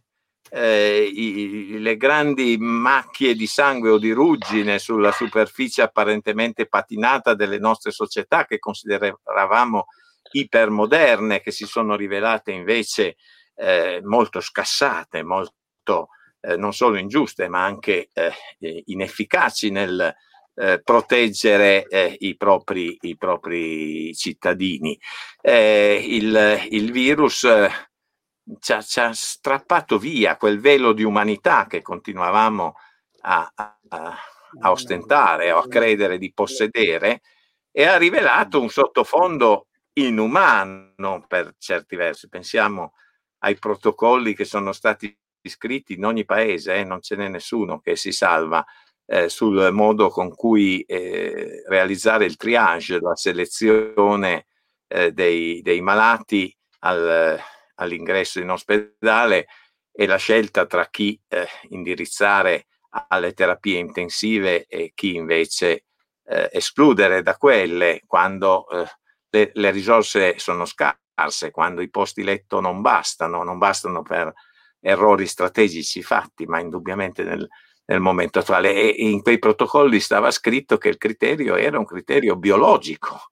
eh, 0.55 1.11
i, 1.11 1.79
le 1.79 1.97
grandi 1.97 2.59
macchie 2.59 3.35
di 3.35 3.47
sangue 3.47 3.89
o 3.89 3.99
di 3.99 4.13
ruggine 4.13 4.79
sulla 4.79 5.11
superficie 5.11 5.81
apparentemente 5.81 6.67
patinata 6.67 7.35
delle 7.35 7.59
nostre 7.59 7.91
società 7.91 8.45
che 8.45 8.59
consideravamo 8.59 9.87
ipermoderne 10.33 11.41
che 11.41 11.51
si 11.51 11.65
sono 11.65 11.97
rivelate 11.97 12.53
invece 12.53 13.17
eh, 13.55 14.01
molto 14.05 14.41
scassate, 14.41 15.23
molto 15.23 16.09
eh, 16.41 16.57
non 16.57 16.75
solo 16.75 16.99
ingiuste, 16.99 17.49
ma 17.49 17.65
anche 17.65 18.11
eh, 18.13 18.83
inefficaci 18.87 19.71
nel 19.71 20.15
eh, 20.55 20.83
proteggere 20.83 21.87
eh, 21.87 22.15
i 22.19 22.37
propri, 22.37 22.99
i, 23.01 23.17
propri, 23.17 24.15
cittadini. 24.15 24.99
Eh, 25.41 26.05
il, 26.07 26.67
il, 26.71 26.93
virus 26.93 27.47
ci 28.59 28.73
ha, 28.73 28.83
ci, 28.83 29.01
ha, 29.01 29.13
strappato 29.13 29.99
via 29.99 30.37
quel 30.37 30.61
velo 30.61 30.93
di 30.93 31.03
umanità 31.03 31.67
che 31.67 31.83
continuavamo 31.83 32.75
a, 33.23 33.53
a, 33.55 33.79
a 34.61 34.71
ostentare 34.71 35.53
o 35.53 35.59
a 35.59 35.69
credere 35.69 36.19
di 36.19 36.33
possedere 36.33 37.23
e 37.71 37.85
ha 37.85 37.97
rivelato 37.97 38.61
un 38.61 38.69
sottofondo 38.69 39.69
inumano 39.95 41.25
per 41.27 41.55
certi 41.59 41.97
versi. 41.97 42.29
Pensiamo 42.29 42.95
ai 43.39 43.57
protocolli 43.59 44.35
che 44.35 44.45
sono 44.45 44.73
stati 44.73 45.17
scritti 45.43 45.95
in 45.95 46.05
ogni 46.05 46.25
paese, 46.25 46.75
eh, 46.75 46.85
non 46.85 47.01
ce 47.01 47.17
n'è 47.17 47.29
nessuno 47.29 47.81
che 47.81 47.97
si 47.97 48.13
salva 48.13 48.65
eh, 49.07 49.29
sul 49.29 49.71
modo 49.73 50.09
con 50.09 50.31
cui 50.35 50.83
eh, 50.83 51.65
realizzare 51.67 52.25
il 52.25 52.37
triage, 52.37 53.01
la 53.01 53.17
selezione 53.17 54.47
eh, 54.87 55.13
dei, 55.13 55.61
dei, 55.63 55.81
malati 55.81 56.55
al, 56.81 57.39
all'ingresso 57.77 58.41
in 58.41 58.51
ospedale 58.51 59.47
e 59.93 60.07
la 60.07 60.17
scelta 60.17 60.67
tra 60.67 60.87
chi 60.87 61.21
eh, 61.29 61.47
indirizzare 61.71 62.67
alle 63.09 63.33
terapie 63.33 63.79
intensive 63.79 64.67
e 64.67 64.93
chi 64.95 65.15
invece 65.15 65.85
eh, 66.25 66.49
escludere 66.53 67.23
da 67.23 67.37
quelle 67.37 68.03
quando 68.07 68.67
le, 69.33 69.51
le 69.53 69.71
risorse 69.71 70.39
sono 70.39 70.65
scarse, 70.67 71.51
quando 71.51 71.81
i 71.81 71.91
posti 71.91 72.23
letto 72.23 72.61
non 72.61 72.81
bastano, 72.81 73.43
non 73.43 73.59
bastano 73.59 74.03
per 74.03 74.33
errori 74.81 75.27
strategici 75.27 76.03
fatti, 76.03 76.45
ma 76.45 76.61
indubbiamente 76.61 77.23
nel, 77.23 77.49
nel 77.87 78.01
momento 78.01 78.41
attuale. 78.41 78.75
E 78.75 79.09
in 79.09 79.23
quei 79.23 79.39
protocolli 79.39 80.01
stava 80.01 80.31
scritto 80.31 80.77
che 80.77 80.89
il 80.89 80.99
criterio 80.99 81.57
era 81.57 81.79
un 81.79 81.87
criterio 81.87 82.37
biologico, 82.37 83.31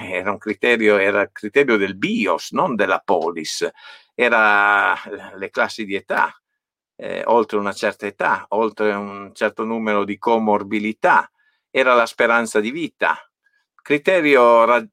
era 0.00 0.30
un 0.30 0.38
criterio, 0.38 0.98
era 0.98 1.22
il 1.22 1.30
criterio 1.32 1.76
del 1.76 1.96
BIOS, 1.96 2.52
non 2.52 2.74
della 2.74 3.00
polis, 3.04 3.68
era 4.14 4.94
le 5.36 5.50
classi 5.50 5.84
di 5.84 5.94
età, 5.94 6.34
eh, 6.96 7.22
oltre 7.26 7.58
una 7.58 7.72
certa 7.72 8.06
età, 8.06 8.46
oltre 8.50 8.92
un 8.92 9.30
certo 9.34 9.64
numero 9.64 10.04
di 10.04 10.18
comorbilità, 10.18 11.30
era 11.70 11.94
la 11.94 12.06
speranza 12.06 12.60
di 12.60 12.70
vita, 12.70 13.18
criterio 13.82 14.64
ra- 14.64 14.86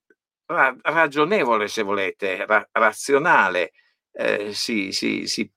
ra- 0.45 0.76
ragionevole 0.82 1.67
se 1.67 1.82
volete, 1.84 2.45
ra- 2.45 2.67
razionale, 2.71 3.71
eh, 4.12 4.54
si, 4.54 4.91
si, 4.91 5.26
si, 5.28 5.49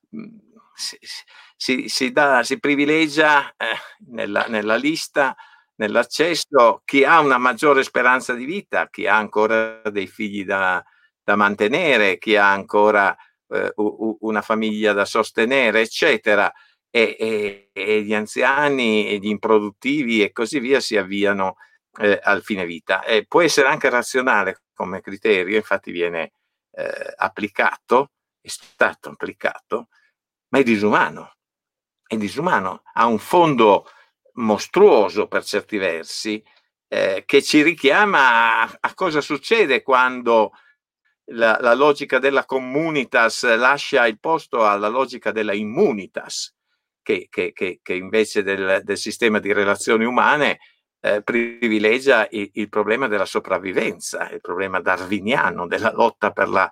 si, 1.55 1.89
si, 1.89 2.11
dà, 2.11 2.43
si 2.43 2.59
privilegia 2.59 3.53
eh, 3.57 3.75
nella, 4.09 4.45
nella 4.47 4.75
lista, 4.75 5.35
nell'accesso, 5.77 6.81
chi 6.85 7.03
ha 7.03 7.19
una 7.19 7.37
maggiore 7.37 7.83
speranza 7.83 8.33
di 8.33 8.45
vita, 8.45 8.89
chi 8.89 9.07
ha 9.07 9.15
ancora 9.17 9.81
dei 9.89 10.07
figli 10.07 10.43
da, 10.45 10.83
da 11.23 11.35
mantenere, 11.35 12.17
chi 12.17 12.35
ha 12.35 12.51
ancora 12.51 13.15
eh, 13.49 13.73
una 13.75 14.41
famiglia 14.41 14.93
da 14.93 15.05
sostenere, 15.05 15.81
eccetera. 15.81 16.51
E, 16.89 17.15
e, 17.19 17.69
e, 17.73 18.01
gli 18.03 18.13
anziani 18.13 19.09
e 19.09 19.17
gli 19.17 19.27
improduttivi 19.27 20.23
e 20.23 20.31
così 20.31 20.59
via 20.59 20.79
si 20.79 20.95
avviano 20.97 21.57
eh, 21.99 22.19
al 22.23 22.43
fine 22.43 22.65
vita. 22.65 23.03
E 23.03 23.25
può 23.27 23.41
essere 23.41 23.67
anche 23.67 23.89
razionale 23.89 24.63
come 24.73 25.01
criterio, 25.01 25.57
infatti 25.57 25.91
viene 25.91 26.31
eh, 26.71 27.13
applicato 27.17 28.11
è 28.47 28.49
stato 28.49 29.09
applicato, 29.09 29.89
ma 30.49 30.59
è 30.59 30.63
disumano. 30.63 31.35
È 32.07 32.15
disumano, 32.15 32.83
ha 32.93 33.05
un 33.05 33.19
fondo 33.19 33.89
mostruoso 34.37 35.27
per 35.27 35.43
certi 35.43 35.77
versi 35.77 36.43
eh, 36.87 37.23
che 37.25 37.41
ci 37.41 37.61
richiama 37.61 38.61
a, 38.61 38.77
a, 38.79 38.93
cosa 38.93 39.21
succede 39.21 39.81
quando 39.81 40.51
la, 41.31 41.57
la, 41.59 41.73
logica 41.73 42.19
della 42.19 42.45
communitas 42.45 43.43
lascia 43.55 44.07
il 44.07 44.19
posto 44.19 44.65
alla 44.65 44.87
logica 44.87 45.31
della 45.31 45.53
immunitas, 45.53 46.55
che, 47.01 47.27
che, 47.29 47.51
che, 47.51 47.79
che 47.81 47.93
invece 47.93 48.43
del, 48.43 48.81
del, 48.83 48.97
sistema 48.97 49.39
di 49.39 49.51
relazioni 49.51 50.05
umane 50.05 50.59
eh, 51.01 51.21
privilegia 51.21 52.27
il, 52.31 52.49
il, 52.53 52.69
problema 52.69 53.07
della 53.07 53.25
sopravvivenza, 53.25 54.29
il 54.29 54.39
problema 54.39 54.79
darwiniano 54.79 55.67
della 55.67 55.91
lotta 55.91 56.31
per 56.31 56.47
la 56.47 56.69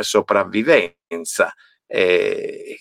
sopravvivenza. 0.00 1.54
E, 1.86 2.78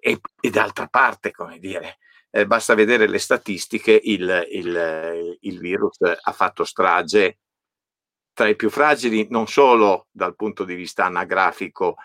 e, 0.00 0.20
e 0.40 0.50
d'altra 0.50 0.86
parte, 0.86 1.30
come 1.30 1.58
dire, 1.58 1.98
eh, 2.36 2.46
basta 2.46 2.74
vedere 2.74 3.08
le 3.08 3.18
statistiche, 3.18 3.98
il, 4.04 4.46
il, 4.50 5.38
il, 5.40 5.58
virus 5.58 5.96
ha 6.00 6.32
fatto 6.32 6.64
strage 6.64 7.38
tra 8.34 8.46
i 8.46 8.56
più 8.56 8.68
fragili 8.68 9.26
non 9.30 9.46
solo 9.46 10.08
dal 10.10 10.36
punto 10.36 10.64
di 10.64 10.74
vista 10.74 11.06
anagrafico 11.06 11.96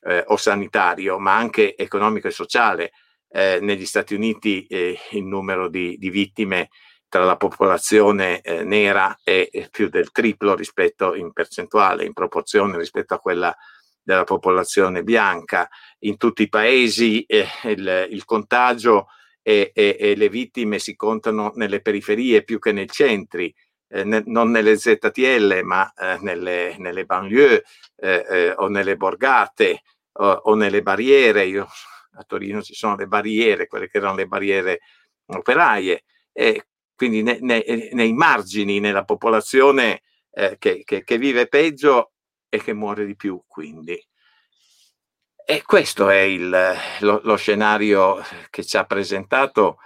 eh, 0.00 0.24
o 0.26 0.36
sanitario, 0.36 1.20
ma 1.20 1.36
anche 1.36 1.76
economico 1.76 2.26
e 2.26 2.32
sociale. 2.32 2.92
Eh, 3.28 3.60
negli 3.60 3.86
Stati 3.86 4.14
Uniti 4.14 4.66
eh, 4.66 4.98
il 5.12 5.24
numero 5.24 5.68
di, 5.68 5.96
di, 5.98 6.10
vittime 6.10 6.70
tra 7.08 7.24
la 7.24 7.36
popolazione 7.36 8.40
eh, 8.40 8.64
nera 8.64 9.16
è, 9.22 9.68
più 9.70 9.88
del 9.88 10.10
triplo 10.10 10.56
rispetto 10.56 11.14
in 11.14 11.32
percentuale, 11.32 12.04
in 12.04 12.12
proporzione 12.12 12.76
rispetto 12.76 13.14
a 13.14 13.20
quella 13.20 13.56
della 14.02 14.24
popolazione 14.24 15.04
bianca. 15.04 15.68
In 16.00 16.16
tutti 16.16 16.42
i 16.42 16.48
paesi 16.48 17.22
eh, 17.22 17.46
il, 17.64 18.08
il, 18.10 18.24
contagio 18.24 19.08
e, 19.48 19.70
e, 19.72 19.96
e, 19.96 20.16
le 20.16 20.28
vittime 20.28 20.80
si 20.80 20.96
contano 20.96 21.52
nelle 21.54 21.80
periferie 21.80 22.42
più 22.42 22.58
che 22.58 22.72
nei 22.72 22.88
centri, 22.88 23.54
eh, 23.86 24.02
ne, 24.02 24.24
non 24.26 24.50
nelle 24.50 24.76
ZTL, 24.76 25.60
ma 25.62 25.92
eh, 25.94 26.18
nelle, 26.20 26.74
nelle, 26.78 27.04
banlieue 27.04 27.62
eh, 27.94 28.26
eh, 28.28 28.54
o 28.56 28.66
nelle 28.66 28.96
borgate 28.96 29.82
o, 30.14 30.26
o, 30.26 30.54
nelle 30.56 30.82
barriere. 30.82 31.44
Io, 31.44 31.64
a 32.14 32.24
Torino 32.24 32.60
ci 32.60 32.74
sono 32.74 32.96
le 32.96 33.06
barriere, 33.06 33.68
quelle 33.68 33.88
che 33.88 33.98
erano 33.98 34.16
le 34.16 34.26
barriere 34.26 34.80
operaie, 35.26 36.02
e 36.32 36.66
quindi 36.96 37.22
ne, 37.22 37.38
ne, 37.40 37.90
nei 37.92 38.14
margini, 38.14 38.80
nella 38.80 39.04
popolazione 39.04 40.02
eh, 40.32 40.56
che, 40.58 40.82
che, 40.84 41.04
che 41.04 41.18
vive 41.18 41.46
peggio 41.46 42.14
e 42.48 42.60
che 42.60 42.72
muore 42.72 43.06
di 43.06 43.14
più, 43.14 43.40
quindi. 43.46 43.96
E 45.48 45.62
questo 45.62 46.08
è 46.08 46.18
il, 46.22 46.74
lo, 47.02 47.20
lo, 47.22 47.36
scenario 47.36 48.20
che 48.50 48.64
ci 48.64 48.76
ha 48.76 48.84
presentato 48.84 49.78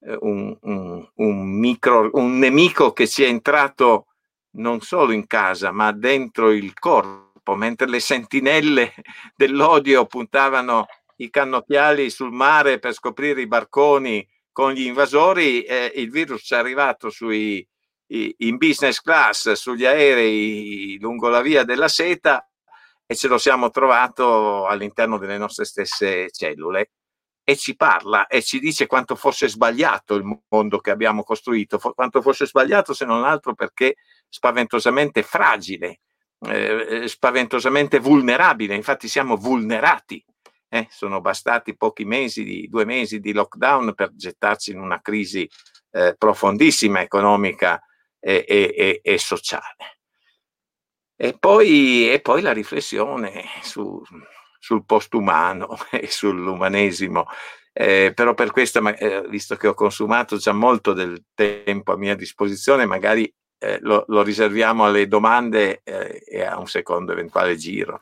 eh, 0.00 0.14
un, 0.20 0.54
un, 0.60 1.08
un, 1.14 1.58
micro, 1.58 2.10
un 2.12 2.36
nemico 2.38 2.92
che 2.92 3.08
ci 3.08 3.24
è 3.24 3.26
entrato 3.26 4.08
non 4.56 4.82
solo 4.82 5.12
in 5.12 5.26
casa, 5.26 5.70
ma 5.70 5.90
dentro 5.92 6.50
il 6.50 6.78
corpo, 6.78 7.54
mentre 7.54 7.88
le 7.88 7.98
sentinelle 7.98 8.92
dell'odio 9.34 10.04
puntavano 10.04 10.84
i 11.16 11.30
cannocchiali 11.30 12.10
sul 12.10 12.30
mare 12.30 12.78
per 12.78 12.92
scoprire 12.92 13.40
i 13.40 13.46
barconi 13.46 14.28
con 14.52 14.72
gli 14.72 14.82
invasori, 14.82 15.62
eh, 15.62 15.92
il 15.96 16.10
virus 16.10 16.52
è 16.52 16.56
arrivato 16.56 17.08
sui, 17.08 17.66
in 18.08 18.56
business 18.58 19.00
class 19.00 19.52
sugli 19.52 19.86
aerei 19.86 20.98
lungo 21.00 21.30
la 21.30 21.40
via 21.40 21.64
della 21.64 21.88
seta 21.88 22.44
e 23.10 23.16
ce 23.16 23.26
lo 23.26 23.38
siamo 23.38 23.70
trovato 23.70 24.66
all'interno 24.68 25.18
delle 25.18 25.36
nostre 25.36 25.64
stesse 25.64 26.30
cellule 26.30 26.92
e 27.42 27.56
ci 27.56 27.74
parla 27.74 28.28
e 28.28 28.40
ci 28.40 28.60
dice 28.60 28.86
quanto 28.86 29.16
fosse 29.16 29.48
sbagliato 29.48 30.14
il 30.14 30.22
mondo 30.48 30.78
che 30.78 30.92
abbiamo 30.92 31.24
costruito, 31.24 31.80
quanto 31.92 32.22
fosse 32.22 32.46
sbagliato 32.46 32.94
se 32.94 33.04
non 33.04 33.24
altro 33.24 33.54
perché 33.54 33.96
spaventosamente 34.28 35.24
fragile, 35.24 36.02
eh, 36.46 37.08
spaventosamente 37.08 37.98
vulnerabile, 37.98 38.76
infatti 38.76 39.08
siamo 39.08 39.34
vulnerati. 39.34 40.24
Eh, 40.68 40.86
sono 40.88 41.20
bastati 41.20 41.76
pochi 41.76 42.04
mesi, 42.04 42.68
due 42.68 42.84
mesi 42.84 43.18
di 43.18 43.32
lockdown 43.32 43.92
per 43.92 44.14
gettarci 44.14 44.70
in 44.70 44.78
una 44.78 45.00
crisi 45.00 45.50
eh, 45.90 46.14
profondissima 46.16 47.00
economica 47.00 47.82
e, 48.20 48.44
e, 48.46 49.00
e 49.02 49.18
sociale. 49.18 49.99
E 51.22 51.36
poi, 51.38 52.10
e 52.10 52.20
poi, 52.20 52.40
la 52.40 52.54
riflessione 52.54 53.42
su, 53.60 54.02
sul 54.58 54.86
postumano 54.86 55.76
e 55.92 56.06
sull'umanesimo. 56.06 57.26
Eh, 57.74 58.12
però 58.14 58.32
per 58.32 58.52
questo, 58.52 58.82
eh, 58.96 59.26
visto 59.28 59.54
che 59.56 59.68
ho 59.68 59.74
consumato 59.74 60.38
già 60.38 60.52
molto 60.52 60.94
del 60.94 61.22
tempo 61.34 61.92
a 61.92 61.98
mia 61.98 62.16
disposizione, 62.16 62.86
magari 62.86 63.30
eh, 63.58 63.78
lo, 63.82 64.06
lo, 64.08 64.22
riserviamo 64.22 64.86
alle 64.86 65.06
domande 65.08 65.82
eh, 65.84 66.22
e 66.26 66.42
a 66.42 66.58
un 66.58 66.66
secondo 66.66 67.12
eventuale 67.12 67.54
giro. 67.56 68.00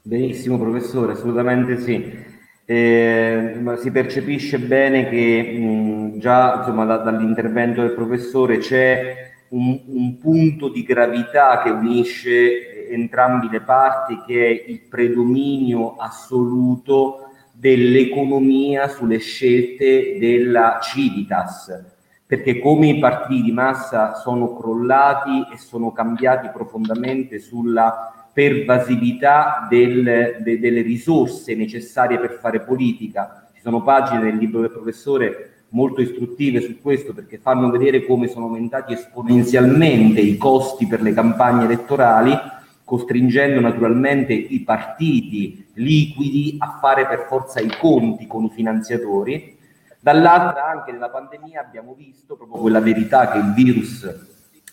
Benissimo, 0.00 0.60
professore, 0.60 1.14
assolutamente 1.14 1.80
sì. 1.80 2.36
Eh, 2.64 3.60
si 3.78 3.90
percepisce 3.90 4.60
bene 4.60 5.08
che 5.08 5.58
mh, 5.58 6.20
già 6.20 6.58
insomma, 6.58 6.84
da, 6.84 6.98
dall'intervento 6.98 7.80
del 7.80 7.94
professore 7.94 8.58
c'è 8.58 9.27
un, 9.50 9.80
un, 9.86 10.18
punto 10.18 10.68
di 10.68 10.82
gravità 10.82 11.62
che 11.62 11.70
unisce 11.70 12.88
entrambe 12.90 13.48
le 13.50 13.60
parti, 13.60 14.20
che 14.26 14.46
è 14.46 14.70
il 14.70 14.80
predominio 14.88 15.96
assoluto 15.96 17.30
dell'economia 17.52 18.88
sulle 18.88 19.18
scelte 19.18 20.16
della 20.18 20.78
Civitas, 20.80 21.84
perché 22.26 22.60
come 22.60 22.88
i 22.88 22.98
partiti 22.98 23.42
di 23.42 23.52
massa 23.52 24.14
sono 24.14 24.56
crollati 24.56 25.46
e 25.52 25.58
sono 25.58 25.92
cambiati 25.92 26.50
profondamente 26.52 27.38
sulla 27.38 28.30
pervasività 28.32 29.66
del, 29.68 30.36
de, 30.40 30.60
delle 30.60 30.82
risorse 30.82 31.56
necessarie 31.56 32.20
per 32.20 32.38
fare 32.40 32.60
politica. 32.60 33.50
Ci 33.52 33.60
sono 33.60 33.82
pagine 33.82 34.22
del 34.22 34.36
libro 34.36 34.60
del 34.60 34.70
professore 34.70 35.57
molto 35.70 36.00
istruttive 36.00 36.60
su 36.60 36.80
questo 36.80 37.12
perché 37.12 37.38
fanno 37.38 37.70
vedere 37.70 38.04
come 38.04 38.28
sono 38.28 38.46
aumentati 38.46 38.92
esponenzialmente 38.94 40.20
i 40.20 40.36
costi 40.36 40.86
per 40.86 41.02
le 41.02 41.12
campagne 41.12 41.64
elettorali, 41.64 42.34
costringendo 42.84 43.60
naturalmente 43.60 44.32
i 44.32 44.60
partiti 44.62 45.66
liquidi 45.74 46.56
a 46.58 46.78
fare 46.80 47.06
per 47.06 47.26
forza 47.28 47.60
i 47.60 47.70
conti 47.78 48.26
con 48.26 48.44
i 48.44 48.50
finanziatori. 48.50 49.56
Dall'altra 50.00 50.66
anche 50.66 50.92
nella 50.92 51.10
pandemia 51.10 51.60
abbiamo 51.60 51.94
visto 51.94 52.36
proprio 52.36 52.60
quella 52.60 52.80
verità 52.80 53.30
che 53.30 53.38
il 53.38 53.52
virus 53.52 54.08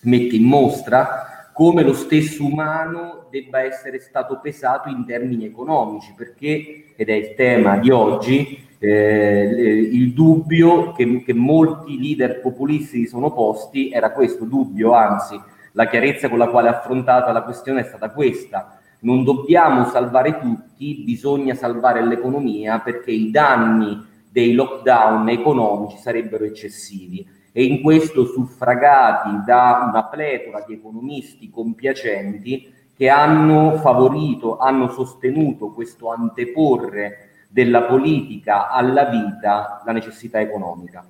mette 0.03 0.35
in 0.35 0.43
mostra, 0.43 1.49
come 1.51 1.83
lo 1.83 1.93
stesso 1.93 2.45
umano 2.45 3.27
debba 3.29 3.61
essere 3.61 3.99
stato 3.99 4.39
pesato 4.39 4.89
in 4.89 5.05
termini 5.05 5.45
economici, 5.45 6.13
perché, 6.15 6.93
ed 6.95 7.09
è 7.09 7.13
il 7.13 7.33
tema 7.33 7.77
di 7.77 7.89
oggi, 7.89 8.64
eh, 8.79 9.89
il 9.91 10.13
dubbio 10.13 10.91
che, 10.93 11.23
che 11.23 11.33
molti 11.33 11.99
leader 11.99 12.41
populisti 12.41 13.07
sono 13.07 13.31
posti 13.31 13.89
era 13.89 14.11
questo 14.11 14.45
dubbio, 14.45 14.93
anzi 14.93 15.39
la 15.71 15.87
chiarezza 15.87 16.29
con 16.29 16.37
la 16.37 16.47
quale 16.47 16.69
è 16.69 16.71
affrontata 16.71 17.31
la 17.31 17.43
questione 17.43 17.81
è 17.81 17.83
stata 17.83 18.11
questa. 18.11 18.79
Non 19.01 19.23
dobbiamo 19.23 19.85
salvare 19.85 20.39
tutti, 20.39 21.03
bisogna 21.03 21.53
salvare 21.53 22.03
l'economia 22.05 22.79
perché 22.79 23.11
i 23.11 23.29
danni 23.29 24.03
dei 24.29 24.53
lockdown 24.53 25.29
economici 25.29 25.97
sarebbero 25.97 26.43
eccessivi 26.43 27.25
e 27.51 27.63
in 27.63 27.81
questo 27.81 28.25
suffragati 28.25 29.43
da 29.45 29.87
una 29.89 30.03
pletora 30.05 30.63
di 30.67 30.73
economisti 30.73 31.49
compiacenti 31.49 32.73
che 32.95 33.09
hanno 33.09 33.77
favorito, 33.77 34.57
hanno 34.57 34.89
sostenuto 34.89 35.71
questo 35.71 36.11
anteporre 36.11 37.29
della 37.55 37.83
politica 37.83 38.67
alla 38.69 39.05
vita 39.05 39.81
la 39.85 39.93
necessità 39.93 40.41
economica. 40.41 41.05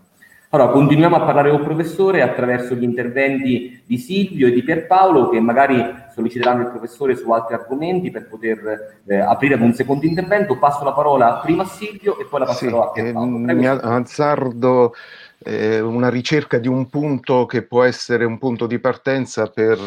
Allora, 0.49 0.69
continuiamo 0.69 1.15
a 1.15 1.21
parlare 1.21 1.49
col 1.49 1.63
professore 1.63 2.21
attraverso 2.21 2.75
gli 2.75 2.83
interventi 2.83 3.81
di 3.83 3.97
Silvio 3.97 4.45
e 4.45 4.51
di 4.51 4.61
Pierpaolo 4.61 5.29
che 5.29 5.39
magari 5.39 5.83
solleciteranno 6.13 6.61
il 6.61 6.69
professore 6.69 7.15
su 7.15 7.31
altri 7.31 7.55
argomenti 7.55 8.11
per 8.11 8.27
poter 8.27 9.01
eh, 9.07 9.17
aprire 9.17 9.55
un 9.55 9.73
secondo 9.73 10.05
intervento. 10.05 10.59
Passo 10.59 10.83
la 10.83 10.93
parola 10.93 11.39
prima 11.43 11.63
a 11.63 11.65
Silvio 11.65 12.19
e 12.19 12.25
poi 12.25 12.41
la 12.41 12.45
passerò 12.45 12.93
sì, 12.93 12.99
a 12.99 13.03
Pierpaolo. 13.03 13.41
Prego. 13.41 13.59
Mi 13.59 13.65
azzardo 13.65 14.93
eh, 15.39 15.79
una 15.79 16.09
ricerca 16.09 16.59
di 16.59 16.67
un 16.67 16.87
punto 16.89 17.47
che 17.47 17.63
può 17.63 17.83
essere 17.83 18.23
un 18.23 18.37
punto 18.37 18.67
di 18.67 18.77
partenza 18.77 19.47
per 19.47 19.79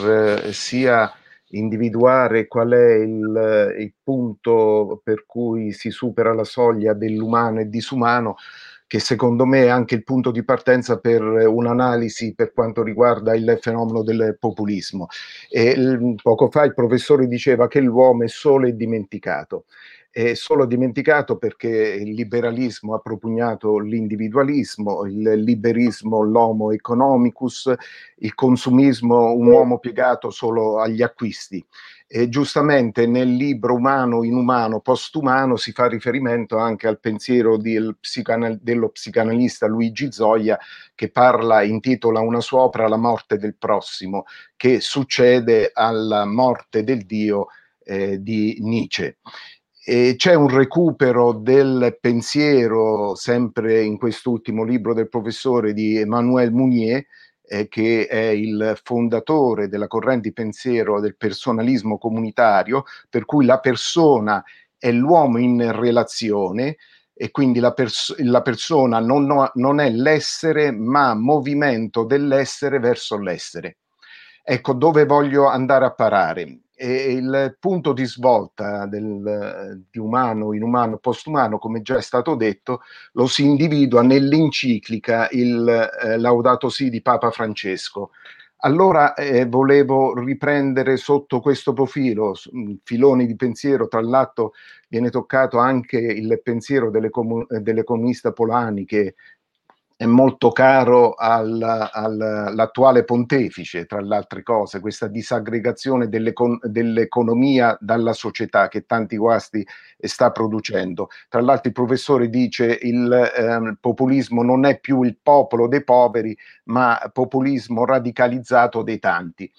eh, 0.45 0.53
sia 0.53 1.11
individuare 1.51 2.47
qual 2.47 2.71
è 2.71 2.95
il, 2.95 3.75
il, 3.79 3.93
punto 4.03 5.01
per 5.03 5.25
cui 5.27 5.73
si 5.73 5.91
supera 5.91 6.35
la 6.35 6.45
soglia 6.45 6.93
dell'umano 6.93 7.61
e 7.61 7.69
disumano, 7.69 8.37
che 8.87 8.99
secondo 9.01 9.45
me 9.45 9.65
è 9.65 9.69
anche 9.69 9.95
il 9.95 10.03
punto 10.03 10.31
di 10.31 10.43
partenza 10.45 10.99
per 10.99 11.23
un'analisi 11.23 12.35
per 12.35 12.53
quanto 12.53 12.83
riguarda 12.83 13.35
il 13.35 13.59
fenomeno 13.61 14.03
del 14.03 14.37
populismo. 14.41 15.09
E, 15.51 16.17
poco 16.23 16.51
fa 16.51 16.65
il 16.65 16.75
professore 16.75 17.27
diceva 17.27 17.69
che 17.69 17.81
l'uomo 17.81 18.25
è 18.25 18.29
solo 18.29 18.67
e 18.67 18.75
dimenticato 18.75 19.65
è 20.19 20.35
solo 20.35 20.67
dimenticato 20.67 21.37
perché 21.37 21.69
il 21.69 22.13
liberalismo 22.13 22.95
ha 22.95 22.99
propugnato 22.99 23.79
l'individualismo, 23.79 25.05
il 25.07 25.35
liberismo 25.45 26.23
l'homo 26.23 26.73
economicus, 26.73 27.73
il 28.17 28.35
consumismo 28.35 29.33
un 29.33 29.47
uomo 29.47 29.79
piegato 29.79 30.31
solo 30.31 30.81
agli 30.81 31.03
acquisti. 31.03 31.65
E 32.09 32.29
giustamente 32.29 33.07
nel 33.07 33.33
libro 33.33 33.75
Umano, 33.75 34.25
Inumano, 34.25 34.81
Postumano 34.81 35.55
si 35.55 35.71
fa 35.71 35.87
riferimento 35.87 36.57
anche 36.57 36.89
al 36.89 36.99
pensiero 36.99 37.57
del 37.57 37.97
psicanal- 38.01 38.59
dello 38.61 38.89
psicanalista 38.89 39.69
Luigi 39.69 40.11
Zoia 40.11 40.59
che 40.97 41.11
parla, 41.11 41.63
intitola 41.63 42.19
una 42.19 42.41
sua 42.41 42.63
opera 42.63 42.89
La 42.89 42.97
morte 42.97 43.37
del 43.37 43.55
prossimo, 43.55 44.25
che 44.57 44.81
succede 44.81 45.71
alla 45.73 46.25
morte 46.25 46.83
del 46.83 47.05
Dio 47.05 47.47
eh, 47.85 48.21
di 48.21 48.59
Nietzsche. 48.61 49.19
E 49.91 50.17
c'è 50.19 50.35
un 50.35 50.51
recupero 50.51 51.33
del 51.33 51.97
pensiero, 51.99 53.15
sempre 53.15 53.83
in 53.85 53.97
quest'ultimo 53.97 54.63
libro 54.63 54.93
del 54.93 55.09
professore 55.09 55.73
di 55.73 55.97
Emmanuel 55.97 56.53
Mounier, 56.53 57.03
eh, 57.43 57.69
che 57.69 58.07
è 58.07 58.27
il 58.27 58.79
fondatore 58.85 59.69
della 59.69 59.87
corrente 59.87 60.29
di 60.29 60.35
pensiero 60.35 61.01
del 61.01 61.17
personalismo 61.17 61.97
comunitario, 61.97 62.85
per 63.09 63.25
cui 63.25 63.47
la 63.47 63.61
persona 63.61 64.45
è 64.77 64.93
l'uomo 64.93 65.39
in 65.39 65.73
relazione 65.73 66.77
e 67.15 67.31
quindi 67.31 67.59
la, 67.59 67.73
pers- 67.73 68.15
la 68.19 68.43
persona 68.43 69.01
non, 69.01 69.25
no, 69.25 69.51
non 69.55 69.81
è 69.81 69.89
l'essere, 69.89 70.71
ma 70.71 71.15
movimento 71.15 72.05
dell'essere 72.05 72.79
verso 72.79 73.19
l'essere. 73.19 73.79
Ecco 74.43 74.75
dove 74.75 75.07
voglio 75.07 75.47
andare 75.47 75.87
a 75.87 75.95
parare 75.95 76.59
e 76.81 77.13
il 77.13 77.57
punto 77.59 77.93
di 77.93 78.07
svolta 78.07 78.87
del, 78.87 79.85
di 79.91 79.99
umano, 79.99 80.53
inumano, 80.53 80.99
postumano, 80.99 81.59
come 81.59 81.83
già 81.83 81.97
è 81.97 82.03
stato 82.03 82.37
detto, 82.37 82.83
lo 83.13 83.27
si 83.27 83.45
individua 83.45 84.03
nell'enciclica 84.03 85.29
il 85.33 85.69
eh, 85.69 86.17
Laudato 86.19 86.69
Si 86.69 86.89
di 86.89 87.03
Papa 87.03 87.33
Francesco. 87.33 88.11
Allora 88.61 89.15
eh, 89.15 89.47
volevo 89.47 90.15
riprendere 90.15 90.97
sotto 90.97 91.41
questo 91.41 91.73
profilo, 91.73 92.35
filoni 92.85 93.27
di 93.27 93.37
pensiero, 93.37 93.89
tra 93.89 94.01
l'altro 94.01 94.53
viene 94.89 95.11
toccato 95.11 95.59
anche 95.59 95.99
il 95.99 96.41
pensiero 96.43 96.91
dell'economista 96.91 98.33
Polani 98.33 98.85
che 98.85 99.15
è 99.99 100.07
molto 100.07 100.53
caro 100.53 101.15
al, 101.15 101.61
al, 101.61 102.21
all'attuale 102.21 103.03
pontefice, 103.03 103.85
tra 103.85 104.01
le 104.01 104.15
altre 104.15 104.45
cose, 104.45 104.79
questa 104.79 105.09
disaggregazione 105.09 106.09
dell'econ- 106.09 106.61
dell'economia 106.63 107.77
dalla 107.81 108.13
società 108.13 108.69
che 108.69 108.87
tanti 108.87 109.17
guasti 109.17 109.67
sta 109.99 110.31
producendo. 110.31 111.09
Tra 111.29 111.41
l'altro 111.41 111.71
il 111.71 111.75
professore 111.75 112.29
dice 112.29 112.79
il 112.81 113.13
eh, 113.13 113.77
populismo 113.81 114.45
non 114.45 114.67
è 114.67 114.79
più 114.79 115.03
il 115.03 115.19
popolo 115.21 115.67
dei 115.67 115.83
poveri, 115.83 116.37
ma 116.67 117.11
populismo 117.13 117.85
radicalizzato 117.85 118.83
dei 118.83 119.01
tanti 119.01 119.51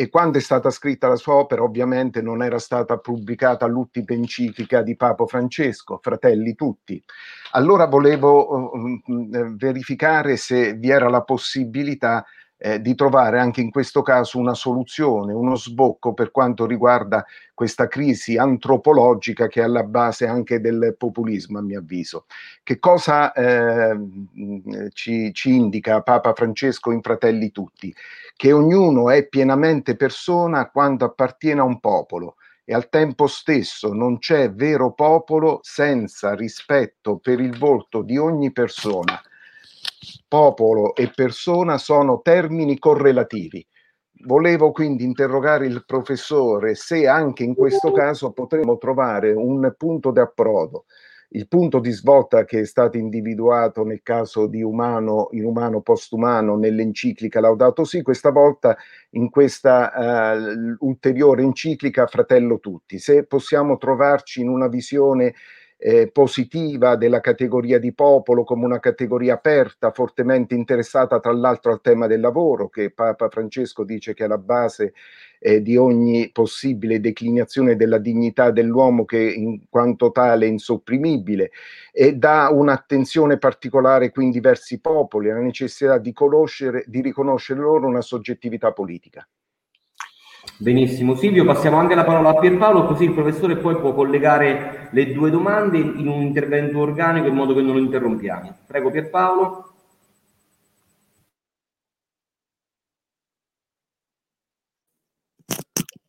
e 0.00 0.10
quando 0.10 0.38
è 0.38 0.40
stata 0.40 0.70
scritta 0.70 1.08
la 1.08 1.16
sua 1.16 1.34
opera 1.34 1.64
ovviamente 1.64 2.22
non 2.22 2.40
era 2.44 2.60
stata 2.60 2.98
pubblicata 2.98 3.66
l'ultima 3.66 4.10
enciclica 4.10 4.80
di 4.80 4.94
Papa 4.94 5.26
Francesco, 5.26 5.98
Fratelli 6.00 6.54
tutti. 6.54 7.02
Allora 7.50 7.86
volevo 7.86 8.70
uh, 8.76 9.56
verificare 9.56 10.36
se 10.36 10.74
vi 10.74 10.88
era 10.88 11.08
la 11.08 11.22
possibilità 11.22 12.24
eh, 12.58 12.80
di 12.80 12.94
trovare 12.94 13.38
anche 13.38 13.60
in 13.60 13.70
questo 13.70 14.02
caso 14.02 14.38
una 14.38 14.54
soluzione, 14.54 15.32
uno 15.32 15.54
sbocco 15.54 16.12
per 16.12 16.30
quanto 16.32 16.66
riguarda 16.66 17.24
questa 17.54 17.86
crisi 17.86 18.36
antropologica 18.36 19.46
che 19.46 19.60
è 19.60 19.64
alla 19.64 19.84
base 19.84 20.26
anche 20.26 20.60
del 20.60 20.96
populismo, 20.98 21.58
a 21.58 21.62
mio 21.62 21.78
avviso. 21.78 22.26
Che 22.62 22.78
cosa 22.78 23.32
eh, 23.32 23.96
ci, 24.92 25.32
ci 25.32 25.54
indica 25.54 26.02
Papa 26.02 26.32
Francesco 26.34 26.90
in 26.90 27.00
Fratelli 27.00 27.50
Tutti? 27.50 27.94
Che 28.36 28.52
ognuno 28.52 29.10
è 29.10 29.26
pienamente 29.26 29.96
persona 29.96 30.68
quando 30.68 31.04
appartiene 31.04 31.60
a 31.60 31.64
un 31.64 31.80
popolo 31.80 32.36
e 32.64 32.74
al 32.74 32.88
tempo 32.90 33.26
stesso 33.26 33.94
non 33.94 34.18
c'è 34.18 34.52
vero 34.52 34.92
popolo 34.92 35.60
senza 35.62 36.34
rispetto 36.34 37.16
per 37.16 37.40
il 37.40 37.56
volto 37.56 38.02
di 38.02 38.18
ogni 38.18 38.52
persona 38.52 39.20
popolo 40.26 40.94
e 40.94 41.10
persona 41.14 41.78
sono 41.78 42.20
termini 42.22 42.78
correlativi. 42.78 43.66
Volevo 44.24 44.72
quindi 44.72 45.04
interrogare 45.04 45.66
il 45.66 45.84
professore 45.86 46.74
se 46.74 47.06
anche 47.06 47.44
in 47.44 47.54
questo 47.54 47.92
caso 47.92 48.32
potremmo 48.32 48.76
trovare 48.76 49.32
un 49.32 49.72
punto 49.76 50.10
di 50.10 50.18
approdo, 50.18 50.86
il 51.30 51.46
punto 51.46 51.78
di 51.78 51.90
svolta 51.90 52.44
che 52.44 52.60
è 52.60 52.64
stato 52.64 52.96
individuato 52.96 53.84
nel 53.84 54.00
caso 54.02 54.46
di 54.46 54.62
umano, 54.62 55.28
inumano, 55.32 55.82
postumano 55.82 56.56
nell'enciclica 56.56 57.40
Laudato 57.40 57.84
Si, 57.84 58.02
questa 58.02 58.30
volta 58.30 58.76
in 59.10 59.30
questa 59.30 60.34
uh, 60.34 60.86
ulteriore 60.86 61.42
enciclica 61.42 62.06
Fratello 62.06 62.58
Tutti. 62.58 62.98
Se 62.98 63.24
possiamo 63.24 63.76
trovarci 63.76 64.40
in 64.40 64.48
una 64.48 64.68
visione 64.68 65.34
eh, 65.80 66.10
positiva 66.10 66.96
della 66.96 67.20
categoria 67.20 67.78
di 67.78 67.94
popolo 67.94 68.42
come 68.42 68.64
una 68.64 68.80
categoria 68.80 69.34
aperta, 69.34 69.92
fortemente 69.92 70.54
interessata 70.54 71.20
tra 71.20 71.32
l'altro 71.32 71.70
al 71.70 71.80
tema 71.80 72.08
del 72.08 72.20
lavoro, 72.20 72.68
che 72.68 72.90
Papa 72.90 73.28
Francesco 73.28 73.84
dice 73.84 74.12
che 74.12 74.24
è 74.24 74.26
la 74.26 74.38
base 74.38 74.92
eh, 75.38 75.62
di 75.62 75.76
ogni 75.76 76.30
possibile 76.32 76.98
declinazione 76.98 77.76
della 77.76 77.98
dignità 77.98 78.50
dell'uomo 78.50 79.04
che 79.04 79.18
in 79.18 79.68
quanto 79.68 80.10
tale 80.10 80.46
è 80.46 80.48
insopprimibile 80.48 81.52
e 81.92 82.14
dà 82.14 82.48
un'attenzione 82.50 83.38
particolare 83.38 84.10
quindi 84.10 84.40
verso 84.40 84.74
i 84.74 84.80
popoli, 84.80 85.28
la 85.28 85.38
necessità 85.38 85.98
di 85.98 86.12
conoscere, 86.12 86.82
di 86.88 87.00
riconoscere 87.00 87.60
loro 87.60 87.86
una 87.86 88.00
soggettività 88.00 88.72
politica. 88.72 89.26
Benissimo, 90.60 91.14
Silvio, 91.14 91.44
passiamo 91.44 91.76
anche 91.76 91.94
la 91.94 92.02
parola 92.02 92.30
a 92.30 92.34
Pierpaolo, 92.34 92.84
così 92.86 93.04
il 93.04 93.14
professore 93.14 93.58
poi 93.58 93.76
può 93.78 93.94
collegare 93.94 94.88
le 94.90 95.12
due 95.12 95.30
domande 95.30 95.78
in 95.78 96.08
un 96.08 96.20
intervento 96.20 96.80
organico 96.80 97.28
in 97.28 97.34
modo 97.36 97.54
che 97.54 97.62
non 97.62 97.74
lo 97.74 97.78
interrompiamo. 97.78 98.56
Prego 98.66 98.90
Pierpaolo. 98.90 99.72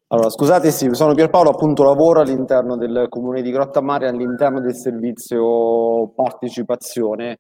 Allora, 0.08 0.30
scusate, 0.32 0.72
sì, 0.72 0.89
sono 0.93 1.14
Pierpaolo, 1.14 1.52
appunto 1.52 1.84
lavoro 1.84 2.22
all'interno 2.22 2.76
del 2.76 3.06
comune 3.08 3.43
di 3.43 3.52
Grotta 3.52 3.82
Mare, 3.82 4.08
all'interno 4.08 4.60
del 4.60 4.74
servizio 4.74 6.08
partecipazione 6.16 7.38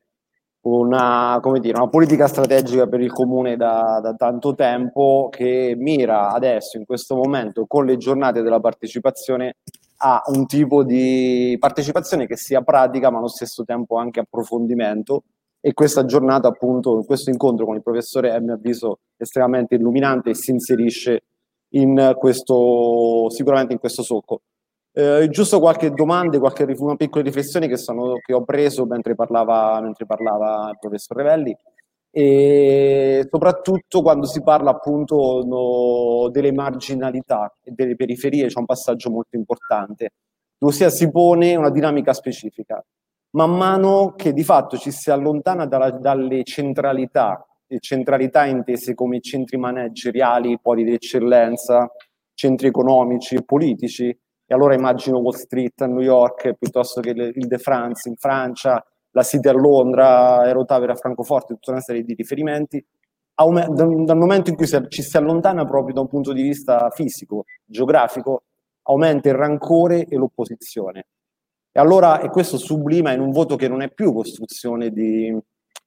una, 0.61 1.39
dire, 1.59 1.77
una 1.77 1.87
politica 1.87 2.27
strategica 2.27 2.87
per 2.87 2.99
il 2.99 3.11
comune 3.11 3.55
da, 3.55 3.99
da 4.01 4.13
tanto 4.15 4.55
tempo 4.55 5.29
che 5.31 5.75
mira 5.77 6.31
adesso, 6.31 6.77
in 6.77 6.85
questo 6.85 7.15
momento, 7.15 7.65
con 7.65 7.85
le 7.85 7.97
giornate 7.97 8.41
della 8.41 8.59
partecipazione, 8.59 9.55
a 10.01 10.21
un 10.27 10.45
tipo 10.45 10.83
di 10.83 11.57
partecipazione 11.59 12.25
che 12.25 12.37
sia 12.37 12.61
pratica 12.61 13.09
ma 13.09 13.17
allo 13.17 13.27
stesso 13.27 13.63
tempo 13.63 13.97
anche 13.97 14.21
approfondimento 14.21 15.23
e 15.61 15.73
questa 15.73 16.05
giornata 16.05 16.47
appunto, 16.47 17.03
questo 17.05 17.29
incontro 17.29 17.65
con 17.65 17.75
il 17.75 17.83
professore 17.83 18.29
è 18.29 18.35
a 18.35 18.39
mio 18.39 18.53
avviso 18.53 18.99
estremamente 19.17 19.75
illuminante 19.75 20.29
e 20.29 20.35
si 20.35 20.51
inserisce 20.51 21.23
in 21.73 22.15
questo, 22.17 23.29
sicuramente 23.29 23.73
in 23.73 23.79
questo 23.79 24.01
solco. 24.01 24.41
Eh, 24.99 25.29
giusto 25.29 25.61
qualche 25.61 25.91
domanda, 25.91 26.39
qualche 26.39 26.65
una 26.77 26.97
piccola 26.97 27.23
riflessione 27.23 27.69
che, 27.69 27.77
sono, 27.77 28.15
che 28.15 28.33
ho 28.33 28.43
preso 28.43 28.85
mentre 28.85 29.15
parlava, 29.15 29.79
mentre 29.79 30.05
parlava 30.05 30.71
il 30.71 30.77
professor 30.77 31.15
Revelli 31.15 31.55
e 32.11 33.25
soprattutto 33.31 34.01
quando 34.01 34.25
si 34.25 34.43
parla 34.43 34.71
appunto 34.71 35.41
no, 35.45 36.29
delle 36.31 36.51
marginalità 36.51 37.55
e 37.63 37.71
delle 37.71 37.95
periferie 37.95 38.47
c'è 38.47 38.59
un 38.59 38.65
passaggio 38.65 39.09
molto 39.09 39.37
importante, 39.37 40.09
ossia 40.65 40.89
si 40.89 41.09
pone 41.09 41.55
una 41.55 41.69
dinamica 41.69 42.11
specifica. 42.11 42.83
Man 43.37 43.55
mano 43.55 44.15
che 44.17 44.33
di 44.33 44.43
fatto 44.43 44.75
ci 44.75 44.91
si 44.91 45.09
allontana 45.09 45.65
dalla, 45.65 45.91
dalle 45.91 46.43
centralità 46.43 47.41
centralità 47.79 48.45
intese 48.45 48.95
come 48.95 49.21
centri 49.21 49.55
manageriali, 49.57 50.59
poli 50.59 50.83
di 50.83 50.93
eccellenza, 50.93 51.89
centri 52.33 52.67
economici 52.67 53.35
e 53.35 53.45
politici. 53.45 54.17
E 54.51 54.55
allora 54.55 54.73
immagino 54.73 55.19
Wall 55.19 55.35
Street 55.35 55.79
a 55.81 55.85
New 55.85 55.99
York 55.99 56.55
piuttosto 56.57 57.01
che 57.01 57.11
il 57.11 57.45
De 57.45 57.59
France 57.59 58.09
in 58.09 58.15
Francia, 58.15 58.83
la 59.11 59.21
City 59.21 59.47
a 59.47 59.53
Londra, 59.53 60.39
Aerotavera 60.39 60.93
a 60.93 60.95
Francoforte, 60.95 61.53
tutta 61.53 61.69
una 61.69 61.81
serie 61.81 62.01
di 62.01 62.15
riferimenti. 62.15 62.83
Dal 63.35 64.17
momento 64.17 64.49
in 64.49 64.55
cui 64.55 64.65
ci 64.65 65.03
si 65.03 65.17
allontana 65.17 65.65
proprio 65.65 65.93
da 65.93 66.01
un 66.01 66.07
punto 66.07 66.33
di 66.33 66.41
vista 66.41 66.89
fisico, 66.89 67.43
geografico, 67.63 68.45
aumenta 68.87 69.29
il 69.29 69.35
rancore 69.35 70.05
e 70.05 70.15
l'opposizione. 70.15 71.05
E 71.71 71.79
allora, 71.79 72.19
e 72.19 72.29
questo 72.29 72.57
sublima 72.57 73.11
in 73.11 73.19
un 73.19 73.29
voto 73.29 73.55
che 73.55 73.67
non 73.67 73.83
è 73.83 73.91
più 73.91 74.11
costruzione 74.11 74.89
di, 74.89 75.31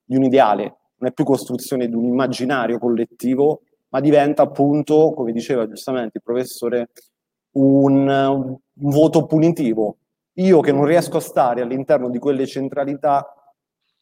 di 0.05 0.17
un 0.17 0.23
ideale, 0.23 0.77
non 0.99 1.11
è 1.11 1.13
più 1.13 1.25
costruzione 1.25 1.89
di 1.89 1.97
un 1.97 2.05
immaginario 2.05 2.79
collettivo, 2.79 3.63
ma 3.89 3.99
diventa 3.99 4.43
appunto, 4.43 5.13
come 5.13 5.33
diceva 5.33 5.67
giustamente 5.67 6.19
il 6.19 6.23
professore, 6.23 6.91
un, 7.53 8.09
un 8.09 8.91
voto 8.91 9.27
punitivo. 9.27 9.97
Io 10.37 10.61
che 10.61 10.73
non 10.73 10.85
riesco 10.85 11.19
a 11.19 11.21
stare 11.21 11.61
all'interno 11.61 12.09
di 12.09 12.19
quelle 12.19 12.47
centralità, 12.47 13.35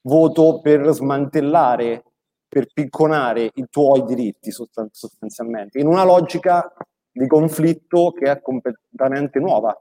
voto 0.02 0.60
per 0.60 0.88
smantellare, 0.92 2.04
per 2.48 2.66
picconare 2.72 3.50
i 3.54 3.66
tuoi 3.68 4.04
diritti 4.04 4.50
sostanzialmente, 4.50 5.78
in 5.78 5.86
una 5.86 6.04
logica 6.04 6.72
di 7.12 7.26
conflitto 7.26 8.12
che 8.12 8.30
è 8.30 8.40
completamente 8.40 9.38
nuova, 9.38 9.76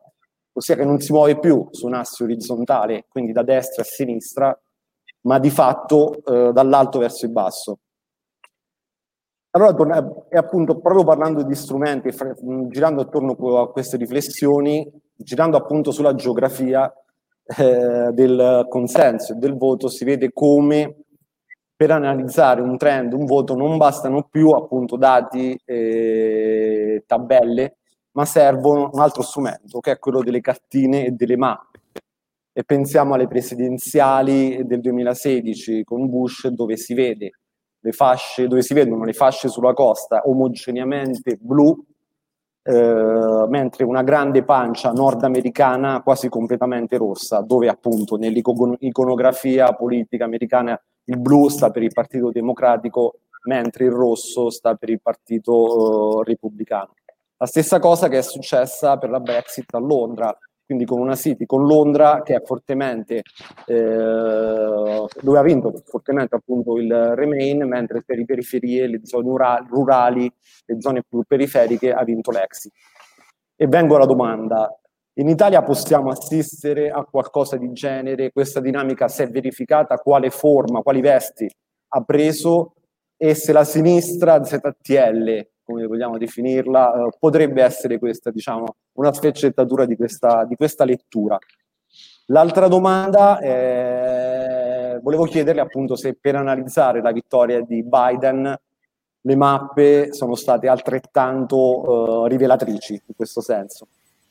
ossia 0.53 0.75
che 0.75 0.85
non 0.85 0.99
si 0.99 1.11
muove 1.11 1.39
più 1.39 1.67
su 1.71 1.85
un 1.85 1.93
asse 1.93 2.23
orizzontale, 2.23 3.05
quindi 3.07 3.31
da 3.31 3.43
destra 3.43 3.83
a 3.83 3.85
sinistra, 3.85 4.59
ma 5.21 5.39
di 5.39 5.49
fatto 5.49 6.23
eh, 6.23 6.51
dall'alto 6.51 6.99
verso 6.99 7.25
il 7.25 7.31
basso. 7.31 7.79
Allora, 9.51 10.27
è 10.29 10.37
appunto 10.37 10.79
proprio 10.79 11.03
parlando 11.03 11.41
di 11.41 11.55
strumenti, 11.55 12.11
girando 12.67 13.01
attorno 13.01 13.33
a 13.57 13.71
queste 13.71 13.97
riflessioni, 13.97 14.87
girando 15.15 15.57
appunto 15.57 15.89
sulla 15.91 16.13
geografia 16.13 16.91
eh, 17.57 18.11
del 18.11 18.67
consenso 18.69 19.33
e 19.33 19.37
del 19.37 19.57
voto, 19.57 19.87
si 19.87 20.05
vede 20.05 20.31
come 20.31 20.97
per 21.75 21.89
analizzare 21.89 22.61
un 22.61 22.77
trend, 22.77 23.13
un 23.13 23.25
voto, 23.25 23.55
non 23.55 23.77
bastano 23.77 24.27
più 24.29 24.49
appunto 24.49 24.97
dati, 24.97 25.59
eh, 25.65 27.03
tabelle, 27.07 27.77
ma 28.11 28.25
servono 28.25 28.91
un 28.93 28.99
altro 28.99 29.23
strumento, 29.23 29.79
che 29.79 29.93
è 29.93 29.97
quello 29.97 30.21
delle 30.21 30.41
cartine 30.41 31.05
e 31.05 31.11
delle 31.11 31.37
mappe. 31.37 31.79
E 32.53 32.63
pensiamo 32.63 33.15
alle 33.15 33.27
presidenziali 33.27 34.63
del 34.67 34.81
2016 34.81 35.83
con 35.83 36.07
Bush 36.07 36.49
dove 36.49 36.77
si 36.77 36.93
vede 36.93 37.38
le 37.79 37.91
fasce, 37.91 38.47
dove 38.47 38.61
si 38.61 38.73
vedono 38.73 39.03
le 39.03 39.13
fasce 39.13 39.47
sulla 39.47 39.73
costa 39.73 40.21
omogeneamente 40.25 41.37
blu, 41.39 41.77
eh, 42.61 43.45
mentre 43.47 43.83
una 43.83 44.03
grande 44.03 44.43
pancia 44.43 44.91
nordamericana 44.91 46.01
quasi 46.01 46.29
completamente 46.29 46.97
rossa, 46.97 47.41
dove 47.41 47.67
appunto 47.69 48.17
nell'iconografia 48.17 49.73
politica 49.73 50.25
americana 50.25 50.79
il 51.05 51.17
blu 51.17 51.47
sta 51.47 51.71
per 51.71 51.83
il 51.83 51.93
Partito 51.93 52.31
Democratico, 52.31 53.21
mentre 53.45 53.85
il 53.85 53.91
rosso 53.91 54.49
sta 54.49 54.75
per 54.75 54.89
il 54.89 55.01
Partito 55.01 56.21
eh, 56.21 56.23
Repubblicano. 56.25 56.93
La 57.37 57.45
stessa 57.45 57.79
cosa 57.79 58.09
che 58.09 58.17
è 58.17 58.21
successa 58.21 58.97
per 58.97 59.09
la 59.09 59.21
Brexit 59.21 59.73
a 59.73 59.79
Londra, 59.79 60.37
quindi 60.69 60.85
con 60.85 60.99
una 60.99 61.15
City, 61.15 61.47
con 61.47 61.65
Londra 61.65 62.21
che 62.21 62.35
è 62.35 62.41
fortemente, 62.45 63.23
eh, 63.65 63.73
dove 63.73 65.39
ha 65.39 65.41
vinto 65.41 65.73
fortemente 65.83 66.35
appunto 66.35 66.77
il 66.77 66.93
Remain, 67.15 67.63
mentre 67.63 68.03
per 68.05 68.17
le 68.17 68.25
periferie, 68.25 68.85
le 68.85 69.01
zone 69.03 69.35
rurali, 69.67 70.31
le 70.65 70.79
zone 70.79 71.01
più 71.09 71.23
periferiche 71.27 71.91
ha 71.91 72.03
vinto 72.03 72.29
l'Exit. 72.29 72.71
E 73.55 73.65
vengo 73.65 73.95
alla 73.95 74.05
domanda, 74.05 74.71
in 75.13 75.27
Italia 75.27 75.63
possiamo 75.63 76.11
assistere 76.11 76.91
a 76.91 77.03
qualcosa 77.03 77.57
di 77.57 77.71
genere, 77.73 78.31
questa 78.31 78.59
dinamica 78.59 79.07
si 79.07 79.23
è 79.23 79.27
verificata, 79.27 79.97
quale 79.97 80.29
forma, 80.29 80.81
quali 80.83 81.01
vesti 81.01 81.49
ha 81.95 82.03
preso? 82.03 82.75
E 83.17 83.33
se 83.33 83.51
la 83.53 83.63
sinistra 83.63 84.43
ZTL 84.43 85.47
come 85.69 85.85
vogliamo 85.85 86.17
definirla, 86.17 86.93
eh, 86.93 87.09
potrebbe 87.19 87.61
essere 87.61 87.99
questa, 87.99 88.31
diciamo, 88.31 88.75
una 88.93 89.13
sfaccettatura 89.13 89.85
di 89.85 89.95
questa, 89.95 90.43
di 90.45 90.55
questa 90.55 90.83
lettura. 90.83 91.37
L'altra 92.27 92.67
domanda, 92.67 93.37
è, 93.37 94.99
volevo 95.01 95.25
chiederle 95.25 95.61
appunto 95.61 95.95
se 95.95 96.15
per 96.19 96.35
analizzare 96.35 97.01
la 97.01 97.11
vittoria 97.11 97.61
di 97.61 97.83
Biden 97.83 98.59
le 99.21 99.35
mappe 99.35 100.13
sono 100.13 100.33
state 100.33 100.67
altrettanto 100.67 102.25
eh, 102.25 102.29
rivelatrici 102.29 102.93
in 102.93 103.15
questo 103.15 103.41
senso. 103.41 103.87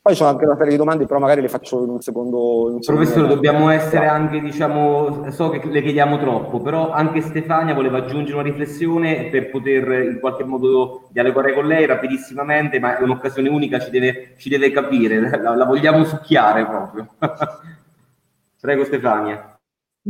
Poi 0.09 0.17
c'è 0.17 0.25
anche 0.25 0.47
una 0.47 0.57
serie 0.57 0.71
di 0.71 0.79
domande, 0.79 1.05
però 1.05 1.19
magari 1.19 1.43
le 1.43 1.51
faccio 1.51 1.85
in 1.85 1.91
un 1.91 2.01
secondo. 2.01 2.69
In 2.69 2.75
un 2.77 2.83
secondo 2.83 3.05
Professore, 3.05 3.35
dobbiamo 3.35 3.69
essere 3.69 4.07
anche, 4.07 4.41
diciamo, 4.41 5.31
so 5.31 5.51
che 5.51 5.61
le 5.69 5.83
chiediamo 5.83 6.19
troppo, 6.19 6.61
però 6.61 6.93
anche 6.93 7.21
Stefania 7.21 7.75
voleva 7.75 7.99
aggiungere 7.99 8.39
una 8.39 8.49
riflessione 8.49 9.29
per 9.29 9.51
poter 9.51 10.05
in 10.05 10.19
qualche 10.19 10.45
modo 10.45 11.09
dialogare 11.11 11.53
con 11.53 11.67
lei 11.67 11.85
rapidissimamente, 11.85 12.81
ma 12.81 12.97
è 12.97 13.03
un'occasione 13.03 13.51
unica, 13.51 13.81
ci 13.81 13.91
deve, 13.91 14.33
ci 14.39 14.49
deve 14.49 14.71
capire, 14.71 15.21
la, 15.21 15.55
la 15.55 15.65
vogliamo 15.67 16.03
succhiare 16.05 16.65
proprio. 16.65 17.09
Prego 18.59 18.85
Stefania. 18.85 19.58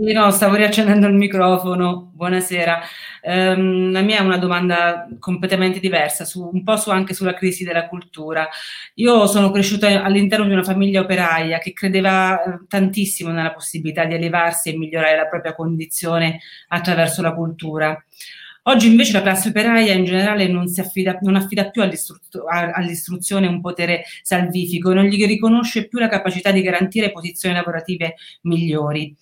No, 0.01 0.31
stavo 0.31 0.55
riaccendendo 0.55 1.09
il 1.09 1.15
microfono. 1.15 2.13
Buonasera. 2.15 2.81
Um, 3.23 3.91
la 3.91 4.01
mia 4.01 4.19
è 4.19 4.21
una 4.21 4.39
domanda 4.39 5.09
completamente 5.19 5.81
diversa, 5.81 6.25
su, 6.25 6.49
un 6.53 6.63
po' 6.63 6.77
su, 6.77 6.91
anche 6.91 7.15
sulla 7.15 7.35
crisi 7.35 7.65
della 7.65 7.89
cultura. 7.89 8.49
Io 8.95 9.27
sono 9.27 9.51
cresciuta 9.51 10.05
all'interno 10.05 10.47
di 10.47 10.53
una 10.53 10.63
famiglia 10.63 11.01
operaia 11.01 11.59
che 11.59 11.73
credeva 11.73 12.41
eh, 12.41 12.59
tantissimo 12.69 13.33
nella 13.33 13.53
possibilità 13.53 14.05
di 14.05 14.15
elevarsi 14.15 14.69
e 14.69 14.79
migliorare 14.79 15.17
la 15.17 15.27
propria 15.27 15.57
condizione 15.57 16.39
attraverso 16.69 17.21
la 17.21 17.35
cultura. 17.35 18.01
Oggi 18.69 18.87
invece 18.87 19.13
la 19.15 19.23
classe 19.23 19.49
operaia 19.49 19.95
in 19.95 20.05
generale 20.05 20.47
non, 20.47 20.71
affida, 20.77 21.19
non 21.23 21.37
affida 21.37 21.71
più 21.71 21.81
all'istru- 21.81 22.21
all'istruzione 22.75 23.47
un 23.47 23.63
potere 23.63 24.05
salvifico, 24.23 24.93
non 24.93 25.05
gli 25.07 25.25
riconosce 25.27 25.89
più 25.89 25.99
la 25.99 26.09
capacità 26.09 26.51
di 26.51 26.61
garantire 26.61 27.11
posizioni 27.11 27.55
lavorative 27.55 28.17
migliori. 28.43 29.17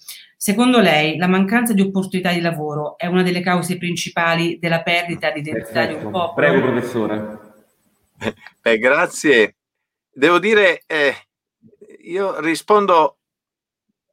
Secondo 0.47 0.78
lei 0.78 1.16
la 1.16 1.26
mancanza 1.26 1.72
di 1.72 1.80
opportunità 1.80 2.30
di 2.30 2.40
lavoro 2.40 2.97
è 2.97 3.07
una 3.07 3.24
delle 3.24 3.40
cause 3.40 3.78
principali 3.78 4.61
della 4.61 4.80
perdita 4.80 5.32
di 5.32 5.40
identità 5.40 5.86
di 5.86 5.94
un 5.94 6.12
popolo? 6.12 6.34
Prego, 6.34 6.61
professore. 6.61 7.38
Beh, 8.62 8.78
grazie. 8.78 9.57
Devo 10.09 10.38
dire, 10.38 10.84
eh, 10.86 11.16
io 12.05 12.38
rispondo 12.38 13.18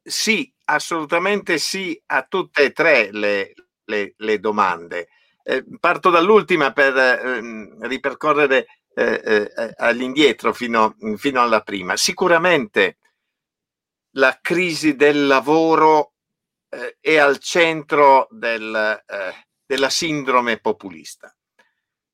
sì, 0.02 0.52
assolutamente 0.64 1.58
sì 1.58 2.02
a 2.06 2.26
tutte 2.28 2.64
e 2.64 2.72
tre 2.72 3.12
le, 3.12 3.54
le, 3.84 4.14
le 4.16 4.40
domande. 4.40 5.10
Eh, 5.44 5.64
parto 5.78 6.10
dall'ultima 6.10 6.72
per 6.72 6.96
eh, 6.96 7.86
ripercorrere 7.86 8.66
eh, 8.92 9.22
eh, 9.24 9.74
all'indietro 9.76 10.52
fino, 10.52 10.96
fino 11.16 11.40
alla 11.40 11.60
prima. 11.60 11.96
Sicuramente 11.96 12.96
la 14.16 14.36
crisi 14.42 14.96
del 14.96 15.28
lavoro 15.28 16.13
eh, 16.74 16.96
è 17.00 17.16
al 17.16 17.38
centro 17.38 18.26
del, 18.30 19.02
eh, 19.06 19.46
della 19.64 19.88
sindrome 19.88 20.58
populista. 20.58 21.34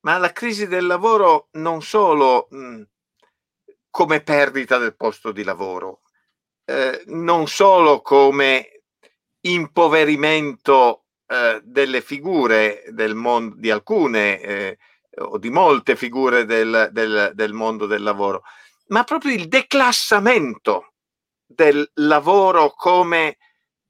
Ma 0.01 0.19
la 0.19 0.33
crisi 0.33 0.67
del 0.67 0.87
lavoro 0.87 1.49
non 1.53 1.83
solo 1.83 2.47
mh, 2.51 2.83
come 3.91 4.21
perdita 4.23 4.79
del 4.79 4.97
posto 4.97 5.33
di 5.33 5.43
lavoro, 5.43 6.03
eh, 6.65 7.03
non 7.07 7.47
solo 7.49 8.01
come 8.01 8.83
impoverimento 9.41 11.07
eh, 11.27 11.61
delle 11.65 12.01
figure 12.01 12.85
del 12.91 13.15
mondo, 13.15 13.57
di 13.57 13.71
alcune 13.71 14.41
eh, 14.41 14.79
o 15.17 15.39
di 15.39 15.51
molte 15.51 15.97
figure 15.97 16.45
del, 16.45 16.91
del, 16.93 17.33
del 17.35 17.53
mondo 17.53 17.87
del 17.87 18.03
lavoro, 18.03 18.43
ma 18.89 19.05
proprio 19.05 19.33
il 19.33 19.49
declassamento 19.49 20.93
del 21.45 21.89
lavoro 21.95 22.73
come 22.75 23.37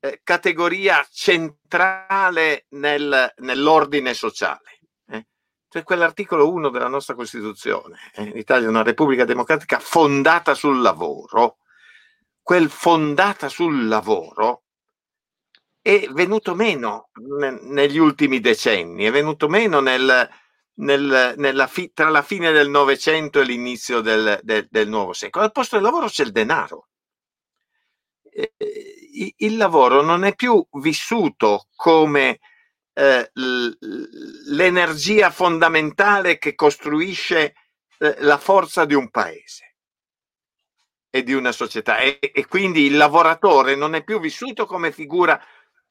eh, 0.01 0.20
categoria 0.24 1.07
centrale 1.11 2.66
nel, 2.70 3.32
nell'ordine 3.38 4.14
sociale. 4.14 4.80
Eh? 5.09 5.26
Cioè 5.68 5.82
quell'articolo 5.82 6.51
1 6.51 6.70
della 6.70 6.88
nostra 6.88 7.14
Costituzione, 7.14 7.98
eh? 8.14 8.24
l'Italia 8.32 8.66
è 8.66 8.70
una 8.70 8.82
repubblica 8.82 9.24
democratica 9.24 9.78
fondata 9.78 10.55
sul 10.55 10.80
lavoro, 10.80 11.59
quel 12.42 12.70
fondata 12.70 13.48
sul 13.48 13.86
lavoro 13.86 14.64
è 15.82 16.09
venuto 16.11 16.55
meno 16.55 17.11
ne, 17.38 17.59
negli 17.62 17.98
ultimi 17.98 18.40
decenni, 18.40 19.05
è 19.05 19.11
venuto 19.11 19.48
meno 19.48 19.80
nel, 19.80 20.28
nel, 20.74 21.64
fi, 21.68 21.92
tra 21.92 22.09
la 22.09 22.22
fine 22.22 22.53
del 22.53 22.68
Novecento 22.68 23.40
e 23.40 23.44
l'inizio 23.44 24.01
del, 24.01 24.40
del, 24.42 24.66
del, 24.70 24.88
nuovo 24.88 25.12
secolo. 25.12 25.44
Al 25.44 25.53
posto 25.53 25.76
del 25.76 25.84
lavoro 25.84 26.07
c'è 26.07 26.24
il 26.24 26.32
denaro. 26.32 26.88
Eh, 28.32 28.55
il 29.37 29.57
lavoro 29.57 30.03
non 30.03 30.25
è 30.25 30.35
più 30.35 30.65
vissuto 30.73 31.67
come 31.75 32.41
eh, 32.93 33.31
l'energia 34.49 35.31
fondamentale 35.31 36.39
che 36.39 36.55
costruisce 36.55 37.55
eh, 37.99 38.17
la 38.21 38.39
forza 38.39 38.85
di 38.85 38.95
un 38.95 39.11
paese 39.11 39.77
e 41.11 41.23
di 41.23 41.33
una 41.33 41.53
società 41.53 41.99
e, 41.99 42.19
e, 42.21 42.47
quindi 42.47 42.85
il 42.85 42.97
lavoratore 42.97 43.75
non 43.75 43.95
è 43.95 44.05
più 44.05 44.21
vissuto 44.21 44.65
come 44.65 44.93
figura 44.93 45.43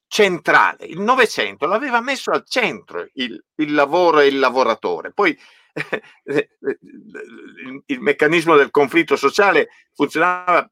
centrale. 0.08 0.86
Il 0.86 1.02
Novecento 1.02 1.68
l'aveva 1.68 2.00
messo 2.02 2.32
al 2.32 2.46
centro 2.48 3.08
il, 3.14 3.44
il 3.56 3.74
lavoro 3.74 4.20
e 4.20 4.28
il 4.28 4.40
lavoratore. 4.40 5.12
Poi 5.12 5.38
il, 6.24 7.84
il 7.86 8.02
meccanismo 8.02 8.56
del 8.56 8.72
conflitto 8.72 9.16
sociale 9.16 9.70
funzionava 9.94 10.70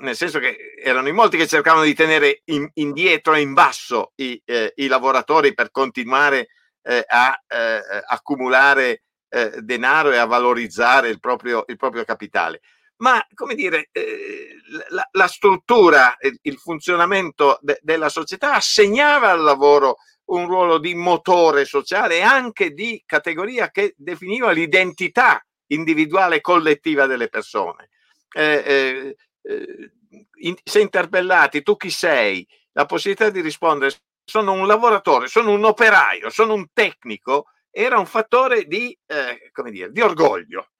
nel 0.00 0.16
senso 0.16 0.38
che 0.38 0.74
erano 0.82 1.08
in 1.08 1.14
molti 1.14 1.36
che 1.36 1.46
cercavano 1.46 1.84
di 1.84 1.94
tenere 1.94 2.42
in, 2.46 2.68
indietro 2.74 3.34
e 3.34 3.40
in 3.40 3.52
basso 3.52 4.12
i, 4.16 4.40
eh, 4.44 4.72
i 4.76 4.86
lavoratori 4.86 5.54
per 5.54 5.70
continuare 5.70 6.48
eh, 6.82 7.04
a 7.06 7.38
eh, 7.46 7.80
accumulare 8.06 9.02
eh, 9.28 9.60
denaro 9.60 10.10
e 10.10 10.16
a 10.16 10.24
valorizzare 10.24 11.08
il 11.08 11.20
proprio, 11.20 11.64
il 11.68 11.76
proprio 11.76 12.04
capitale 12.04 12.60
ma 13.00 13.24
come 13.34 13.54
dire, 13.54 13.88
eh, 13.92 14.56
la, 14.90 15.06
la, 15.12 15.26
struttura, 15.26 16.16
il, 16.42 16.58
funzionamento 16.58 17.58
de, 17.62 17.78
della 17.82 18.08
società 18.08 18.54
assegnava 18.54 19.30
al 19.30 19.40
lavoro 19.40 19.96
un 20.26 20.46
ruolo 20.46 20.78
di 20.78 20.94
motore 20.94 21.64
sociale 21.64 22.18
e 22.18 22.22
anche 22.22 22.72
di 22.72 23.02
categoria 23.04 23.70
che 23.70 23.94
definiva 23.96 24.50
l'identità 24.50 25.44
individuale 25.68 26.36
e 26.36 26.40
collettiva 26.40 27.06
delle 27.06 27.28
persone. 27.28 27.88
Eh, 28.32 28.62
eh, 28.64 29.16
eh 29.50 29.92
in, 30.40 30.56
se 30.62 30.80
interpellati, 30.80 31.62
tu 31.62 31.76
chi 31.76 31.90
sei? 31.90 32.46
La 32.72 32.86
possibilità 32.86 33.30
di 33.30 33.40
rispondere 33.40 33.94
sono 34.24 34.52
un 34.52 34.66
lavoratore, 34.66 35.26
sono 35.28 35.52
un 35.52 35.64
operaio, 35.64 36.30
sono 36.30 36.54
un 36.54 36.66
tecnico, 36.72 37.46
era 37.70 37.98
un 37.98 38.06
fattore 38.06 38.64
di, 38.64 38.96
eh, 39.06 39.50
come 39.52 39.70
dire, 39.70 39.90
di 39.90 40.00
orgoglio. 40.00 40.70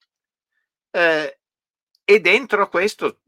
Eh, 0.90 1.38
e 2.04 2.20
dentro 2.20 2.68
questo 2.68 3.20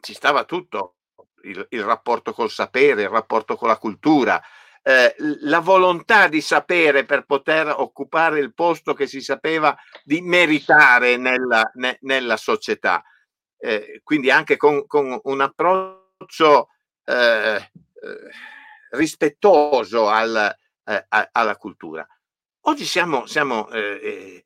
ci 0.00 0.14
stava 0.14 0.44
tutto, 0.44 0.96
il, 1.42 1.66
il 1.70 1.82
rapporto 1.82 2.32
col 2.32 2.50
sapere, 2.50 3.02
il 3.02 3.08
rapporto 3.08 3.56
con 3.56 3.68
la 3.68 3.78
cultura, 3.78 4.42
eh, 4.82 5.14
la 5.40 5.58
volontà 5.58 6.28
di 6.28 6.40
sapere 6.40 7.04
per 7.04 7.24
poter 7.24 7.72
occupare 7.76 8.38
il 8.38 8.54
posto 8.54 8.94
che 8.94 9.06
si 9.06 9.20
sapeva 9.20 9.76
di 10.04 10.20
meritare 10.20 11.16
nella, 11.16 11.68
ne, 11.74 11.98
nella 12.02 12.36
società. 12.36 13.02
Eh, 13.58 14.00
quindi 14.02 14.30
anche 14.30 14.56
con, 14.56 14.86
con 14.86 15.18
un 15.22 15.40
approccio 15.40 16.68
eh, 17.04 17.14
eh 17.14 17.70
rispettoso 18.90 20.08
al, 20.08 20.56
eh, 20.84 21.06
a, 21.08 21.28
alla 21.32 21.56
cultura. 21.56 22.06
Oggi 22.62 22.84
siamo, 22.84 23.26
siamo 23.26 23.68
eh, 23.70 24.44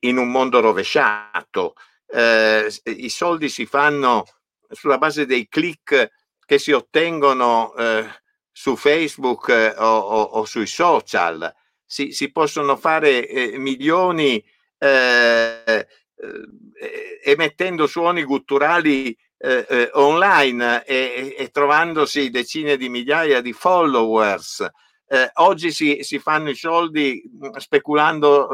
in 0.00 0.16
un 0.16 0.28
mondo 0.28 0.60
rovesciato 0.60 1.74
i 2.08 3.08
soldi 3.08 3.48
si 3.48 3.66
fanno 3.66 4.24
sulla 4.70 4.96
base 4.96 5.26
dei 5.26 5.48
click 5.48 6.10
che 6.44 6.58
si 6.58 6.70
ottengono 6.70 7.74
su 8.56 8.74
Facebook 8.74 9.50
eh, 9.50 9.74
o, 9.76 9.98
o, 9.98 10.22
o, 10.22 10.44
sui 10.46 10.66
social. 10.66 11.54
Si, 11.84 12.12
si 12.12 12.32
possono 12.32 12.76
fare 12.76 13.28
eh, 13.28 13.58
milioni 13.58 14.42
eh, 14.78 15.86
eh, 16.16 17.20
emettendo 17.24 17.86
suoni 17.86 18.22
gutturali 18.24 19.16
online 19.92 20.82
e, 20.86 21.36
e, 21.38 21.48
trovandosi 21.50 22.30
decine 22.30 22.78
di 22.78 22.88
migliaia 22.88 23.42
di 23.42 23.52
followers. 23.52 24.66
oggi 25.34 25.70
si, 25.70 25.98
si, 26.00 26.18
fanno 26.18 26.48
i 26.48 26.54
soldi 26.54 27.22
speculando 27.58 28.48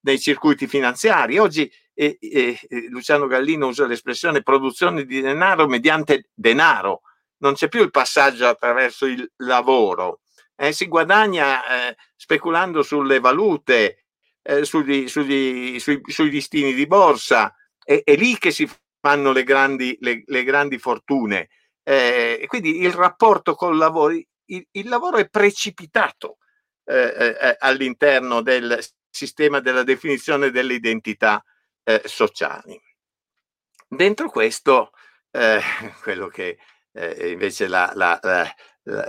nei 0.00 0.20
circuiti 0.20 0.66
finanziari. 0.66 1.38
Oggi 1.38 1.72
e, 1.94 2.18
e, 2.20 2.58
e 2.68 2.88
Luciano 2.88 3.26
Gallino 3.26 3.68
usa 3.68 3.86
l'espressione 3.86 4.42
produzione 4.42 5.04
di 5.04 5.20
denaro 5.20 5.66
mediante 5.66 6.30
denaro, 6.34 7.02
non 7.38 7.54
c'è 7.54 7.68
più 7.68 7.82
il 7.82 7.90
passaggio 7.90 8.46
attraverso 8.46 9.06
il 9.06 9.30
lavoro, 9.36 10.20
eh, 10.56 10.72
si 10.72 10.86
guadagna 10.86 11.88
eh, 11.88 11.96
speculando 12.16 12.82
sulle 12.82 13.20
valute, 13.20 14.01
eh, 14.42 14.64
sugli, 14.64 15.08
sugli, 15.08 15.78
sui, 15.78 16.00
sui, 16.06 16.30
listini 16.30 16.74
di 16.74 16.86
borsa, 16.86 17.54
è, 17.82 18.02
è, 18.04 18.16
lì 18.16 18.36
che 18.38 18.50
si 18.50 18.68
fanno 19.00 19.32
le 19.32 19.44
grandi, 19.44 19.96
le, 20.00 20.22
le 20.26 20.42
grandi 20.44 20.78
fortune. 20.78 21.48
Eh, 21.82 22.44
quindi 22.46 22.80
il 22.80 22.92
rapporto 22.92 23.54
col 23.54 23.76
lavoro, 23.76 24.12
il, 24.12 24.66
il 24.70 24.88
lavoro 24.88 25.16
è 25.16 25.28
precipitato 25.28 26.38
eh, 26.84 27.36
eh, 27.40 27.56
all'interno 27.58 28.40
del 28.42 28.78
sistema 29.08 29.60
della 29.60 29.82
definizione 29.82 30.50
dell'identità 30.50 31.44
eh, 31.84 32.02
sociali. 32.04 32.80
Dentro 33.86 34.30
questo, 34.30 34.92
eh, 35.30 35.60
quello 36.02 36.28
che 36.28 36.58
eh, 36.92 37.30
invece 37.30 37.68
la, 37.68 37.92
la, 37.94 38.18
la, 38.22 38.54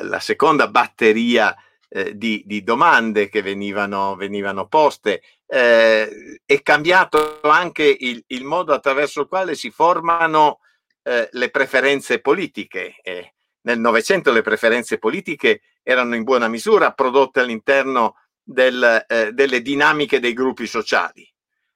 la, 0.03 0.19
seconda 0.19 0.67
batteria 0.67 1.55
eh, 1.95 2.17
di, 2.17 2.41
di, 2.45 2.63
domande 2.63 3.29
che 3.29 3.43
venivano, 3.43 4.15
venivano 4.15 4.67
poste, 4.67 5.21
eh, 5.45 6.39
è 6.43 6.61
cambiato 6.63 7.41
anche 7.41 7.83
il, 7.83 8.23
il, 8.27 8.43
modo 8.43 8.73
attraverso 8.73 9.21
il 9.21 9.27
quale 9.27 9.53
si 9.53 9.69
formano 9.69 10.59
eh, 11.03 11.29
le 11.31 11.49
preferenze 11.51 12.19
politiche. 12.19 12.95
nel 13.61 13.79
Novecento 13.79 14.31
le 14.31 14.41
preferenze 14.41 14.97
politiche 14.97 15.61
erano 15.83 16.15
in 16.15 16.23
buona 16.23 16.47
misura 16.47 16.93
prodotte 16.93 17.41
all'interno 17.41 18.15
del, 18.41 19.05
delle 19.31 19.61
dinamiche 19.61 20.19
dei 20.19 20.33
gruppi 20.33 20.65
sociali 20.65 21.32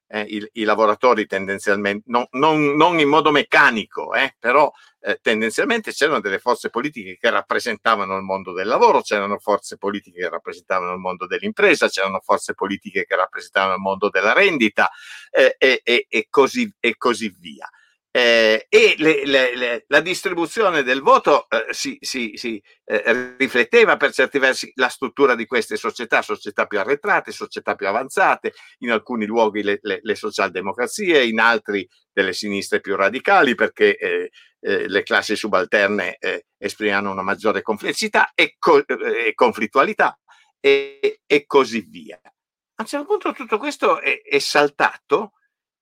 eh, 0.07 0.21
i, 0.21 0.49
i, 0.53 0.63
lavoratori 0.63 1.25
tendenzialmente, 1.25 2.03
non, 2.07 2.25
non, 2.31 2.75
non, 2.75 2.99
in 2.99 3.09
modo 3.09 3.31
meccanico, 3.31 4.13
eh, 4.13 4.35
però 4.39 4.71
eh, 5.01 5.19
tendenzialmente 5.21 5.91
c'erano 5.91 6.21
delle 6.21 6.39
forze 6.39 6.69
politiche 6.69 7.17
che 7.19 7.29
rappresentavano 7.29 8.15
il 8.15 8.23
mondo 8.23 8.53
del 8.53 8.67
lavoro, 8.67 9.01
c'erano 9.01 9.37
forze 9.37 9.77
politiche 9.77 10.21
che 10.21 10.29
rappresentavano 10.29 10.93
il 10.93 10.99
mondo 10.99 11.27
dell'impresa, 11.27 11.89
c'erano 11.89 12.19
forze 12.23 12.53
politiche 12.53 13.05
che 13.05 13.15
rappresentavano 13.15 13.73
il 13.73 13.81
mondo 13.81 14.09
della 14.09 14.33
rendita 14.33 14.89
eh, 15.31 15.55
e, 15.57 16.27
così, 16.29 16.71
e 16.79 16.95
così 16.97 17.33
via 17.37 17.69
eh, 18.17 18.65
e 18.67 18.95
le, 18.97 19.25
le, 19.27 19.55
le, 19.55 19.85
la 19.89 19.99
distribuzione 19.99 20.81
del 20.81 21.01
voto 21.01 21.47
eh, 21.49 21.67
si, 21.69 21.99
si, 22.01 22.31
si 22.33 22.59
eh, 22.85 23.35
rifletteva 23.37 23.95
per 23.95 24.11
certi 24.11 24.39
versi 24.39 24.71
la 24.73 24.87
struttura 24.87 25.35
di 25.35 25.45
queste 25.45 25.77
società, 25.77 26.23
società 26.23 26.65
più 26.65 26.79
arretrate, 26.79 27.31
società 27.31 27.75
più 27.75 27.87
avanzate, 27.87 28.53
in 28.79 28.89
alcuni 28.89 29.27
luoghi 29.27 29.61
le, 29.61 30.15
socialdemocrazie, 30.15 31.27
in 31.27 31.39
altri 31.39 31.87
delle 32.11 32.33
sinistre 32.33 32.81
più 32.81 32.95
radicali 32.95 33.53
perché 33.53 33.95
eh, 33.95 34.31
eh, 34.61 34.87
le 34.87 35.03
classi 35.03 35.35
subalterne 35.35 36.17
eh, 36.17 36.47
esprimevano 36.57 37.11
una 37.11 37.21
maggiore 37.21 37.61
complessità 37.61 38.31
e, 38.33 38.55
co- 38.57 38.83
e 38.87 39.33
conflittualità 39.35 40.17
e, 40.59 41.21
e, 41.23 41.45
così 41.45 41.81
via. 41.81 42.19
A 42.23 42.81
un 42.81 42.85
certo 42.87 43.05
punto 43.05 43.31
tutto 43.33 43.59
questo 43.59 44.01
è, 44.01 44.23
è 44.23 44.39
saltato 44.39 45.33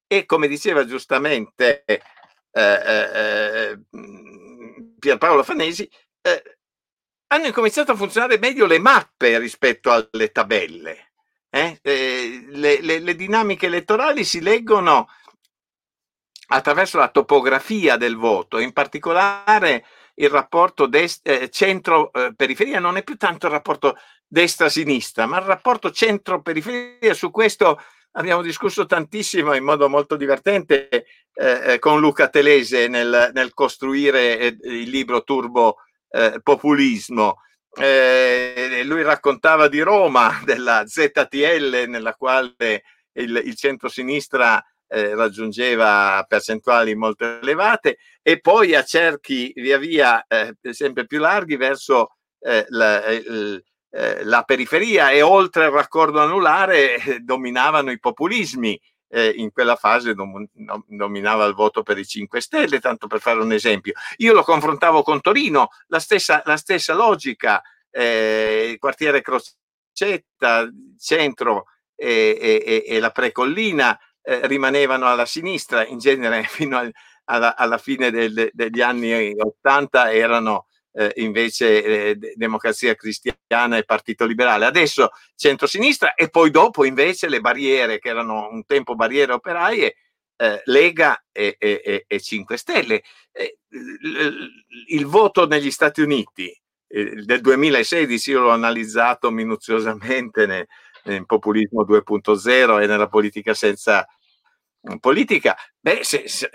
e 0.06 0.26
come 0.26 0.48
diceva 0.50 0.86
giustamente 0.86 1.84
eh, 2.58 2.82
eh, 2.86 3.72
eh, 3.72 3.80
Pierpaolo 4.98 5.44
Fanesi, 5.44 5.90
eh, 6.22 6.58
hanno 7.28 7.48
incominciato 7.48 7.92
a 7.92 7.96
funzionare 7.96 8.40
meglio 8.40 8.66
le 8.66 8.80
mappe 8.80 9.38
rispetto 9.40 9.92
alle 9.92 10.32
tabelle. 10.32 11.12
Eh? 11.50 11.80
Le, 11.82 12.82
le, 12.82 13.00
le, 13.00 13.16
dinamiche 13.16 13.66
elettorali 13.66 14.24
si 14.24 14.40
leggono 14.40 15.10
attraverso 16.48 16.98
la 16.98 17.10
topografia 17.10 17.98
del 17.98 18.16
voto, 18.16 18.60
in 18.60 18.72
particolare 18.72 19.86
il 20.16 20.30
rapporto 20.30 20.86
dest- 20.86 21.28
eh, 21.28 21.50
centro-periferia, 21.50 22.80
non 22.80 22.96
è 22.96 23.04
più 23.04 23.18
tanto 23.18 23.48
il 23.48 23.52
rapporto 23.52 23.98
destra-sinistra, 24.26 25.26
ma 25.26 25.40
il 25.40 25.46
rapporto 25.46 25.92
centro-periferia. 25.92 27.14
Su 27.14 27.32
questo 27.32 27.82
abbiamo 28.16 28.42
discusso 28.42 28.86
tantissimo 28.86 29.54
in 29.54 29.64
modo 29.64 29.90
molto 29.90 30.16
divertente 30.16 30.90
eh, 30.90 31.06
eh 31.34 31.80
con 31.80 32.00
Luca 32.00 32.30
Telese 32.30 32.88
nel, 32.88 33.32
nel 33.34 33.54
costruire 33.54 34.40
eh, 34.40 34.58
il 34.64 34.90
libro 34.90 35.24
Turbo 35.24 35.78
eh, 36.10 36.40
Populismo. 36.42 37.42
Eh, 37.78 38.84
lui 38.86 39.04
raccontava 39.04 39.68
di 39.68 39.82
Roma, 39.82 40.42
della 40.46 40.86
ZTL, 40.86 41.86
nella 41.88 42.14
quale 42.14 42.84
il, 43.14 43.42
il 43.44 43.56
centro-sinistra 43.56 44.64
eh, 44.88 45.14
raggiungeva 45.14 46.24
percentuali 46.28 46.96
molto 46.96 47.40
elevate 47.40 47.98
e 48.22 48.40
poi 48.40 48.76
a 48.76 48.84
cerchi 48.84 49.52
via 49.56 49.78
via 49.78 50.26
sempre 50.72 51.06
più 51.06 51.20
larghi 51.20 51.58
verso 51.58 52.16
la, 52.68 53.04
il, 53.08 53.64
eh, 53.96 54.26
la, 54.26 54.44
periferia 54.44 55.10
e 55.12 55.22
oltre 55.22 55.66
il 55.66 55.72
raccordo 55.72 56.20
anulare 56.20 56.96
eh, 56.98 57.20
dominavano 57.20 57.92
i 57.92 58.00
populismi. 58.00 58.80
Eh, 59.08 59.30
in 59.38 59.52
quella 59.52 59.76
fase 59.76 60.14
dom- 60.14 60.50
dominava 60.88 61.46
il 61.46 61.54
voto 61.54 61.84
per 61.84 61.98
i 61.98 62.06
5 62.06 62.42
Stelle, 62.42 62.82
tanto 62.82 63.08
per 63.08 63.22
fare 63.22 63.40
un 63.40 63.54
esempio. 63.54 63.94
Io 64.18 64.34
lo 64.34 64.44
confrontavo 64.44 65.04
con 65.04 65.22
Torino, 65.22 65.70
la 65.88 66.00
stessa, 66.00 66.42
la 66.44 66.58
stessa 66.58 66.94
logica, 66.94 67.62
il 67.92 68.78
quartiere 68.78 69.22
Crocetta, 69.22 70.70
centro 71.00 71.68
e, 71.96 72.38
e, 72.66 72.84
e 72.86 73.00
la 73.00 73.12
precollina 73.12 73.98
eh, 74.22 74.46
rimanevano 74.48 75.08
alla 75.08 75.26
sinistra, 75.26 75.86
in 75.86 76.00
genere 76.00 76.44
fino 76.50 76.78
al, 76.78 76.92
alla, 77.26 77.56
alla, 77.56 77.78
fine 77.78 78.12
del, 78.12 78.50
degli 78.52 78.82
anni 78.82 79.34
80 79.38 80.12
erano 80.12 80.66
eh, 80.96 81.12
invece 81.18 81.84
eh, 81.84 82.18
Democrazia 82.36 82.96
Cristiana 82.96 83.78
e 83.78 83.84
Partito 83.84 84.26
Liberale. 84.26 84.66
Adesso 84.66 85.10
centrosinistra 85.36 86.14
e 86.14 86.30
poi 86.30 86.50
dopo 86.50 86.86
invece 86.86 87.28
le 87.28 87.42
barriere 87.42 88.00
che 88.00 88.10
erano 88.10 88.48
un 88.50 88.66
tempo 88.66 88.96
barriere 88.96 89.34
operaie, 89.34 89.96
eh, 90.38 90.62
Lega 90.66 91.26
e, 91.32 91.56
e, 91.60 92.06
e, 92.08 92.20
5 92.20 92.58
Stelle. 92.58 93.04
Eh, 93.32 93.58
il, 94.88 95.06
voto 95.06 95.48
negli 95.48 95.72
Stati 95.72 96.02
Uniti 96.02 96.50
eh, 96.88 97.24
del 97.24 97.42
2016 97.42 98.32
io 98.32 98.40
l'ho 98.42 98.52
analizzato 98.52 99.32
minuziosamente 99.32 100.46
ne, 100.46 100.68
nel 101.04 101.26
populismo 101.26 101.84
2.0 101.84 102.82
e 102.82 102.88
nella 102.88 103.08
politica 103.08 103.54
senza 103.54 104.08
politica, 105.00 105.56
beh, 105.80 106.04
se, 106.04 106.28
se, 106.28 106.50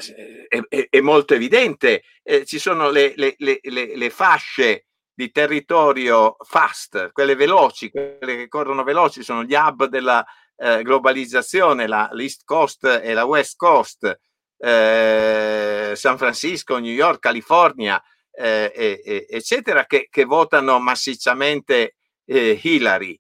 è, 0.49 0.89
è, 0.89 1.01
molto 1.01 1.35
evidente, 1.35 2.03
eh, 2.23 2.45
ci 2.45 2.59
sono 2.59 2.91
le, 2.91 3.13
le, 3.17 3.35
le, 3.39 3.61
le, 3.63 4.11
fasce 4.11 4.87
di 5.13 5.31
territorio 5.31 6.37
fast, 6.39 7.11
quelle 7.13 7.35
veloci, 7.35 7.91
quelle 7.91 8.37
che 8.37 8.49
corrono 8.49 8.85
veloci, 8.85 9.23
sono 9.23 9.45
gli 9.45 9.55
hub 9.55 9.87
della 9.87 10.25
eh, 10.57 10.83
globalizzazione, 10.83 11.87
la, 11.87 12.09
l'East 12.13 12.43
Coast 12.45 13.01
e 13.03 13.13
la 13.13 13.25
West 13.25 13.57
Coast, 13.57 14.19
eh, 14.59 15.93
San 15.95 16.19
Francisco, 16.19 16.79
New 16.79 16.93
York, 16.93 17.19
California, 17.19 18.03
eh, 18.31 19.27
eccetera, 19.29 19.87
che, 19.87 20.07
che, 20.09 20.25
votano 20.25 20.79
massicciamente 20.79 21.97
eh, 22.25 22.59
Hillary 22.63 23.19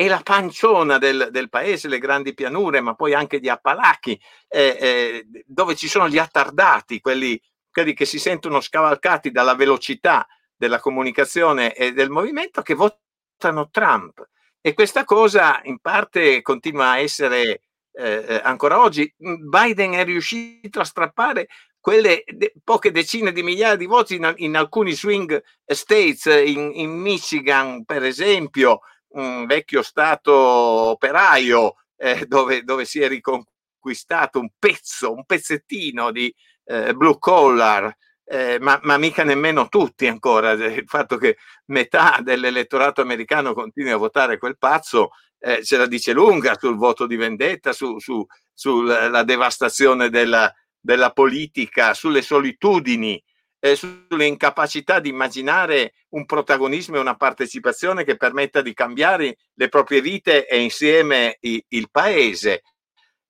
e 0.00 0.06
la 0.06 0.20
panciona 0.22 0.96
del, 0.96 1.26
del, 1.32 1.48
paese, 1.48 1.88
le 1.88 1.98
grandi 1.98 2.32
pianure, 2.32 2.80
ma 2.80 2.94
poi 2.94 3.14
anche 3.14 3.40
gli 3.40 3.48
Appalachi, 3.48 4.12
eh, 4.46 4.76
eh, 4.80 5.26
dove 5.44 5.74
ci 5.74 5.88
sono 5.88 6.08
gli 6.08 6.18
attardati, 6.18 7.00
quelli, 7.00 7.40
quelli, 7.68 7.94
che 7.94 8.04
si 8.04 8.20
sentono 8.20 8.60
scavalcati 8.60 9.32
dalla 9.32 9.56
velocità 9.56 10.24
della 10.54 10.78
comunicazione 10.78 11.74
e 11.74 11.92
del 11.92 12.10
movimento, 12.10 12.62
che 12.62 12.74
votano 12.74 13.70
Trump. 13.72 14.24
E 14.60 14.72
questa 14.72 15.02
cosa 15.02 15.60
in 15.64 15.80
parte 15.80 16.42
continua 16.42 16.90
a 16.90 16.98
essere 17.00 17.62
eh, 17.90 18.24
eh 18.28 18.40
ancora 18.44 18.80
oggi. 18.80 19.12
Biden 19.16 19.94
è 19.94 20.04
riuscito 20.04 20.78
a 20.78 20.84
strappare 20.84 21.48
quelle 21.80 22.22
de- 22.24 22.52
poche 22.62 22.92
decine 22.92 23.32
di 23.32 23.42
migliaia 23.42 23.74
di 23.74 23.86
voti 23.86 24.14
in, 24.14 24.32
in 24.36 24.56
alcuni 24.56 24.92
swing 24.92 25.42
states, 25.64 26.26
in, 26.26 26.70
in 26.74 26.90
Michigan 26.90 27.84
per 27.84 28.04
esempio, 28.04 28.82
un 29.10 29.46
vecchio 29.46 29.82
stato 29.82 30.32
operaio 30.34 31.76
eh, 31.96 32.26
dove, 32.26 32.62
dove, 32.62 32.84
si 32.84 33.00
è 33.00 33.08
riconquistato 33.08 34.38
un 34.38 34.50
pezzo, 34.58 35.12
un 35.12 35.24
pezzettino 35.24 36.10
di 36.10 36.32
eh, 36.64 36.94
blue 36.94 37.18
collar, 37.18 37.94
eh, 38.24 38.58
ma, 38.60 38.78
ma, 38.82 38.98
mica 38.98 39.24
nemmeno 39.24 39.68
tutti 39.68 40.06
ancora. 40.06 40.52
Il 40.52 40.84
fatto 40.86 41.16
che 41.16 41.38
metà 41.66 42.20
dell'elettorato 42.22 43.00
americano 43.00 43.54
continui 43.54 43.90
a 43.90 43.96
votare 43.96 44.38
quel 44.38 44.58
pazzo 44.58 45.10
eh, 45.38 45.64
ce 45.64 45.76
la 45.76 45.86
dice 45.86 46.12
lunga 46.12 46.56
sul 46.58 46.76
voto 46.76 47.06
di 47.06 47.16
vendetta, 47.16 47.72
su, 47.72 47.98
su, 47.98 48.24
sulla 48.52 49.22
devastazione 49.22 50.10
della, 50.10 50.52
della 50.78 51.12
politica, 51.12 51.94
sulle 51.94 52.22
solitudini 52.22 53.22
eh, 53.60 53.76
sulle 53.76 54.24
incapacità 54.24 55.00
di 55.00 55.08
immaginare 55.08 55.94
un 56.10 56.24
protagonismo 56.24 56.96
e 56.96 57.00
una 57.00 57.16
partecipazione 57.16 58.04
che 58.04 58.16
permetta 58.16 58.60
di 58.60 58.74
cambiare 58.74 59.38
le 59.54 59.68
proprie 59.68 60.00
vite 60.00 60.46
e 60.46 60.60
insieme 60.60 61.36
i, 61.40 61.62
il 61.68 61.90
paese. 61.90 62.62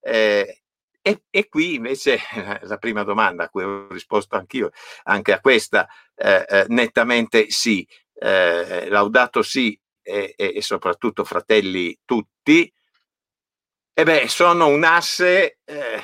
Eh, 0.01 0.61
e, 1.01 1.23
e, 1.29 1.47
qui 1.47 1.75
invece 1.75 2.19
la 2.63 2.77
prima 2.77 3.03
domanda 3.03 3.45
a 3.45 3.49
cui 3.49 3.63
ho 3.63 3.87
risposto 3.89 4.35
anch'io, 4.35 4.71
anche 5.03 5.31
a 5.33 5.39
questa, 5.39 5.87
eh, 6.15 6.45
eh 6.47 6.65
nettamente 6.67 7.49
sì, 7.49 7.87
eh, 8.15 8.87
laudato 8.89 9.41
sì 9.41 9.79
e, 10.01 10.33
e, 10.35 10.61
soprattutto 10.61 11.23
fratelli 11.23 11.97
tutti, 12.05 12.71
e 13.93 14.03
beh, 14.03 14.27
sono 14.27 14.67
un 14.67 14.83
asse 14.83 15.59
eh, 15.65 16.01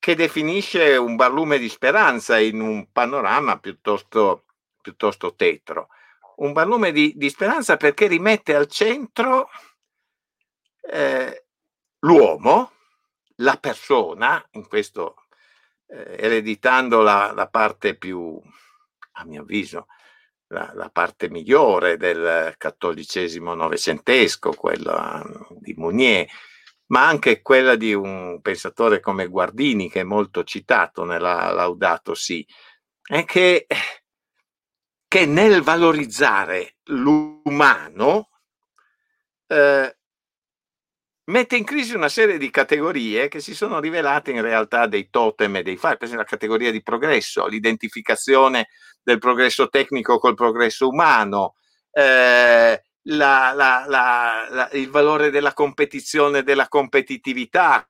che 0.00 0.16
definisce 0.16 0.96
un 0.96 1.14
barlume 1.14 1.58
di 1.58 1.68
speranza 1.68 2.38
in 2.38 2.60
un 2.60 2.90
panorama 2.90 3.58
piuttosto, 3.58 4.46
piuttosto 4.80 5.34
tetro. 5.34 5.88
Un 6.36 6.52
barlume 6.52 6.90
di, 6.90 7.12
di, 7.16 7.28
speranza 7.28 7.76
perché 7.76 8.06
rimette 8.06 8.54
al 8.54 8.66
centro 8.66 9.50
eh, 10.90 11.44
l'uomo, 11.98 12.72
la 13.36 13.58
persona, 13.58 14.42
in 14.52 14.66
questo 14.66 15.26
eh, 15.86 16.16
ereditando 16.18 17.02
la, 17.02 17.32
la, 17.34 17.48
parte 17.48 17.94
più, 17.94 18.40
a 19.12 19.24
mio 19.26 19.42
avviso, 19.42 19.86
la, 20.46 20.72
la, 20.74 20.88
parte 20.88 21.28
migliore 21.28 21.98
del 21.98 22.54
cattolicesimo 22.56 23.52
novecentesco, 23.52 24.54
quella 24.54 25.22
di 25.58 25.74
Mounier, 25.74 26.26
ma 26.90 27.06
anche 27.06 27.42
quella 27.42 27.76
di 27.76 27.94
un 27.94 28.40
pensatore 28.40 29.00
come 29.00 29.26
Guardini, 29.26 29.90
che 29.90 30.00
è 30.00 30.04
molto 30.04 30.44
citato 30.44 31.04
nella 31.04 31.52
Laudato 31.52 32.14
Si, 32.14 32.46
è 33.02 33.24
che, 33.24 33.66
che 35.08 35.26
nel 35.26 35.62
valorizzare 35.62 36.76
l'umano 36.84 38.30
eh, 39.46 39.96
mette 41.30 41.56
in 41.56 41.64
crisi 41.64 41.94
una 41.94 42.08
serie 42.08 42.38
di 42.38 42.50
categorie 42.50 43.28
che 43.28 43.40
si 43.40 43.54
sono 43.54 43.78
rivelate 43.78 44.32
in 44.32 44.42
realtà 44.42 44.86
dei 44.86 45.10
totem 45.10 45.56
e 45.56 45.62
dei 45.62 45.76
fari, 45.76 45.96
per 45.96 46.06
esempio 46.06 46.24
la 46.24 46.30
categoria 46.30 46.72
di 46.72 46.82
progresso, 46.82 47.46
l'identificazione 47.46 48.68
del 49.00 49.18
progresso 49.18 49.68
tecnico 49.68 50.18
col 50.18 50.34
progresso 50.34 50.88
umano, 50.88 51.54
eh, 51.92 52.82
la, 53.04 53.52
la, 53.54 53.84
la, 53.86 54.68
il 54.72 54.90
valore 54.90 55.30
della 55.30 55.52
competizione, 55.52 56.42
della 56.42 56.68
competitività 56.68 57.86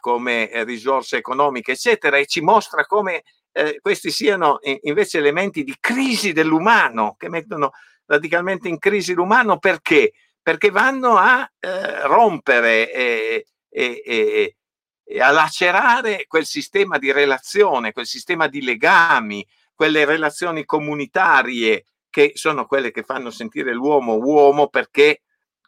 come 0.00 0.50
eh, 0.50 0.64
risorse 0.64 1.16
economiche, 1.16 1.72
eccetera, 1.72 2.16
e 2.16 2.26
ci 2.26 2.40
mostra 2.40 2.84
come 2.84 3.22
eh, 3.52 3.78
questi 3.80 4.10
siano 4.10 4.58
invece 4.82 5.18
elementi 5.18 5.62
di 5.62 5.76
crisi 5.78 6.32
dell'umano, 6.32 7.14
che 7.16 7.28
mettono 7.28 7.72
radicalmente 8.06 8.68
in 8.68 8.78
crisi 8.78 9.14
l'umano 9.14 9.58
perché? 9.58 10.12
Perché 10.42 10.70
vanno 10.70 11.16
a 11.16 11.48
eh, 11.58 12.06
rompere 12.06 12.92
e, 12.92 13.46
e, 13.68 14.02
e, 14.04 14.56
e 15.04 15.20
a 15.20 15.30
lacerare 15.30 16.26
quel 16.26 16.44
sistema 16.44 16.98
di 16.98 17.12
relazione, 17.12 17.92
quel 17.92 18.06
sistema 18.06 18.46
di 18.46 18.62
legami, 18.62 19.46
quelle 19.74 20.04
relazioni 20.04 20.64
comunitarie 20.64 21.84
che 22.14 22.30
sono 22.36 22.64
quelle 22.64 22.92
che 22.92 23.02
fanno 23.02 23.32
sentire 23.32 23.74
l'uomo 23.74 24.14
uomo 24.14 24.68
perché 24.68 25.22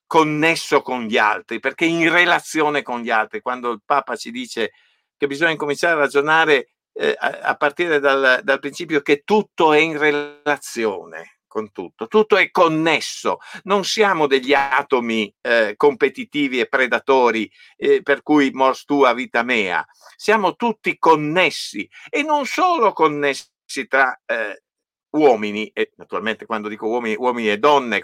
connesso 0.07 0.81
con 0.81 1.03
gli 1.03 1.19
altri, 1.19 1.59
perché 1.59 1.87
in 1.87 2.09
relazione 2.09 2.83
con 2.83 3.01
gli 3.01 3.11
altri. 3.11 3.41
Quando 3.41 3.73
il 3.73 3.83
Papa 3.85 4.15
ci 4.15 4.31
dice 4.31 4.71
che 5.17 5.27
bisogna 5.27 5.57
cominciare 5.57 5.95
a 5.95 5.99
ragionare 5.99 6.69
eh, 6.93 7.17
a, 7.19 7.41
a, 7.43 7.57
partire 7.57 7.99
dal, 7.99 8.43
dal, 8.45 8.61
principio 8.61 9.01
che 9.01 9.23
tutto 9.25 9.73
è 9.73 9.79
in 9.79 9.99
relazione, 9.99 11.39
con 11.49 11.73
tutto, 11.73 12.07
tutto 12.07 12.37
è 12.37 12.49
connesso, 12.53 13.39
non 13.65 13.83
siamo 13.83 14.29
degli 14.29 14.55
atomi 14.55 15.35
eh, 15.41 15.75
competitivi 15.77 16.61
e 16.61 16.69
predatori 16.69 17.51
eh, 17.77 18.03
per 18.03 18.23
cui 18.23 18.53
mors 18.53 18.85
tua 18.85 19.13
vita 19.15 19.43
mea, 19.43 19.85
siamo 20.15 20.55
tutti 20.55 20.97
connessi 20.97 21.91
e 22.09 22.23
non 22.23 22.47
solo 22.47 22.93
connessi 22.93 23.51
tra 23.89 24.17
eh, 24.25 24.61
uomini, 25.11 25.71
e 25.73 25.93
naturalmente 25.97 26.47
quando 26.47 26.69
dico 26.69 26.87
uomini, 26.87 27.17
uomini 27.17 27.51
e 27.51 27.59
donne, 27.59 28.01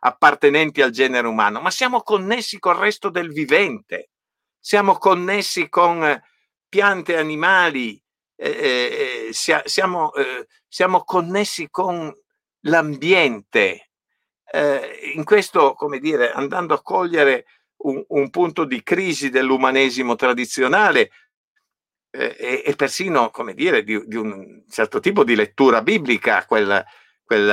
appartenenti 0.00 0.82
al 0.82 0.90
genere 0.90 1.26
umano, 1.26 1.60
ma 1.60 1.70
siamo 1.70 2.02
connessi 2.02 2.58
col 2.58 2.76
resto 2.76 3.10
del 3.10 3.30
vivente, 3.30 4.10
siamo 4.58 4.96
connessi 4.96 5.68
con 5.68 6.20
piante, 6.68 7.16
animali, 7.16 8.00
eh, 8.36 8.50
eh, 8.50 9.28
eh 9.28 9.62
siamo, 9.64 10.12
eh, 10.14 10.46
siamo 10.66 11.04
connessi 11.04 11.68
con 11.70 12.12
l'ambiente. 12.62 13.90
Eh, 14.50 15.12
in 15.14 15.24
questo, 15.24 15.74
come 15.74 15.98
dire, 15.98 16.32
andando 16.32 16.74
a 16.74 16.82
cogliere 16.82 17.44
un, 17.78 18.02
un 18.08 18.30
punto 18.30 18.64
di 18.64 18.82
crisi 18.82 19.30
dell'umanesimo 19.30 20.14
tradizionale 20.16 21.00
eh, 21.00 21.10
e, 22.10 22.62
e, 22.64 22.74
persino, 22.74 23.30
come 23.30 23.54
dire, 23.54 23.84
di, 23.84 24.00
di, 24.06 24.16
un 24.16 24.62
certo 24.68 25.00
tipo 25.00 25.24
di 25.24 25.34
lettura 25.34 25.82
biblica, 25.82 26.44
quel, 26.46 26.84
quel 27.24 27.50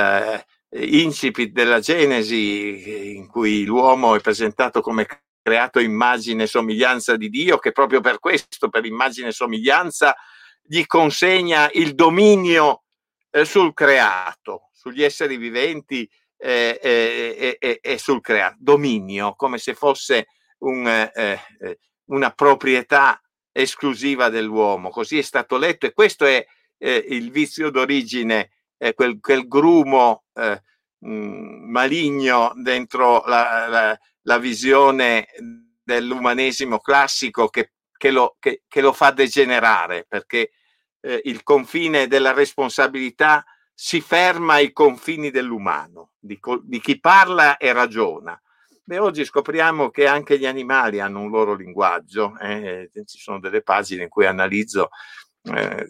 eh, 0.70 0.84
incipit 0.84 1.52
della 1.52 1.80
Genesi 1.80 3.16
in 3.16 3.26
cui 3.26 3.64
l'uomo 3.64 4.14
è 4.14 4.20
presentato 4.20 4.80
come 4.80 5.06
creato 5.42 5.78
immagine 5.78 6.44
e 6.44 6.48
somiglianza 6.48 7.16
di 7.16 7.28
Dio, 7.28 7.58
che 7.58 7.72
proprio 7.72 8.00
per 8.00 8.18
questo, 8.18 8.68
per 8.68 8.84
immagine 8.84 9.28
e 9.28 9.32
somiglianza, 9.32 10.16
gli 10.62 10.84
consegna 10.86 11.70
il 11.72 11.94
dominio 11.94 12.82
eh, 13.30 13.44
sul 13.44 13.72
creato, 13.72 14.70
sugli 14.72 15.04
esseri 15.04 15.36
viventi 15.36 16.08
eh, 16.38 16.80
eh, 16.82 17.58
eh 17.60 17.78
e 17.80 17.98
sul 17.98 18.20
creato. 18.20 18.56
Dominio, 18.58 19.34
come 19.36 19.58
se 19.58 19.74
fosse 19.74 20.26
un, 20.58 20.86
eh, 20.88 21.12
eh, 21.14 21.78
una 22.06 22.30
proprietà 22.30 23.20
esclusiva 23.56 24.28
dell'uomo. 24.28 24.90
Così 24.90 25.18
è 25.18 25.22
stato 25.22 25.56
letto 25.56 25.86
e 25.86 25.92
questo 25.92 26.26
è 26.26 26.46
il 26.78 27.30
vizio 27.30 27.70
d'origine, 27.70 28.50
quel, 28.94 29.18
quel, 29.18 29.48
grumo 29.48 30.24
mh, 30.34 31.08
mm, 31.08 31.70
maligno 31.70 32.52
dentro 32.56 33.22
la, 33.26 33.66
la, 33.66 33.98
la, 34.22 34.38
visione 34.38 35.28
dell'umanesimo 35.82 36.80
classico 36.80 37.48
che, 37.48 37.72
che, 37.96 38.10
lo, 38.10 38.36
che, 38.38 38.64
che 38.68 38.82
lo 38.82 38.92
fa 38.92 39.10
degenerare, 39.10 40.04
perché 40.06 40.50
eh, 41.00 41.22
il 41.24 41.42
confine 41.42 42.08
della 42.08 42.32
responsabilità 42.32 43.42
si 43.72 44.02
ferma 44.02 44.54
ai 44.54 44.72
confini 44.72 45.30
dell'umano, 45.30 46.10
di, 46.18 46.38
di 46.62 46.80
chi 46.80 47.00
parla 47.00 47.56
e 47.56 47.72
ragiona. 47.72 48.38
Beh, 48.88 48.98
oggi 48.98 49.24
scopriamo 49.24 49.90
che 49.90 50.06
anche 50.06 50.38
gli 50.38 50.46
animali 50.46 51.00
hanno 51.00 51.20
un 51.20 51.28
loro 51.28 51.54
linguaggio, 51.54 52.38
eh? 52.38 52.88
ci 53.04 53.18
sono 53.18 53.40
delle 53.40 53.60
pagine 53.62 54.04
in 54.04 54.08
cui 54.08 54.26
analizzo 54.26 54.90
eh, 55.42 55.86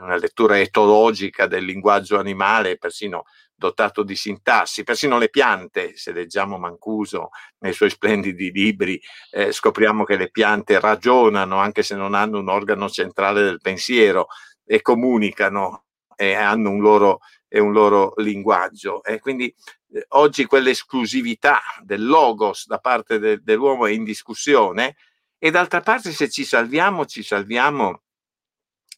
una 0.00 0.14
lettura 0.16 0.56
etologica 0.60 1.48
del 1.48 1.64
linguaggio 1.64 2.16
animale, 2.16 2.78
persino 2.78 3.24
dotato 3.56 4.04
di 4.04 4.14
sintassi, 4.14 4.84
persino 4.84 5.18
le 5.18 5.30
piante, 5.30 5.96
se 5.96 6.12
leggiamo 6.12 6.58
Mancuso 6.58 7.30
nei 7.58 7.72
suoi 7.72 7.90
splendidi 7.90 8.52
libri, 8.52 9.00
eh, 9.32 9.50
scopriamo 9.50 10.04
che 10.04 10.16
le 10.16 10.30
piante 10.30 10.78
ragionano 10.78 11.56
anche 11.56 11.82
se 11.82 11.96
non 11.96 12.14
hanno 12.14 12.38
un 12.38 12.48
organo 12.48 12.88
centrale 12.88 13.42
del 13.42 13.60
pensiero 13.60 14.28
e 14.64 14.80
comunicano 14.80 15.86
e 16.14 16.34
hanno 16.34 16.70
un 16.70 16.80
loro, 16.80 17.18
un 17.50 17.72
loro 17.72 18.12
linguaggio. 18.16 19.02
E 19.02 19.20
quindi 19.20 19.54
eh, 19.92 20.04
oggi 20.10 20.44
quell'esclusività 20.44 21.60
del 21.82 22.04
logos 22.04 22.66
da 22.66 22.78
parte 22.78 23.18
de, 23.18 23.42
dell'uomo 23.42 23.86
è 23.86 23.90
in 23.90 24.04
discussione 24.04 24.96
e 25.38 25.50
d'altra 25.50 25.80
parte 25.80 26.12
se 26.12 26.28
ci 26.28 26.44
salviamo, 26.44 27.04
ci 27.06 27.22
salviamo 27.22 28.02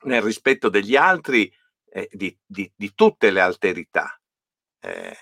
nel 0.05 0.23
rispetto 0.23 0.69
degli 0.69 0.97
altri, 0.97 1.53
eh, 1.91 2.09
di, 2.13 2.37
di, 2.45 2.71
di 2.75 2.95
tutte 2.95 3.31
le 3.31 3.41
alterità 3.41 4.19
eh, 4.81 5.17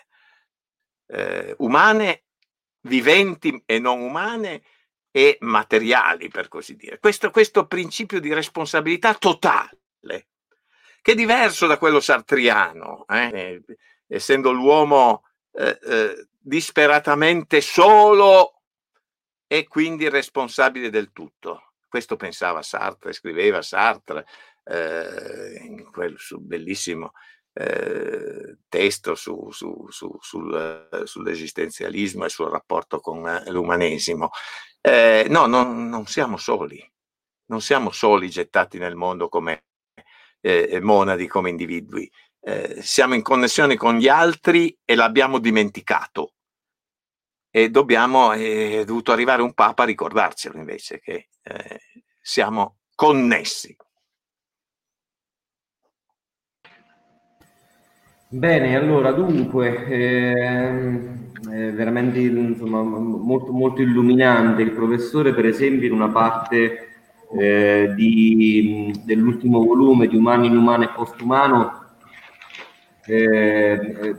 eh, 1.07 1.55
umane, 1.59 2.24
viventi 2.83 3.62
e 3.64 3.79
non 3.79 4.01
umane 4.01 4.62
e 5.11 5.39
materiali, 5.41 6.29
per 6.29 6.49
così 6.49 6.77
dire. 6.77 6.99
Questo, 6.99 7.31
questo 7.31 7.66
principio 7.66 8.20
di 8.20 8.33
responsabilità 8.33 9.14
totale, 9.14 10.29
che 11.07 11.13
è 11.13 11.15
diverso 11.15 11.69
da 11.69 11.79
quello 11.79 12.01
sartriano, 12.01 13.05
eh, 13.07 13.63
essendo 14.09 14.51
l'uomo 14.51 15.23
eh, 15.53 15.79
eh, 15.81 16.27
disperatamente 16.37 17.61
solo 17.61 18.63
e 19.47 19.69
quindi 19.69 20.09
responsabile 20.09 20.91
del 20.91 21.13
tutto. 21.13 21.75
Questo 21.87 22.17
pensava 22.17 22.61
Sartre, 22.61 23.13
scriveva 23.13 23.63
Sartre 23.63 24.27
eh, 24.65 25.61
in 25.63 25.93
quel 25.93 26.17
bellissimo 26.41 27.13
eh, 27.53 28.57
testo 28.69 29.15
su, 29.15 29.49
su, 29.53 29.87
su, 29.89 30.19
sul, 30.21 30.89
sull'esistenzialismo 31.05 32.25
e 32.25 32.29
sul 32.31 32.51
rapporto 32.51 32.99
con 32.99 33.29
eh, 33.29 33.49
l'umanesimo. 33.53 34.31
Eh, 34.81 35.27
no, 35.29 35.47
non, 35.47 35.89
non, 35.89 36.07
siamo 36.07 36.37
soli, 36.37 36.85
non 37.45 37.61
siamo 37.61 37.93
soli 37.93 38.29
gettati 38.29 38.79
nel 38.79 38.97
mondo 38.97 39.29
come 39.29 39.67
eh, 40.47 40.80
monadi, 40.80 41.26
come 41.26 41.51
individui. 41.51 42.11
Eh, 42.40 42.76
siamo 42.80 43.14
in 43.14 43.22
connessione 43.22 43.76
con 43.76 43.97
gli 43.97 44.07
altri 44.07 44.76
e 44.84 44.94
l'abbiamo 44.94 45.38
dimenticato. 45.38 46.34
E 47.51 47.70
dobbiamo, 47.70 48.32
è 48.32 48.84
dovuto 48.84 49.12
arrivare 49.12 49.42
un 49.42 49.55
Papa 49.55 49.82
a 49.82 49.86
ricordarcelo 49.86 50.57
invece 50.59 51.01
che 51.01 51.28
eh, 51.42 51.80
siamo 52.20 52.78
connessi. 52.94 53.76
Bene, 58.28 58.76
allora 58.76 59.12
dunque, 59.12 59.86
è 59.86 61.72
veramente 61.72 62.18
insomma, 62.18 62.82
molto, 62.82 63.53
molto 63.53 63.80
illuminante. 63.80 64.62
Il 64.62 64.72
professore, 64.72 65.32
per 65.32 65.47
esempio, 65.47 65.86
in 65.86 65.94
una 65.94 66.11
parte 66.11 66.95
eh, 67.39 67.93
di, 67.95 68.93
dell'ultimo 69.05 69.64
volume 69.64 70.07
di 70.07 70.16
Umano, 70.16 70.45
Inumano 70.45 70.85
e 70.85 70.91
Postumano, 70.95 71.85
eh, 73.07 74.14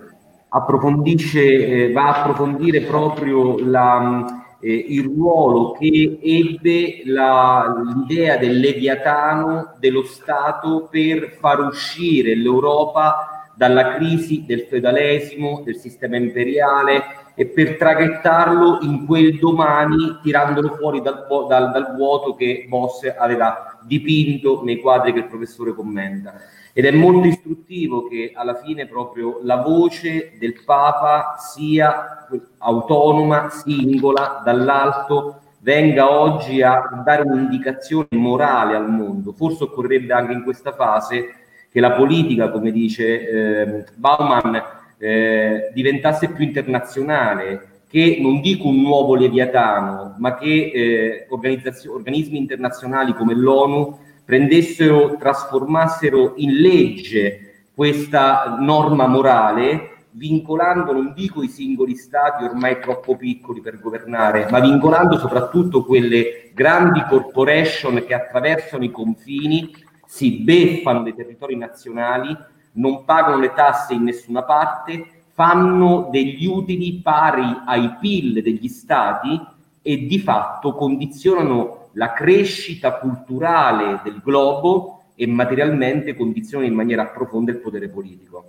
approfondisce, 0.49 1.67
eh, 1.67 1.91
va 1.91 2.07
a 2.07 2.19
approfondire 2.19 2.81
proprio 2.81 3.57
la, 3.59 4.25
eh, 4.59 4.85
il 4.89 5.03
ruolo 5.03 5.71
che 5.73 6.19
ebbe 6.21 7.01
la, 7.05 7.83
l'idea 7.83 8.37
del 8.37 8.59
Leviatano 8.59 9.75
dello 9.79 10.03
Stato 10.03 10.87
per 10.89 11.37
far 11.39 11.59
uscire 11.59 12.35
l'Europa 12.35 13.51
dalla 13.55 13.95
crisi 13.95 14.45
del 14.45 14.61
feudalesimo, 14.61 15.61
del 15.63 15.77
sistema 15.77 16.15
imperiale 16.15 17.26
e 17.39 17.45
per 17.45 17.77
traghettarlo 17.77 18.79
in 18.81 19.05
quel 19.05 19.37
domani 19.37 20.17
tirandolo 20.23 20.69
fuori 20.69 21.01
dal, 21.01 21.27
dal, 21.47 21.69
dal 21.71 21.93
vuoto 21.95 22.33
che 22.33 22.65
Boss 22.67 23.03
aveva 23.15 23.77
dipinto 23.83 24.63
nei 24.63 24.79
quadri 24.79 25.13
che 25.13 25.19
il 25.19 25.27
professore 25.27 25.75
commenta. 25.75 26.33
Ed 26.73 26.85
è 26.85 26.91
molto 26.91 27.27
istruttivo 27.27 28.07
che 28.07 28.31
alla 28.33 28.55
fine 28.55 28.87
proprio 28.87 29.39
la 29.43 29.57
voce 29.57 30.31
del 30.39 30.63
Papa 30.65 31.35
sia 31.37 32.27
autonoma, 32.57 33.49
singola, 33.49 34.41
dall'alto, 34.43 35.41
venga 35.59 36.09
oggi 36.09 36.63
a 36.63 36.89
dare 37.05 37.21
un'indicazione 37.21 38.07
morale 38.13 38.75
al 38.75 38.89
mondo. 38.89 39.31
Forse 39.31 39.65
occorrerebbe 39.65 40.11
anche 40.11 40.33
in 40.33 40.41
questa 40.41 40.71
fase 40.71 41.35
che 41.71 41.79
la 41.79 41.91
politica, 41.91 42.49
come 42.49 42.71
dice 42.71 43.29
eh, 43.29 43.85
Bauman, 43.93 44.59
eh, 44.97 45.71
diventasse 45.73 46.29
più 46.29 46.43
internazionale, 46.43 47.81
che 47.87 48.17
non 48.19 48.41
dico 48.41 48.67
un 48.67 48.81
nuovo 48.81 49.15
Leviatano, 49.15 50.15
ma 50.17 50.35
che 50.35 50.71
eh, 50.73 51.27
organismi 51.29 52.37
internazionali 52.37 53.13
come 53.13 53.33
l'ONU 53.33 53.97
prendessero, 54.25 55.15
trasformassero 55.17 56.33
in 56.37 56.55
legge 56.55 57.65
questa 57.73 58.57
norma 58.59 59.07
morale, 59.07 59.91
vincolando, 60.17 60.91
non 60.91 61.13
dico 61.15 61.43
i 61.43 61.47
singoli 61.47 61.95
stati 61.95 62.43
ormai 62.43 62.79
troppo 62.81 63.15
piccoli 63.15 63.61
per 63.61 63.79
governare, 63.79 64.47
ma 64.49 64.59
vincolando 64.59 65.17
soprattutto 65.17 65.85
quelle 65.85 66.51
grandi 66.53 67.03
corporation 67.07 68.03
che 68.05 68.13
attraversano 68.13 68.83
i 68.83 68.91
confini 68.91 69.71
si 70.05 70.39
beffano 70.39 71.03
dei 71.03 71.13
territori 71.13 71.55
nazionali, 71.55 72.35
non 72.77 73.03
pagano 73.05 73.37
le 73.37 73.53
tasse 73.53 73.93
in 73.93 74.03
nessuna 74.03 74.43
parte, 74.43 75.05
fanno 75.33 76.09
degli 76.11 76.47
utili 76.47 76.99
pari 77.03 77.61
ai 77.65 77.95
PIL 77.99 78.41
degli 78.41 78.67
stati 78.67 79.39
e 79.83 80.05
di 80.07 80.19
fatto 80.19 80.73
condizionano 80.73 81.89
la 81.93 82.13
crescita 82.13 82.97
culturale 82.97 84.01
del 84.03 84.19
globo 84.23 85.03
e 85.15 85.27
materialmente 85.27 86.15
condizionano 86.15 86.67
in 86.67 86.75
maniera 86.75 87.05
profonda 87.05 87.51
il 87.51 87.57
potere 87.57 87.87
politico. 87.87 88.45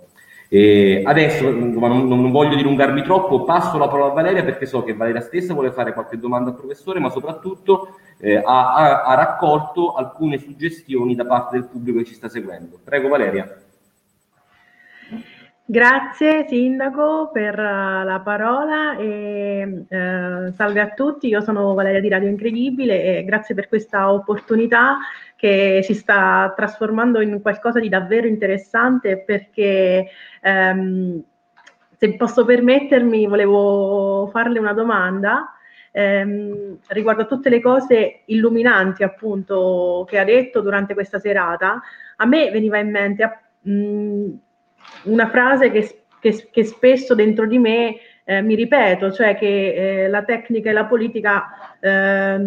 E 0.51 1.03
adesso 1.05 1.51
non, 1.51 2.07
non, 2.07 2.31
voglio 2.31 2.55
dilungarmi 2.55 3.03
troppo, 3.03 3.43
passo 3.43 3.77
la 3.77 3.87
parola 3.87 4.11
a 4.11 4.15
Valeria 4.15 4.43
perché 4.43 4.65
so 4.65 4.81
che 4.81 4.95
Valeria 4.95 5.21
stessa 5.21 5.53
vuole 5.53 5.71
fare 5.71 5.93
qualche 5.93 6.17
domanda 6.17 6.49
al 6.49 6.55
professore, 6.55 6.99
ma 6.99 7.11
soprattutto 7.11 7.99
eh, 8.17 8.37
ha, 8.37 9.03
ha, 9.03 9.13
raccolto 9.13 9.93
alcune 9.93 10.39
suggestioni 10.39 11.13
da 11.13 11.25
parte 11.25 11.59
del 11.59 11.67
pubblico 11.67 11.99
che 11.99 12.05
ci 12.05 12.15
sta 12.15 12.29
seguendo. 12.29 12.79
Prego 12.83 13.09
Valeria. 13.09 13.68
Grazie 15.71 16.47
Sindaco 16.47 17.29
per 17.31 17.53
uh, 17.53 18.03
la 18.03 18.19
parola 18.23 18.97
e 18.97 19.85
uh, 19.87 20.51
salve 20.51 20.79
a 20.79 20.89
tutti, 20.95 21.27
io 21.27 21.41
sono 21.41 21.75
Valeria 21.75 21.99
di 22.01 22.09
Radio 22.09 22.27
Incredibile 22.27 23.19
e 23.19 23.23
grazie 23.23 23.53
per 23.53 23.67
questa 23.67 24.11
opportunità 24.11 24.97
che 25.35 25.81
si 25.83 25.93
sta 25.93 26.51
trasformando 26.55 27.21
in 27.21 27.39
qualcosa 27.43 27.79
di 27.79 27.87
davvero 27.87 28.25
interessante 28.25 29.19
perché 29.19 30.07
um, 30.41 31.21
se 31.95 32.15
posso 32.15 32.45
permettermi 32.45 33.27
volevo 33.27 34.27
farle 34.31 34.57
una 34.57 34.73
domanda 34.73 35.53
ehm, 35.91 36.79
riguardo 36.87 37.21
a 37.21 37.27
tutte 37.27 37.49
le 37.49 37.61
cose 37.61 38.21
illuminanti 38.25 39.03
appunto 39.03 40.03
che 40.09 40.17
ha 40.17 40.23
detto 40.23 40.61
durante 40.61 40.95
questa 40.95 41.19
serata. 41.19 41.79
A 42.15 42.25
me 42.25 42.49
veniva 42.49 42.79
in 42.79 42.89
mente 42.89 43.39
mh, 43.61 44.33
una 45.03 45.29
frase 45.29 45.71
che, 45.71 46.03
che, 46.19 46.49
che, 46.51 46.63
spesso 46.63 47.15
dentro 47.15 47.45
di 47.45 47.57
me 47.57 47.95
eh, 48.23 48.41
mi 48.41 48.55
ripeto, 48.55 49.11
cioè 49.11 49.35
che 49.35 50.03
eh, 50.03 50.07
la 50.07 50.23
tecnica 50.23 50.69
e 50.69 50.73
la 50.73 50.85
politica 50.85 51.77
eh, 51.79 52.37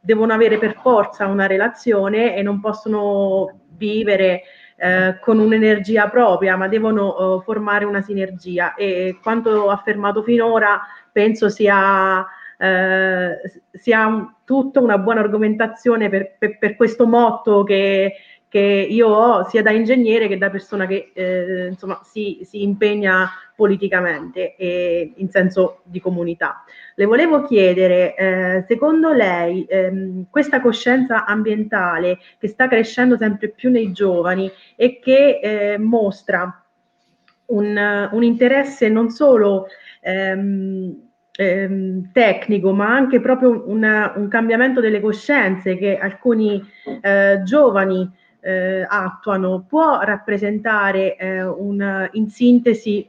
devono 0.00 0.32
avere 0.32 0.58
per 0.58 0.74
forza 0.80 1.26
una 1.26 1.46
relazione 1.46 2.36
e 2.36 2.42
non 2.42 2.60
possono 2.60 3.60
vivere 3.76 4.42
eh, 4.76 5.18
con 5.20 5.38
un'energia 5.38 6.08
propria, 6.08 6.56
ma 6.56 6.68
devono 6.68 7.38
eh, 7.38 7.42
formare 7.42 7.84
una 7.84 8.00
sinergia. 8.00 8.74
E 8.74 9.18
quanto 9.22 9.70
affermato 9.70 10.22
finora 10.22 10.80
penso 11.10 11.48
sia, 11.48 12.24
eh, 12.56 13.40
sia 13.72 14.34
tutta 14.44 14.80
una 14.80 14.98
buona 14.98 15.20
argomentazione 15.20 16.08
per, 16.08 16.36
per, 16.38 16.58
per 16.58 16.76
questo 16.76 17.06
motto 17.06 17.64
che 17.64 18.14
che 18.48 18.58
io 18.58 19.08
ho 19.08 19.48
sia 19.48 19.62
da 19.62 19.70
ingegnere 19.70 20.26
che 20.26 20.38
da 20.38 20.48
persona 20.48 20.86
che 20.86 21.10
eh, 21.12 21.66
insomma, 21.66 22.00
si, 22.02 22.40
si, 22.42 22.62
impegna 22.62 23.28
politicamente 23.54 24.56
e 24.56 25.12
in 25.16 25.28
senso 25.30 25.80
di 25.84 26.00
comunità. 26.00 26.64
Le 26.94 27.04
volevo 27.04 27.42
chiedere, 27.42 28.14
eh, 28.14 28.64
secondo 28.66 29.12
lei, 29.12 29.64
ehm, 29.68 30.26
questa 30.30 30.60
coscienza 30.60 31.26
ambientale 31.26 32.18
che 32.38 32.48
sta 32.48 32.68
crescendo 32.68 33.16
sempre 33.16 33.48
più 33.50 33.70
nei 33.70 33.92
giovani 33.92 34.50
e 34.76 34.98
che 34.98 35.40
eh, 35.42 35.78
mostra 35.78 36.62
un, 37.46 38.08
un, 38.12 38.22
interesse 38.22 38.88
non 38.88 39.10
solo 39.10 39.66
ehm, 40.00 41.08
ehm, 41.32 42.10
tecnico, 42.12 42.72
ma 42.72 42.88
anche 42.88 43.20
proprio 43.20 43.64
una, 43.66 44.12
un 44.16 44.28
cambiamento 44.28 44.80
delle 44.80 45.00
coscienze 45.00 45.76
che 45.76 45.98
alcuni 45.98 46.62
eh, 47.00 47.42
giovani 47.44 48.10
eh, 48.40 48.86
attuano 48.88 49.64
può 49.66 50.00
rappresentare 50.00 51.16
eh, 51.16 51.44
un, 51.44 52.08
in 52.12 52.28
sintesi 52.28 53.08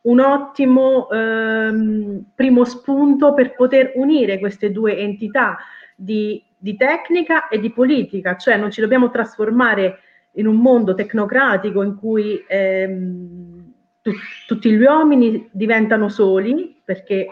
un 0.00 0.20
ottimo 0.20 1.10
ehm, 1.10 2.24
primo 2.34 2.64
spunto 2.64 3.34
per 3.34 3.54
poter 3.54 3.92
unire 3.96 4.38
queste 4.38 4.70
due 4.70 4.96
entità 4.96 5.58
di, 5.94 6.42
di, 6.56 6.76
tecnica 6.76 7.48
e 7.48 7.58
di 7.58 7.70
politica, 7.70 8.36
cioè 8.36 8.56
non 8.56 8.70
ci 8.70 8.80
dobbiamo 8.80 9.10
trasformare 9.10 9.98
in 10.32 10.46
un 10.46 10.56
mondo 10.56 10.94
tecnocratico 10.94 11.82
in 11.82 11.96
cui 11.96 12.42
ehm, 12.46 13.72
tu, 14.00 14.12
tutti 14.46 14.70
gli 14.70 14.82
uomini 14.82 15.48
diventano 15.52 16.08
soli 16.08 16.80
perché 16.84 17.26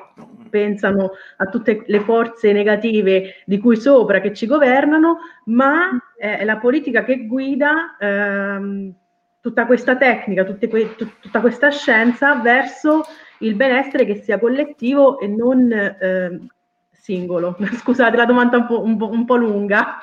pensano 0.51 1.13
a 1.37 1.47
tutte 1.47 1.85
le 1.87 2.01
forze 2.01 2.53
negative 2.53 3.43
di 3.47 3.59
cui 3.59 3.77
sopra 3.77 4.21
che 4.21 4.35
ci 4.35 4.47
governano, 4.47 5.19
ma 5.47 5.91
è 6.17 6.45
la 6.45 6.57
politica 6.57 7.05
che 7.05 7.27
guida 7.27 7.97
ehm, 7.99 8.95
tutta 9.41 9.67
questa 9.67 9.97
tecnica, 9.97 10.45
que- 10.45 10.97
tut- 10.97 11.21
tutta 11.21 11.41
questa 11.41 11.71
scienza 11.71 12.35
verso 12.37 13.05
il 13.41 13.55
benessere 13.55 14.05
che 14.05 14.23
sia 14.23 14.39
collettivo 14.39 15.21
e 15.21 15.29
non 15.29 15.71
eh, 15.71 16.41
singolo. 16.91 17.57
Scusate, 17.79 18.17
la 18.17 18.25
domanda 18.25 18.57
un 18.57 18.67
po', 18.67 18.83
un 18.83 18.97
po', 18.97 19.09
un 19.09 19.25
po 19.25 19.37
lunga. 19.37 19.99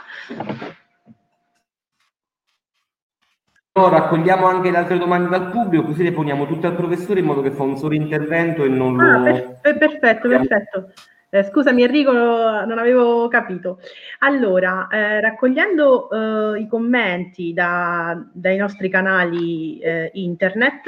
raccogliamo 3.73 4.45
anche 4.45 4.71
le 4.71 4.77
altre 4.77 4.97
domande 4.97 5.29
dal 5.29 5.49
pubblico, 5.49 5.85
così 5.85 6.03
le 6.03 6.11
poniamo 6.11 6.45
tutte 6.45 6.67
al 6.67 6.75
professore 6.75 7.19
in 7.19 7.25
modo 7.25 7.41
che 7.41 7.51
fa 7.51 7.63
un 7.63 7.75
solo 7.75 7.95
intervento 7.95 8.63
e 8.63 8.69
non 8.69 8.99
ah, 8.99 9.17
lo... 9.17 9.23
Per, 9.61 9.77
perfetto, 9.77 10.29
perfetto. 10.29 10.91
Eh, 11.33 11.45
scusami 11.45 11.81
Enrico, 11.81 12.11
non 12.11 12.77
avevo 12.77 13.27
capito. 13.27 13.79
Allora, 14.19 14.87
eh, 14.87 15.19
raccogliendo 15.19 16.53
eh, 16.53 16.59
i 16.59 16.67
commenti 16.67 17.53
da, 17.53 18.23
dai 18.31 18.55
nostri 18.57 18.87
canali 18.87 19.79
eh, 19.79 20.11
internet, 20.13 20.83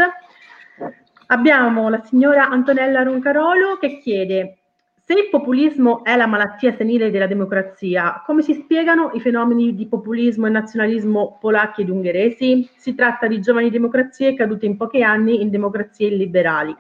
abbiamo 1.28 1.90
la 1.90 2.00
signora 2.04 2.48
Antonella 2.48 3.02
Roncarolo 3.02 3.78
che 3.80 3.98
chiede 3.98 4.58
se 5.04 5.14
il 5.14 5.30
populismo 5.32 6.04
è 6.04 6.16
la 6.16 6.28
malattia 6.28 6.76
senile 6.76 7.10
della 7.10 7.26
democrazia, 7.26 8.22
come 8.24 8.44
si 8.44 8.54
spiegano 8.54 9.10
i 9.14 9.22
fenomeni 9.22 9.74
di 9.74 9.88
populismo 9.88 10.46
e 10.46 10.52
nazionalismo 10.52 11.40
polacchi 11.42 11.82
ed 11.82 11.90
ungheresi? 11.90 12.70
Si 12.76 12.94
tratta 12.94 13.26
di 13.26 13.42
giovani 13.42 13.72
democrazie 13.72 14.36
cadute 14.36 14.68
in 14.68 14.78
pochi 14.78 15.02
anni 15.02 15.42
in 15.42 15.50
democrazie 15.50 16.10
illiberali. 16.10 16.76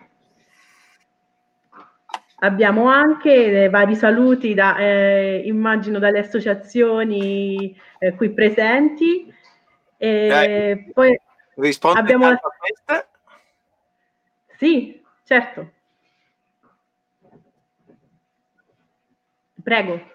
Abbiamo 2.46 2.88
anche 2.90 3.70
vari 3.70 3.96
saluti, 3.96 4.54
da, 4.54 4.78
eh, 4.78 5.42
immagino, 5.46 5.98
dalle 6.00 6.20
associazioni 6.20 7.76
eh, 7.98 8.16
qui 8.16 8.32
presenti. 8.32 9.34
E 9.98 10.92
poi 10.94 11.20
risponde 11.56 12.00
abbiamo 12.00 12.30
la... 12.30 12.40
questa? 12.60 13.08
Sì, 14.58 15.02
certo. 15.24 15.72
Prego. 19.64 20.14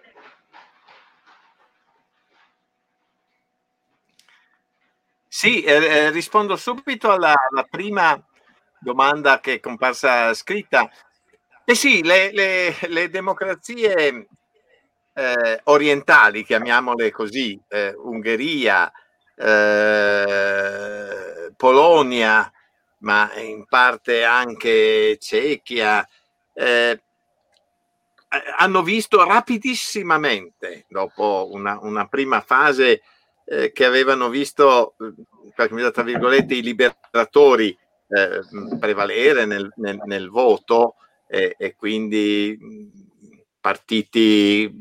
Sì, 5.27 5.63
eh, 5.63 5.73
eh, 5.73 6.11
rispondo 6.11 6.55
subito 6.57 7.11
alla, 7.11 7.35
alla, 7.51 7.65
prima 7.65 8.21
domanda 8.79 9.41
che 9.41 9.55
è 9.55 9.61
comparsa 9.61 10.35
scritta. 10.35 10.89
Eh 11.71 11.77
sì, 11.77 12.03
le, 12.03 12.33
le, 12.33 12.75
le 12.89 13.09
democrazie 13.11 14.27
eh, 15.13 15.61
orientali, 15.63 16.45
chiamiamole 16.45 17.13
così, 17.13 17.57
eh, 17.69 17.95
Ungheria, 17.97 18.91
eh, 19.37 20.33
Polonia, 21.57 22.51
ma 23.03 23.31
in 23.37 23.67
parte 23.69 24.25
anche 24.25 25.17
Cechia, 25.21 26.05
eh, 26.55 27.03
hanno 28.59 28.83
visto 28.83 29.25
rapidissimamente, 29.25 30.87
dopo 30.89 31.51
una, 31.53 31.79
una 31.83 32.09
prima 32.09 32.41
fase 32.41 33.03
eh, 33.45 33.71
che 33.71 33.85
avevano 33.85 34.29
visto, 34.29 34.97
tra 35.55 36.03
virgolette, 36.03 36.53
i 36.53 36.63
liberatori 36.63 37.69
eh, 38.09 38.41
prevalere 38.77 39.45
nel, 39.45 39.73
nel, 39.77 40.01
nel 40.05 40.31
voto 40.31 40.97
e, 41.31 41.55
e, 41.57 41.75
quindi 41.77 42.59
partiti, 43.61 44.73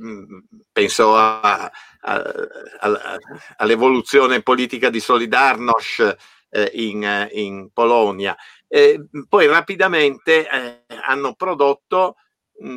penso 0.71 1.15
a, 1.15 1.39
a, 1.61 1.71
a, 2.79 3.17
all'evoluzione 3.57 4.41
politica 4.41 4.89
di 4.89 4.99
Solidarność 4.99 6.15
eh, 6.49 6.71
in, 6.73 7.29
in, 7.33 7.69
Polonia. 7.71 8.35
poi 9.27 9.47
rapidamente 9.47 10.49
eh, 10.49 10.83
hanno 11.05 11.35
prodotto 11.35 12.15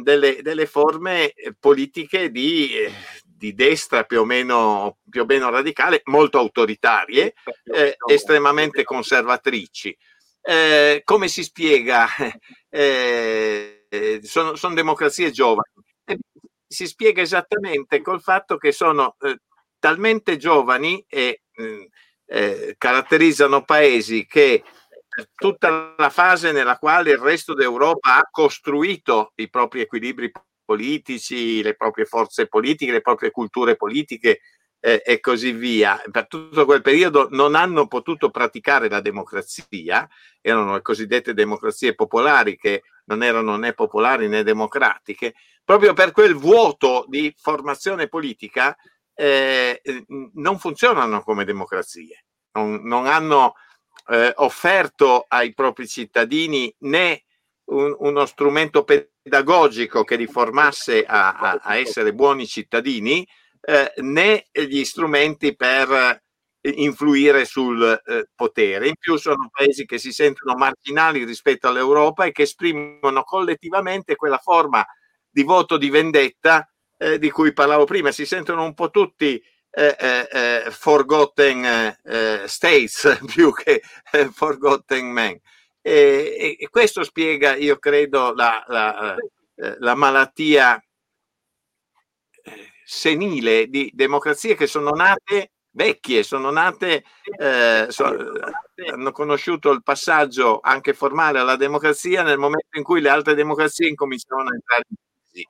delle, 0.03 0.43
delle 0.43 0.67
forme 0.67 1.33
eh, 1.33 1.55
politiche 1.59 2.31
di, 2.31 2.71
di, 3.25 3.55
destra 3.55 4.05
più 4.05 4.21
o, 4.21 4.25
meno, 4.25 4.99
più 5.09 5.23
o 5.23 5.25
meno 5.25 5.51
radicale, 5.51 6.03
molto 6.05 6.39
autoritarie, 6.39 7.35
eh, 7.65 7.97
estremamente 8.11 8.85
conservatrici. 8.85 9.97
Eh, 10.45 11.03
come 11.05 11.29
si 11.29 11.43
spiega? 11.43 12.07
Eh, 12.75 14.21
sono, 14.23 14.55
sono, 14.55 14.75
democrazie 14.75 15.31
giovani. 15.31 15.75
si 16.67 16.87
spiega 16.87 17.21
esattamente 17.21 18.01
col 18.01 18.23
fatto 18.23 18.57
che 18.57 18.73
sono 18.73 19.15
eh, 19.21 19.41
talmente 19.79 20.39
giovani 20.39 21.05
e 21.07 21.43
mm, 21.61 21.83
eh, 22.25 22.75
caratterizzano 22.79 23.63
paesi 23.65 24.25
che 24.25 24.65
tutta 25.35 25.95
la 25.99 26.09
fase 26.09 26.53
nella 26.53 26.79
quale 26.79 27.11
il 27.11 27.19
resto 27.19 27.53
d'Europa 27.53 28.17
ha 28.17 28.29
costruito 28.31 29.33
i 29.35 29.51
propri 29.51 29.83
equilibri 29.83 30.33
politici, 30.65 31.63
le 31.63 31.75
proprie 31.75 32.07
forze 32.07 32.47
politiche, 32.47 32.93
le 32.93 33.03
proprie 33.03 33.31
culture 33.31 33.77
politiche 33.77 34.41
eh, 34.85 35.01
e 35.05 35.21
così 35.21 35.53
via, 35.53 36.03
per 36.11 36.27
tutto 36.27 36.65
quel 36.65 36.83
periodo 36.83 37.29
non 37.31 37.55
hanno 37.55 37.87
potuto 37.87 38.31
praticare 38.31 38.89
la 38.89 39.01
democrazia, 39.01 40.09
erano 40.41 40.75
le 40.75 40.83
cosiddette 40.83 41.35
democrazie 41.35 41.95
popolari 41.95 42.57
che 42.57 42.83
non 43.05 43.23
erano 43.23 43.57
né 43.57 43.75
popolari 43.75 44.27
né 44.27 44.43
democratiche, 44.43 45.35
proprio 45.65 45.93
per 45.93 46.11
quel 46.11 46.35
vuoto 46.35 47.05
di 47.07 47.33
formazione 47.39 48.09
politica 48.09 48.77
eh, 49.15 49.81
non 50.35 50.59
funzionano 50.59 51.23
come 51.23 51.45
democrazie, 51.45 52.25
non, 52.55 52.83
non 52.83 53.07
hanno 53.07 53.55
eh, 54.09 54.33
offerto 54.35 55.27
ai 55.29 55.55
propri 55.55 55.87
cittadini 55.87 56.75
né 56.81 57.23
un, 57.67 57.95
uno 58.01 58.27
strumento 58.27 58.83
pedagogico 58.83 60.03
che 60.03 60.17
li 60.17 60.27
formasse 60.27 61.05
a, 61.05 61.35
a, 61.35 61.61
a 61.63 61.77
essere 61.77 62.13
buoni 62.13 62.49
cittadini, 62.49 63.25
eh, 63.65 63.93
né 63.97 64.47
gli 64.51 64.85
strumenti 64.85 65.55
per 65.55 66.21
influire 66.63 67.45
sul 67.45 67.83
eh, 67.83 68.29
potere. 68.35 68.89
In 68.89 68.95
più 68.99 69.17
sono 69.17 69.49
paesi 69.51 69.85
che 69.85 69.99
si 69.99 70.13
sentono 70.13 70.57
marginali 70.57 71.25
rispetto 71.25 71.69
all'Europa 71.69 72.25
e 72.25 72.33
che 72.33 72.43
esprimono 72.43 73.23
collettivamente 73.25 74.17
quella 74.17 74.39
forma 74.39 74.85
di 75.29 75.43
voto 75.43 75.77
di 75.77 75.91
vendetta 75.91 76.69
eh, 76.99 77.19
di 77.19 77.31
cui 77.31 77.53
parlavo 77.53 77.85
prima. 77.85 78.13
Si 78.13 78.27
sentono 78.27 78.65
un 78.65 78.75
po' 78.75 78.91
tutti 78.91 79.43
eh, 79.75 79.97
eh, 79.99 80.29
eh 80.31 80.71
forgotten 80.71 81.65
eh, 82.05 82.43
states 82.47 83.19
più 83.27 83.53
che 83.53 83.83
forgotten 84.33 85.07
men. 85.07 85.39
E, 85.81 86.57
e, 86.61 86.69
questo 86.69 87.03
spiega, 87.03 87.57
io 87.57 87.77
credo, 87.79 88.33
la, 88.35 88.65
la, 88.69 89.17
la 89.79 89.95
malattia 89.97 90.81
senile 92.85 93.69
di 93.69 93.91
democrazie 93.95 94.55
che 94.55 94.67
sono 94.67 94.91
nate 94.91 95.51
vecchie, 95.73 96.23
sono 96.23 96.51
nate, 96.51 97.05
eh, 97.39 97.87
so, 97.89 98.15
hanno 98.93 99.13
conosciuto 99.13 99.71
il 99.71 99.83
passaggio 99.83 100.61
anche 100.63 100.93
formale 100.93 101.39
alla 101.39 101.57
democrazia 101.57 102.23
nel 102.23 102.39
momento 102.39 102.77
in 102.77 102.85
cui 102.85 103.01
le 103.01 103.09
altre 103.09 103.35
democrazie 103.35 103.89
incominciavano 103.89 104.51
a 104.51 104.55
entrare 104.55 104.85
in 104.89 104.97
crisi. 105.31 105.49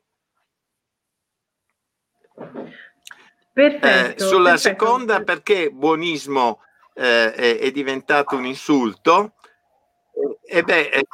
Perfetto, 3.52 4.24
eh, 4.24 4.26
sulla 4.26 4.50
perfetto. 4.50 4.58
seconda, 4.58 5.22
perché 5.22 5.70
buonismo 5.70 6.62
eh, 6.94 7.32
è, 7.32 7.58
è, 7.58 7.70
diventato 7.70 8.36
un 8.36 8.46
insulto? 8.46 9.34
E 10.44 10.58
eh, 10.58 10.62
beh, 10.62 11.04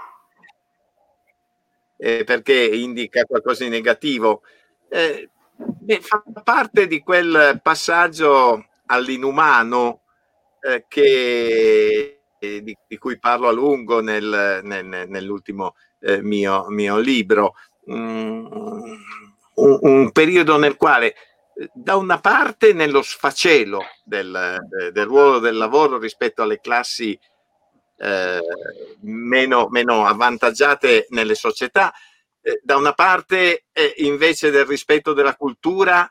eh, 1.97 2.25
perché 2.25 2.55
indica 2.55 3.25
qualcosa 3.25 3.65
di 3.65 3.71
negativo. 3.71 4.43
Eh, 4.89 5.31
beh, 5.59 6.01
fa 6.01 6.23
parte 6.43 6.87
di 6.87 7.01
quel 7.01 7.61
passaggio 7.63 8.67
all'inumano 8.87 10.03
eh, 10.61 10.85
che, 10.89 12.21
eh, 12.39 12.63
di, 12.63 12.77
di, 12.87 12.99
cui 12.99 13.19
parlo 13.19 13.49
a 13.49 13.53
lungo 13.53 14.01
nel, 14.01 14.61
nel, 14.63 15.07
nell'ultimo 15.09 15.75
eh, 16.01 16.23
mio, 16.23 16.67
mio, 16.69 16.99
libro. 16.99 17.55
Mm, 17.91 18.47
un, 19.55 19.79
un, 19.81 20.13
periodo 20.13 20.59
nel 20.59 20.77
quale 20.77 21.15
eh, 21.55 21.71
da 21.73 21.97
una 21.97 22.21
parte 22.21 22.73
nello 22.73 23.03
sfacelo 23.03 23.83
del, 24.05 24.59
del 24.93 25.07
ruolo 25.07 25.39
del 25.39 25.57
lavoro 25.57 25.99
rispetto 25.99 26.43
alle 26.43 26.61
classi 26.61 27.19
eh, 28.01 28.41
meno, 29.01 29.69
meno, 29.71 30.07
avvantaggiate 30.07 31.07
nelle 31.11 31.35
società, 31.35 31.93
eh, 32.41 32.61
da 32.63 32.77
una 32.77 32.93
parte 32.93 33.67
eh, 33.73 33.95
invece 33.99 34.51
del 34.51 34.67
rispetto 34.67 35.13
della 35.13 35.35
cultura 35.35 36.11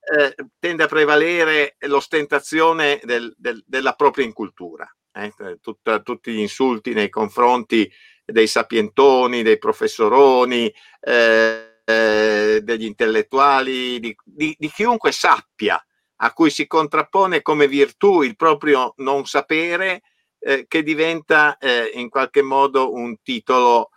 eh, 0.00 0.34
tende 0.58 0.82
a 0.82 0.88
prevalere 0.88 1.76
l'ostentazione 1.80 3.00
del, 3.04 3.32
del, 3.36 3.62
della 3.66 3.92
propria 3.92 4.24
incultura, 4.24 4.88
eh? 5.12 5.32
Tutta, 5.60 6.00
tutti 6.00 6.32
gli 6.32 6.40
insulti 6.40 6.92
nei 6.92 7.08
confronti 7.08 7.90
dei 8.24 8.46
sapientoni, 8.46 9.42
dei 9.42 9.58
professoroni, 9.58 10.72
eh, 11.00 11.72
degli 11.84 12.84
intellettuali, 12.84 14.00
di, 14.00 14.16
di, 14.24 14.54
di, 14.58 14.70
chiunque 14.70 15.12
sappia, 15.12 15.84
a 16.16 16.32
cui 16.32 16.50
si 16.50 16.66
contrappone 16.66 17.42
come 17.42 17.66
virtù 17.66 18.22
il 18.22 18.36
proprio 18.36 18.94
non 18.98 19.26
sapere, 19.26 20.02
eh, 20.38 20.66
che 20.66 20.82
diventa 20.82 21.58
eh, 21.58 21.90
in 21.94 22.08
qualche 22.08 22.42
modo 22.42 22.92
un 22.92 23.16
titolo 23.22 23.90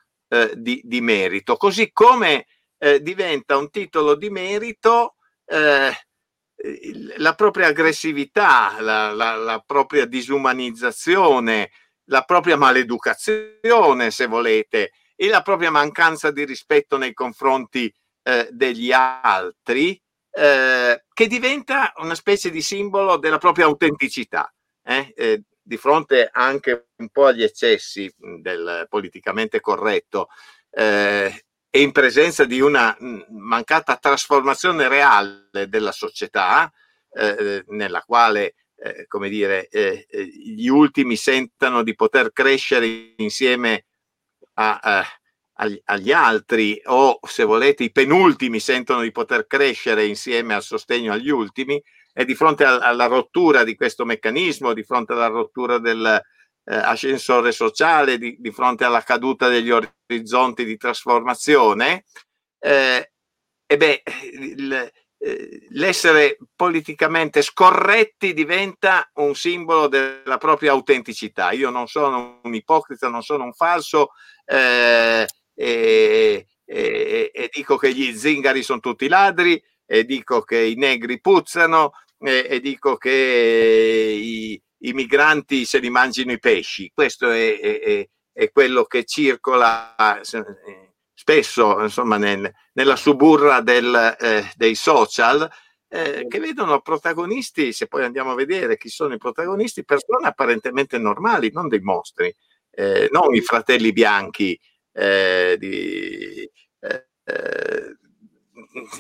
di, 0.55 0.82
di, 0.84 1.01
merito, 1.01 1.55
così 1.55 1.91
come 1.91 2.47
diventa 3.01 3.57
un 3.57 3.69
titolo 3.69 4.15
di 4.15 4.30
merito 4.30 5.15
eh, 5.45 5.93
la 7.17 7.36
propria 7.36 7.67
aggressività, 7.67 8.80
la, 8.80 9.11
la, 9.11 9.36
la, 9.36 9.63
propria 9.65 10.05
disumanizzazione, 10.05 11.71
la 12.05 12.23
propria 12.23 12.57
maleducazione, 12.57 14.11
se 14.11 14.26
volete, 14.28 14.91
e 15.15 15.28
la 15.28 15.41
propria 15.41 15.71
mancanza 15.71 16.32
di 16.32 16.45
rispetto 16.45 16.97
nei 16.97 17.13
confronti 17.13 17.93
eh, 18.23 18.47
degli 18.51 18.91
altri, 18.91 19.99
eh, 20.32 21.03
che 21.13 21.28
diventa 21.28 21.93
una 21.97 22.15
specie 22.15 22.49
di 22.49 22.61
simbolo 22.61 23.17
della 23.17 23.38
propria 23.38 23.65
autenticità, 23.65 24.51
eh, 24.84 25.13
eh 25.15 25.43
di 25.66 25.78
fronte 25.78 26.30
anche 26.32 26.89
un 26.97 27.09
po' 27.09 27.26
agli 27.26 27.41
eccessi 27.41 28.13
del 28.18 28.86
politicamente 28.88 29.59
corretto. 29.59 30.28
Eh, 30.70 31.45
e 31.70 31.82
in 31.82 31.91
presenza 31.91 32.45
di 32.45 32.61
una 32.61 32.95
mancata 33.30 33.97
trasformazione 33.97 34.88
reale 34.88 35.68
della 35.68 35.91
società, 35.91 36.72
eh, 37.11 37.63
nella 37.70 38.01
quale, 38.01 38.53
eh, 38.78 39.07
come 39.07 39.28
dire, 39.28 39.68
eh 39.70 40.05
gli 40.09 40.68
ultimi 40.68 41.16
sentano 41.16 41.84
di 41.84 41.95
poter 41.95 42.32
crescere 42.32 43.16
insieme 43.18 43.86
a, 44.53 44.80
a, 44.82 45.05
agli, 45.53 45.82
agli, 45.86 46.11
altri, 46.11 46.80
o 46.86 47.20
se 47.24 47.43
volete, 47.43 47.84
i 47.84 47.91
penultimi 47.91 48.59
sentono 48.59 49.01
di 49.01 49.11
poter 49.11 49.47
crescere 49.47 50.05
insieme 50.05 50.53
al 50.53 50.63
sostegno 50.63 51.11
agli 51.11 51.30
ultimi, 51.30 51.82
e 52.18 52.24
di 52.24 52.34
fronte 52.34 52.63
alla 52.63 53.07
rottura 53.07 53.66
di 53.66 53.76
questo 53.76 54.05
meccanismo, 54.05 54.72
di 54.72 54.84
fronte 54.84 55.11
alla 55.11 55.28
rottura 55.28 55.80
del, 55.80 56.24
eh, 56.63 56.76
ascensore 56.76 57.51
sociale 57.51 58.18
di, 58.18 58.38
di, 58.39 58.51
fronte 58.51 58.86
alla 58.86 59.01
caduta 59.01 59.49
degli 59.49 59.70
orizzonti 59.70 60.63
di 60.63 60.78
trasformazione, 60.78 62.05
eh, 62.57 63.11
e 63.68 63.78
beh, 63.78 64.03
il, 64.32 64.91
eh, 65.18 65.68
l'essere 65.72 66.38
politicamente 66.55 67.41
scorretti 67.41 68.34
diventa 68.34 69.09
un 69.16 69.36
simbolo 69.36 69.88
della 69.88 70.38
propria 70.38 70.72
autenticità. 70.72 71.51
Io 71.51 71.70
non 71.70 71.88
sono 71.88 72.39
un 72.41 72.55
ipocrita, 72.55 73.09
non 73.09 73.24
sono 73.24 73.43
un 73.43 73.53
falso 73.53 74.11
eh, 74.45 75.26
e, 75.53 76.47
e, 76.63 77.49
dico 77.53 77.78
che 77.78 77.93
gli 77.93 78.16
zingari 78.16 78.63
sono 78.63 78.80
tutti 78.80 79.07
ladri 79.07 79.61
e 79.86 80.03
dico 80.05 80.41
che 80.41 80.59
i 80.59 80.76
negri 80.76 81.20
puzzano 81.20 81.91
e, 82.18 82.47
e 82.49 82.59
dico 82.59 82.97
che 82.97 83.11
i, 83.11 84.61
i 84.80 84.93
migranti 84.93 85.66
se 85.66 85.80
li 85.80 85.89
mangino 85.89 86.32
i 86.32 86.39
pesci. 86.39 86.91
Questo 86.93 87.30
è, 87.30 87.59
è, 87.59 88.09
è 88.32 88.51
quello 88.51 88.86
che 88.86 89.05
circola 89.05 90.20
eh, 90.20 90.93
spesso 91.13 91.82
insomma, 91.82 92.18
nel, 92.18 92.51
nella 92.74 92.95
suburra 92.95 93.61
del, 93.61 94.16
eh, 94.20 94.51
dei 94.55 94.76
social, 94.76 95.49
eh, 95.88 96.26
che 96.28 96.39
vedono 96.39 96.82
protagonisti, 96.82 97.72
se 97.72 97.88
poi 97.88 98.03
andiamo 98.03 98.32
a 98.32 98.36
vedere 98.36 98.78
chi 98.78 98.89
sono 98.89 99.13
i 99.13 99.18
protagonisti, 99.18 99.86
persone 99.86 100.28
apparentemente 100.28 100.97
normali, 100.97 101.51
non 101.51 101.68
dei 101.68 101.80
mostri, 101.80 102.34
eh, 102.72 103.07
non 103.11 103.34
i 103.34 103.41
fratelli 103.41 103.93
bianchi. 103.93 104.59
Eh, 104.91 105.55
di, 105.59 106.49
eh, 106.80 107.97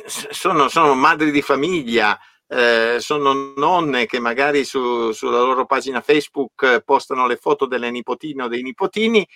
sono, 0.05 0.67
sono 0.67 0.93
madri 0.95 1.31
di 1.31 1.41
famiglia, 1.41 2.17
eh, 2.47 2.97
sono 2.99 3.53
nonne 3.55 4.05
che 4.05 4.19
magari 4.19 4.63
su, 4.63 5.11
sulla 5.11 5.39
loro 5.39 5.65
pagina 5.65 6.01
Facebook 6.01 6.81
postano 6.81 7.27
le 7.27 7.37
foto 7.37 7.65
delle 7.65 7.89
nipotine 7.89 8.43
o 8.43 8.47
dei 8.47 8.61
nipotini 8.61 9.27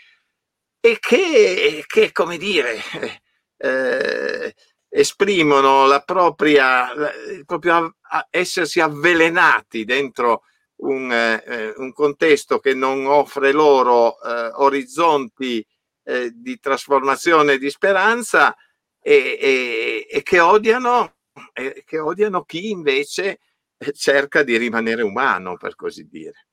e 0.80 0.98
che, 1.00 1.84
che 1.86 2.12
come 2.12 2.38
dire, 2.38 2.82
eh, 3.58 4.56
esprimono 4.90 5.86
la 5.88 6.02
propria, 6.02 6.92
il 7.32 7.46
proprio 7.46 7.96
essersi 8.30 8.80
avvelenati 8.80 9.86
dentro 9.86 10.44
un, 10.78 11.12
eh, 11.12 11.74
un, 11.76 11.92
contesto 11.94 12.60
che 12.60 12.74
non 12.74 13.06
offre 13.06 13.52
loro 13.52 14.22
eh, 14.22 14.52
orizzonti 14.54 15.66
eh, 16.04 16.32
di 16.34 16.60
trasformazione 16.60 17.54
e 17.54 17.58
di 17.58 17.70
speranza 17.70 18.56
e, 19.02 19.38
e, 19.40 20.08
e 20.10 20.24
che 20.24 20.40
odiano 20.40 21.19
e 21.60 21.84
che 21.86 22.00
odiano 22.00 22.44
chi 22.44 22.70
invece 22.70 23.40
eh, 23.78 23.92
cerca 23.94 24.44
di 24.44 24.58
rimanere 24.58 25.02
umano, 25.02 25.58
per 25.58 25.76
così 25.76 26.08
dire. 26.08 26.48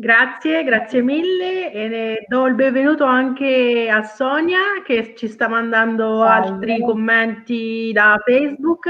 Grazie, 0.00 0.62
grazie 0.62 1.02
mille 1.02 1.72
e 1.72 2.24
do 2.28 2.46
il 2.46 2.54
benvenuto 2.54 3.02
anche 3.02 3.90
a 3.90 4.04
Sonia 4.04 4.60
che 4.84 5.16
ci 5.16 5.26
sta 5.26 5.48
mandando 5.48 6.22
altri 6.22 6.80
commenti 6.84 7.90
da 7.92 8.16
Facebook. 8.24 8.88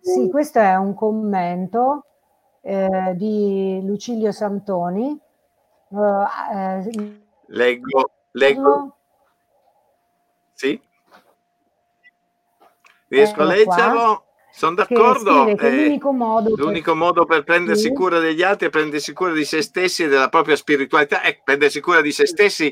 Sì, 0.00 0.28
questo 0.30 0.58
è 0.58 0.74
un 0.74 0.94
commento 0.94 2.06
eh, 2.60 3.12
di 3.14 3.80
Lucilio 3.84 4.32
Santoni. 4.32 5.16
Uh, 5.90 6.24
eh, 6.52 7.20
leggo, 7.46 8.10
leggo. 8.32 8.96
Sì. 10.54 10.90
Riesco 13.12 13.42
a 13.42 13.44
leggerlo? 13.44 14.24
Sono 14.50 14.74
d'accordo. 14.74 15.46
Eh, 15.46 15.84
l'unico, 15.84 16.12
modo, 16.12 16.54
l'unico 16.56 16.92
per... 16.92 17.00
modo, 17.00 17.24
per... 17.24 17.44
prendersi 17.44 17.84
sì. 17.84 17.92
cura 17.92 18.18
degli 18.18 18.42
altri 18.42 18.68
è 18.68 18.70
prendersi 18.70 19.12
cura 19.12 19.32
di 19.32 19.44
se 19.44 19.60
stessi 19.62 20.04
e 20.04 20.08
della 20.08 20.28
propria 20.28 20.56
spiritualità 20.56 21.22
ecco, 21.22 21.42
prendersi 21.44 21.80
cura 21.80 22.00
di 22.00 22.12
se 22.12 22.26
stessi 22.26 22.66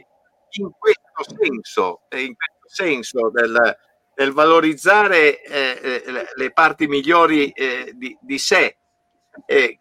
in 0.53 0.70
questo 0.78 1.36
senso, 1.38 2.01
in 2.16 2.34
questo 2.34 2.68
senso 2.68 3.30
del, 3.30 3.76
del 4.14 4.32
valorizzare 4.32 5.43
eh, 5.43 5.80
eh 5.82 6.24
le 6.34 6.53
parti 6.53 6.86
migliori 6.86 7.51
eh, 7.51 7.93
di, 7.95 8.16
di, 8.20 8.38
sé, 8.38 8.76
eh, 9.47 9.78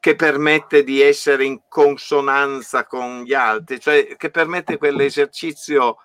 che 0.00 0.16
permette 0.16 0.84
di 0.84 1.00
essere 1.00 1.44
in 1.44 1.62
consonanza 1.68 2.86
con 2.86 3.22
gli 3.22 3.34
altri, 3.34 3.78
cioè 3.78 4.16
che 4.16 4.30
permette 4.30 4.78
quell'esercizio 4.78 5.96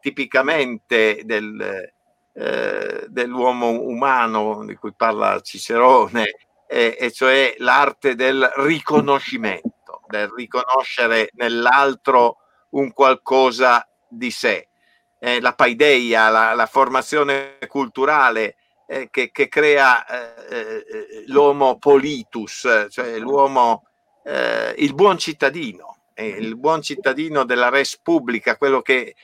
tipicamente 0.00 1.22
del, 1.24 1.92
eh, 2.36 3.04
dell'uomo 3.08 3.70
umano 3.82 4.64
di 4.64 4.74
cui 4.74 4.92
parla 4.92 5.40
Cicerone, 5.40 6.34
eh, 6.66 6.96
e 6.98 7.12
cioè 7.12 7.54
l'arte 7.58 8.16
del 8.16 8.50
riconoscimento, 8.56 10.00
del 10.08 10.28
riconoscere 10.34 11.30
nell'altro 11.34 12.38
un 12.70 12.92
qualcosa 12.92 13.88
di 14.08 14.32
sé. 14.32 14.68
Eh, 15.20 15.40
la 15.40 15.54
paideia, 15.54 16.28
la, 16.28 16.54
la 16.54 16.66
formazione 16.66 17.58
culturale 17.68 18.56
eh, 18.86 19.08
che, 19.10 19.30
che, 19.30 19.48
crea 19.48 20.04
eh, 20.48 21.24
l'uomo 21.26 21.78
politus, 21.78 22.88
cioè 22.90 23.18
l'uomo, 23.18 23.86
il 24.76 24.94
buon 24.94 25.18
cittadino, 25.18 25.98
il 26.14 26.56
buon 26.56 26.80
cittadino 26.80 27.44
della 27.44 27.68
res 27.68 27.98
pubblica, 27.98 28.56
quello 28.56 28.80
che 28.80 29.14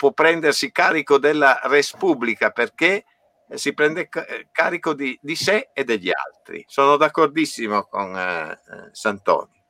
può 0.00 0.12
prendersi 0.12 0.72
carico 0.72 1.18
della 1.18 1.60
res 1.64 1.94
pubblica 1.94 2.48
perché 2.48 3.04
si 3.50 3.74
prende 3.74 4.08
carico 4.50 4.94
di, 4.94 5.18
di 5.20 5.34
sé 5.34 5.68
e 5.74 5.84
degli 5.84 6.10
altri. 6.10 6.64
Sono 6.66 6.96
d'accordissimo 6.96 7.82
con 7.82 8.16
eh, 8.16 8.58
Santoni. 8.92 9.62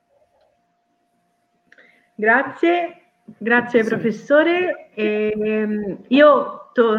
Grazie, 2.15 3.01
grazie 3.25 3.83
sì. 3.83 3.89
professore. 3.89 4.91
E, 4.93 5.33
ehm, 5.35 5.97
io 6.07 6.69
to, 6.71 6.95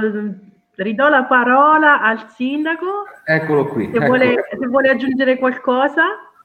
ridò 0.74 1.08
la 1.08 1.24
parola 1.24 2.02
al 2.02 2.30
sindaco. 2.32 3.06
Eccolo 3.24 3.64
qui. 3.68 3.88
Se, 3.90 3.96
ecco. 3.96 4.04
Vuole, 4.04 4.44
se 4.50 4.66
vuole 4.66 4.90
aggiungere 4.90 5.38
qualcosa. 5.38 6.04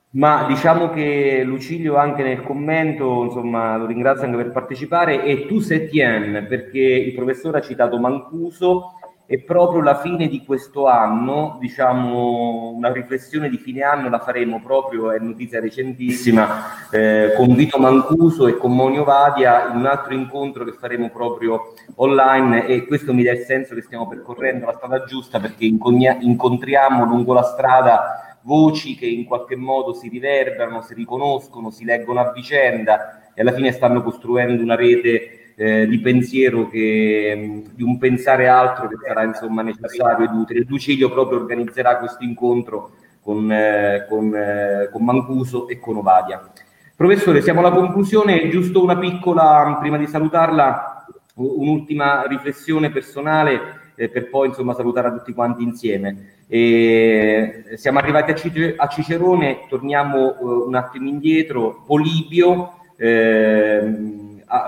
Ma 0.10 0.46
diciamo 0.48 0.90
che 0.90 1.44
Lucilio 1.44 1.98
anche 1.98 2.24
nel 2.24 2.42
commento, 2.42 3.26
insomma, 3.26 3.76
lo 3.76 3.86
ringrazio 3.86 4.26
anche 4.26 4.38
per 4.38 4.52
partecipare. 4.52 5.24
E 5.24 5.46
tu 5.46 5.60
Setien, 5.60 6.46
perché 6.48 6.80
il 6.80 7.14
professore 7.14 7.58
ha 7.58 7.62
citato 7.62 8.00
Mancuso 8.00 8.94
e 9.30 9.42
proprio 9.42 9.82
la 9.82 10.00
fine 10.00 10.30
di 10.30 10.46
questo 10.46 10.88
anno, 10.88 11.58
diciamo 11.60 12.70
una 12.70 12.94
riflessione 12.94 13.50
di 13.50 13.58
fine 13.58 13.82
anno 13.82 14.08
la 14.08 14.20
faremo 14.20 14.62
proprio, 14.64 15.12
è 15.12 15.20
notizia 15.20 15.60
recentissima, 15.60 16.48
eh, 16.90 17.34
con 17.36 17.54
Vito 17.54 17.78
Mancuso 17.78 18.48
e 18.48 18.56
con 18.56 18.74
Monio 18.74 19.04
Vadia 19.04 19.68
in 19.70 19.76
un 19.76 19.86
altro 19.86 20.14
incontro 20.14 20.64
che 20.64 20.72
faremo 20.72 21.10
proprio 21.10 21.74
online. 21.96 22.66
E 22.68 22.86
questo 22.86 23.14
mi 23.14 23.24
dà 23.24 23.34
il 23.34 23.40
senso 23.40 23.76
che 23.76 23.82
stiamo 23.82 24.08
percorrendo 24.08 24.66
la 24.66 24.74
strada 24.74 25.04
giusta 25.04 25.42
perché 25.42 25.66
incontriamo 25.66 27.04
lungo 27.04 27.34
la 27.34 27.44
strada 27.44 28.22
voci 28.48 28.96
che 28.96 29.06
in 29.06 29.26
qualche 29.26 29.58
modo 29.58 29.94
si 29.94 30.08
riverberano, 30.08 30.82
si 30.82 30.94
riconoscono, 30.94 31.70
si 31.70 31.84
leggono 31.84 32.22
a 32.22 32.32
vicenda 32.32 33.32
e 33.34 33.42
alla 33.42 33.52
fine 33.52 33.74
stanno 33.74 34.02
costruendo 34.02 34.64
una 34.64 34.76
rete 34.76 35.54
eh, 35.56 35.86
di 35.86 36.00
pensiero 36.00 36.70
che, 36.70 37.64
di 37.74 37.84
un 37.84 37.98
pensare 37.98 38.48
altro 38.48 38.88
che 38.88 38.96
sarà 39.06 39.24
insomma 39.24 39.64
necessario 39.64 40.26
ed 40.26 40.34
utile. 40.34 40.64
Ducilio 40.64 41.12
proprio 41.12 41.40
organizzerà 41.40 41.98
questo 41.98 42.24
incontro 42.24 42.92
con, 43.22 43.52
eh, 43.52 44.06
con, 44.08 44.34
eh, 44.34 44.90
con 44.94 45.04
Mancuso 45.04 45.68
e 45.68 45.78
con 45.78 45.98
Ovadia. 45.98 46.50
Professore, 46.96 47.42
siamo 47.42 47.60
alla 47.60 47.72
conclusione, 47.72 48.48
giusto 48.48 48.82
una 48.82 48.98
piccola, 48.98 49.78
prima 49.82 49.98
di 49.98 50.08
salutarla, 50.08 51.06
un'ultima 51.36 52.26
riflessione 52.26 52.92
personale 52.92 53.87
eh, 53.98 54.10
per 54.10 54.30
poi 54.30 54.48
insomma 54.48 54.74
salutare 54.74 55.08
a 55.08 55.12
tutti 55.12 55.34
quanti 55.34 55.64
insieme. 55.64 56.36
E 56.48 57.64
siamo 57.76 57.98
arrivati 58.00 58.32
a, 58.32 58.88
Cicerone, 58.88 59.66
torniamo 59.68 60.36
uh, 60.40 60.68
un 60.68 60.76
attimo 60.76 61.10
indietro, 61.10 61.84
Polibio 61.86 62.74
eh, 62.96 63.82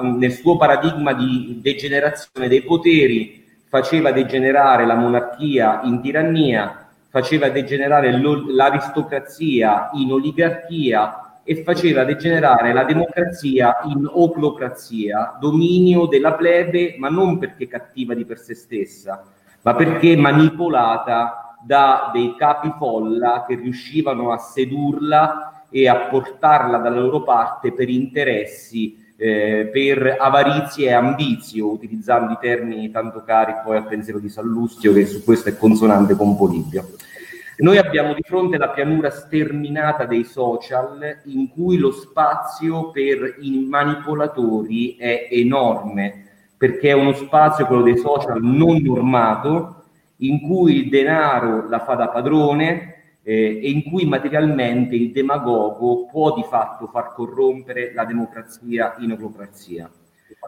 nel 0.02 0.32
suo 0.34 0.58
paradigma 0.58 1.14
di 1.14 1.60
degenerazione 1.62 2.50
dei 2.50 2.64
poteri 2.64 3.46
faceva 3.70 4.12
degenerare 4.12 4.86
la 4.86 4.96
monarchia 4.96 5.82
in 5.84 6.02
tirannia, 6.02 6.88
faceva 7.10 7.50
degenerare 7.50 8.12
l'aristocrazia 8.12 9.92
in 9.94 10.12
oligarchia 10.12 11.29
e 11.50 11.64
faceva 11.64 12.04
degenerare 12.04 12.74
la 12.74 12.84
democrazia 12.84 13.78
in 13.86 14.08
oclocrazia, 14.08 15.36
dominio 15.40 16.06
della 16.06 16.34
plebe, 16.34 16.94
ma 17.00 17.10
non 17.10 17.40
perché 17.40 17.68
cattiva 17.68 18.14
di 18.14 18.24
per 18.24 18.38
sé 18.38 18.54
stessa, 18.54 19.24
ma 19.64 19.74
perché 19.74 20.16
manipolata 20.16 21.58
da 21.66 22.12
dei 22.14 22.36
capi 22.38 22.72
folla 22.78 23.46
che 23.48 23.56
riuscivano 23.56 24.32
a 24.32 24.38
sedurla 24.38 25.64
e 25.72 25.88
a 25.88 26.02
portarla 26.02 26.78
dalla 26.78 27.00
loro 27.00 27.24
parte 27.24 27.74
per 27.74 27.90
interessi, 27.90 29.04
eh, 29.18 29.72
per 29.74 30.18
avarizie 30.20 30.90
e 30.90 30.94
ambizio, 30.94 31.72
utilizzando 31.72 32.34
i 32.34 32.38
termini 32.40 32.92
tanto 32.92 33.24
cari 33.24 33.54
poi 33.64 33.78
al 33.78 33.88
pensiero 33.88 34.20
di 34.20 34.30
Sallustio, 34.30 34.94
che 34.94 35.08
su 35.08 35.24
questo 35.24 35.50
è 35.50 35.58
consonante 35.58 36.14
con 36.14 36.38
Polibio. 36.38 36.90
Noi 37.62 37.78
abbiamo 37.78 38.14
di 38.14 38.22
fronte 38.24 38.58
la 38.58 38.70
pianura 38.70 39.10
sterminata 39.10 40.06
dei 40.06 40.24
social 40.24 41.20
in 41.26 41.50
cui 41.50 41.78
lo 41.78 41.92
spazio 41.92 42.90
per 42.90 43.36
i 43.42 43.66
manipolatori 43.68 44.96
è 44.96 45.28
enorme, 45.30 46.28
perché 46.56 46.92
è 46.92 46.94
uno 46.94 47.12
spazio, 47.12 47.66
quello 47.66 47.82
dei 47.82 47.98
social, 47.98 48.42
non 48.42 48.82
normato, 48.82 49.84
in 50.18 50.40
cui 50.40 50.76
il 50.78 50.90
denaro 50.90 51.68
la 51.68 51.80
fa 51.80 51.96
da 51.96 52.08
padrone 52.08 53.18
eh, 53.24 53.60
e 53.62 53.70
in 53.70 53.84
cui 53.84 54.06
materialmente 54.06 54.96
il 54.96 55.12
demagogo 55.12 56.06
può 56.06 56.34
di 56.36 56.44
fatto 56.44 56.88
far 56.88 57.14
corrompere 57.14 57.92
la 57.94 58.06
democrazia 58.06 58.96
in 59.00 59.12
oclocrazia. 59.12 59.90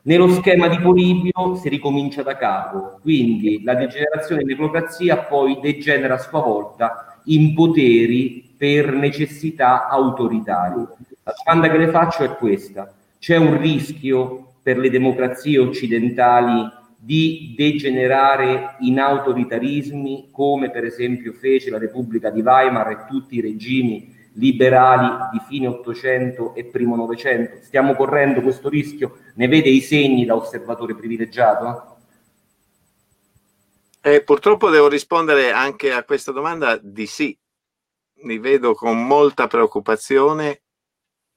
Nello 0.04 0.30
schema 0.30 0.68
di 0.68 0.80
Polibio 0.80 1.56
si 1.56 1.70
ricomincia 1.70 2.24
da 2.24 2.36
capo, 2.36 3.00
quindi 3.02 3.62
la 3.64 3.76
degenerazione 3.76 4.42
in 4.42 4.54
oclocrazia 4.54 5.18
poi 5.18 5.60
degenera 5.62 6.16
a 6.16 6.18
sua 6.18 6.40
volta 6.42 7.20
in 7.26 7.54
poteri 7.54 8.54
per 8.58 8.92
necessità 8.94 9.88
autoritarie. 9.88 10.88
La 11.24 11.34
domanda 11.44 11.70
che 11.70 11.78
le 11.78 11.90
faccio 11.90 12.24
è 12.24 12.36
questa. 12.36 12.92
C'è 13.20 13.36
un 13.36 13.60
rischio 13.60 14.54
per 14.64 14.78
le 14.78 14.90
democrazie 14.90 15.60
occidentali 15.60 16.68
di 16.98 17.54
degenerare 17.58 18.76
in 18.80 19.00
autoritarismi 19.00 20.30
come 20.32 20.70
per 20.70 20.84
esempio 20.86 21.34
fece 21.34 21.70
la 21.70 21.80
Repubblica 21.80 22.30
di 22.30 22.42
Weimar 22.42 22.90
e 22.92 23.06
tutti 23.08 23.36
i 23.36 23.42
regimi 23.42 24.16
liberali 24.34 25.30
di 25.32 25.42
fine 25.48 25.68
Ottocento 25.68 26.54
e 26.56 26.66
primo 26.66 26.96
Novecento. 26.96 27.64
Stiamo 27.64 27.96
correndo 27.96 28.42
questo 28.42 28.70
rischio? 28.70 29.20
Ne 29.36 29.48
vede 29.48 29.70
i 29.70 29.82
segni 29.82 30.26
da 30.26 30.36
osservatore 30.36 30.96
privilegiato? 30.96 31.98
Eh, 34.02 34.24
purtroppo 34.24 34.70
devo 34.70 34.88
rispondere 34.88 35.52
anche 35.52 35.92
a 35.92 36.04
questa 36.04 36.32
domanda 36.32 36.78
di 36.78 37.06
sì. 37.06 37.38
Mi 38.24 38.38
vedo 38.40 38.74
con 38.74 39.06
molta 39.06 39.48
preoccupazione, 39.48 40.62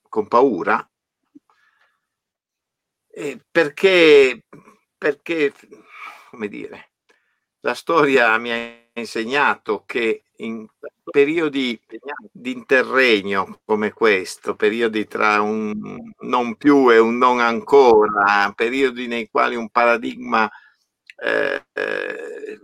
con 0.08 0.28
paura, 0.28 0.86
eh, 3.10 3.40
perché 3.50 4.44
perché, 5.04 5.52
come 6.30 6.48
dire, 6.48 6.92
la 7.60 7.74
storia 7.74 8.38
mi 8.38 8.50
ha 8.50 8.88
insegnato 8.94 9.82
che 9.84 10.24
in 10.36 10.66
periodi 11.10 11.78
di 12.32 12.52
interregno 12.52 13.60
come 13.64 13.92
questo, 13.92 14.56
periodi 14.56 15.06
tra 15.06 15.40
un 15.40 16.12
non 16.20 16.56
più 16.56 16.90
e 16.90 16.98
un 16.98 17.18
non 17.18 17.40
ancora, 17.40 18.52
periodi 18.54 19.06
nei 19.06 19.28
quali 19.28 19.56
un 19.56 19.68
paradigma 19.68 20.50
eh, 21.22 21.64
eh, 21.72 22.60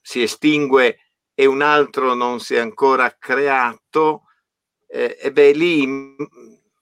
si 0.00 0.22
estingue 0.22 0.98
e 1.34 1.46
un 1.46 1.62
altro 1.62 2.14
non 2.14 2.40
si 2.40 2.54
è 2.54 2.58
ancora 2.58 3.16
creato, 3.18 4.24
eh, 4.86 5.18
e 5.20 5.32
beh, 5.32 5.52
lì, 5.52 5.86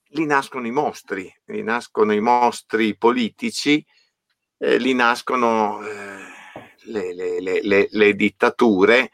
lì 0.08 0.26
nascono 0.26 0.66
i 0.66 0.72
mostri, 0.72 1.32
lì 1.46 1.62
nascono 1.62 2.12
i 2.12 2.20
mostri 2.20 2.96
politici 2.96 3.84
eh, 4.60 4.76
lì 4.76 4.92
nascono 4.92 5.82
eh, 5.82 6.18
le, 6.84 7.14
le, 7.14 7.62
le, 7.62 7.88
le, 7.90 8.14
dittature 8.14 9.10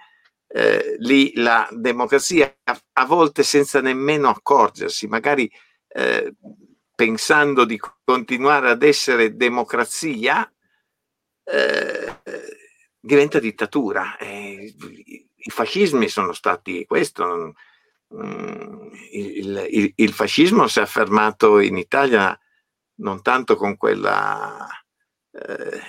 eh, 0.56 0.96
lì 1.00 1.34
la 1.34 1.68
democrazia, 1.70 2.56
a 2.94 3.04
volte 3.04 3.42
senza 3.42 3.82
nemmeno 3.82 4.30
accorgersi, 4.30 5.06
magari 5.06 5.50
eh, 5.88 6.34
pensando 6.94 7.66
di 7.66 7.78
continuare 8.02 8.70
ad 8.70 8.82
essere 8.82 9.36
democrazia, 9.36 10.50
eh, 11.44 12.20
diventa 12.98 13.38
dittatura. 13.38 14.16
I 14.18 15.50
fascismi 15.50 16.08
sono 16.08 16.32
stati 16.32 16.86
questo. 16.86 17.52
Mm, 18.14 18.88
il, 19.12 19.66
il, 19.68 19.92
il, 19.94 20.12
fascismo 20.12 20.68
si 20.68 20.78
è 20.78 20.82
affermato 20.82 21.58
in 21.58 21.76
Italia 21.76 22.38
non 23.00 23.20
tanto 23.20 23.56
con 23.56 23.76
quella 23.76 24.64
eh, 25.32 25.80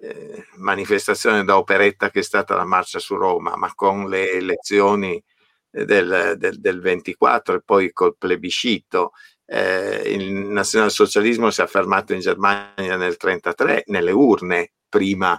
eh, 0.00 0.46
manifestazione 0.56 1.44
da 1.44 1.56
operetta 1.56 2.10
che 2.10 2.20
è 2.20 2.22
stata 2.22 2.54
la 2.54 2.64
marcia 2.64 2.98
su 2.98 3.16
Roma, 3.16 3.56
ma 3.56 3.72
con 3.74 4.08
le 4.08 4.30
elezioni 4.32 5.22
del, 5.70 6.34
del, 6.36 6.60
del 6.60 6.80
24 6.80 7.56
e 7.56 7.62
poi 7.62 7.92
col 7.92 8.16
plebiscito. 8.16 9.12
Eh, 9.44 10.02
il 10.06 10.32
nazionalsocialismo 10.32 11.50
si 11.50 11.60
è 11.60 11.64
affermato 11.64 12.12
in 12.12 12.20
Germania 12.20 12.72
nel 12.76 13.16
1933 13.18 13.84
nelle 13.86 14.12
urne 14.12 14.72
prima 14.88 15.38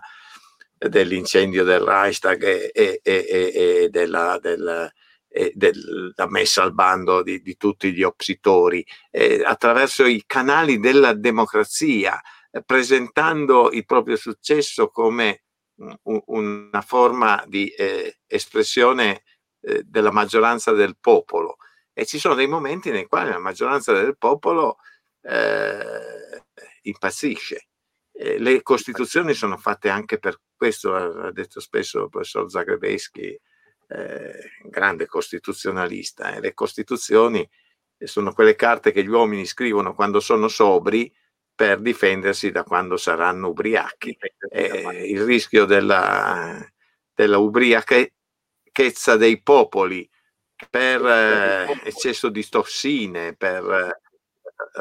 dell'incendio 0.77 1.63
del 1.63 1.79
Reichstag 1.79 2.43
e, 2.43 2.71
e, 2.73 3.01
e, 3.03 3.51
e 3.53 3.89
della, 3.89 4.37
del, 4.41 4.91
della 5.53 6.27
messa 6.27 6.63
al 6.63 6.73
bando 6.73 7.23
di, 7.23 7.41
di 7.41 7.55
tutti 7.55 7.93
gli 7.93 8.03
oppositori 8.03 8.85
eh, 9.09 9.41
attraverso 9.45 10.05
i 10.05 10.23
canali 10.25 10.79
della 10.79 11.13
democrazia, 11.13 12.19
presentando 12.65 13.71
il 13.71 13.85
proprio 13.85 14.15
successo 14.15 14.89
come 14.89 15.43
un, 16.03 16.21
una 16.25 16.81
forma 16.81 17.43
di 17.47 17.69
eh, 17.69 18.19
espressione 18.27 19.23
eh, 19.61 19.83
della 19.85 20.11
maggioranza 20.11 20.71
del 20.71 20.97
popolo. 20.99 21.57
E 21.93 22.05
ci 22.05 22.19
sono 22.19 22.35
dei 22.35 22.47
momenti 22.47 22.89
nei 22.89 23.07
quali 23.07 23.29
la 23.29 23.39
maggioranza 23.39 23.93
del 23.93 24.17
popolo 24.17 24.77
eh, 25.21 26.45
impazzisce. 26.83 27.67
le 28.13 28.61
Costituzioni 28.61 29.33
sono 29.33 29.57
fatte 29.57 29.89
anche 29.89 30.19
per 30.19 30.39
questo, 30.55 30.95
ha 30.95 31.31
detto 31.31 31.59
spesso 31.59 32.03
il 32.03 32.09
professor 32.09 32.49
Zagrebeschi, 32.49 33.39
eh, 33.87 34.51
grande 34.63 35.05
costituzionalista. 35.05 36.35
Eh. 36.35 36.39
Le 36.39 36.53
Costituzioni 36.53 37.47
sono 37.97 38.33
quelle 38.33 38.55
carte 38.55 38.91
che 38.91 39.03
gli 39.03 39.09
uomini 39.09 39.45
scrivono 39.45 39.93
quando 39.93 40.19
sono 40.19 40.47
sobri 40.47 41.11
per 41.61 41.79
difendersi 41.79 42.49
da 42.49 42.63
quando 42.63 42.97
saranno 42.97 43.49
ubriachi. 43.49 44.17
Eh, 44.49 45.11
il 45.11 45.23
rischio 45.23 45.65
della, 45.65 46.59
della 47.13 47.37
ubriachezza 47.37 48.09
dei 49.15 49.43
popoli 49.43 50.09
per 50.71 51.05
eh, 51.05 51.81
eccesso 51.83 52.29
di 52.29 52.49
tossine, 52.49 53.35
per 53.35 53.63
eh, 53.63 54.01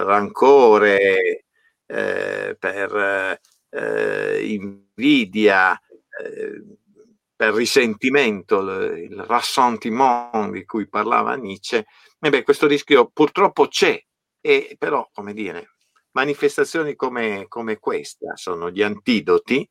rancore, 0.01 1.45
eh, 1.85 2.57
per 2.59 3.39
eh, 3.69 4.47
invidia, 4.47 5.79
eh, 5.79 6.65
per 7.37 7.53
risentimento, 7.53 8.61
il 8.95 9.23
rassentiment 9.23 10.51
di 10.51 10.65
cui 10.65 10.89
parlava 10.89 11.35
Nietzsche, 11.35 11.85
beh, 12.19 12.43
questo 12.43 12.67
rischio 12.67 13.11
purtroppo 13.13 13.69
c'è, 13.69 14.03
e 14.41 14.77
però, 14.79 15.07
come 15.13 15.35
dire, 15.35 15.75
manifestazioni 16.13 16.95
come, 16.95 17.47
come 17.49 17.79
questa 17.79 18.37
sono 18.37 18.71
gli 18.71 18.83
antidoti, 18.83 19.69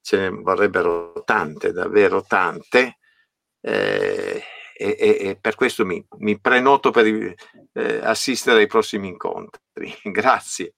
ce 0.00 0.18
ne 0.18 0.28
vorrebbero 0.30 1.22
tante, 1.24 1.72
davvero 1.72 2.22
tante, 2.22 2.98
eh, 3.60 4.42
e, 4.76 4.96
e, 4.98 5.38
per 5.40 5.54
questo 5.54 5.84
mi, 5.86 6.04
mi 6.18 6.38
prenoto 6.40 6.90
per 6.90 7.06
eh, 7.06 8.00
assistere 8.02 8.60
ai 8.60 8.66
prossimi 8.66 9.08
incontri. 9.08 9.94
Grazie. 10.02 10.74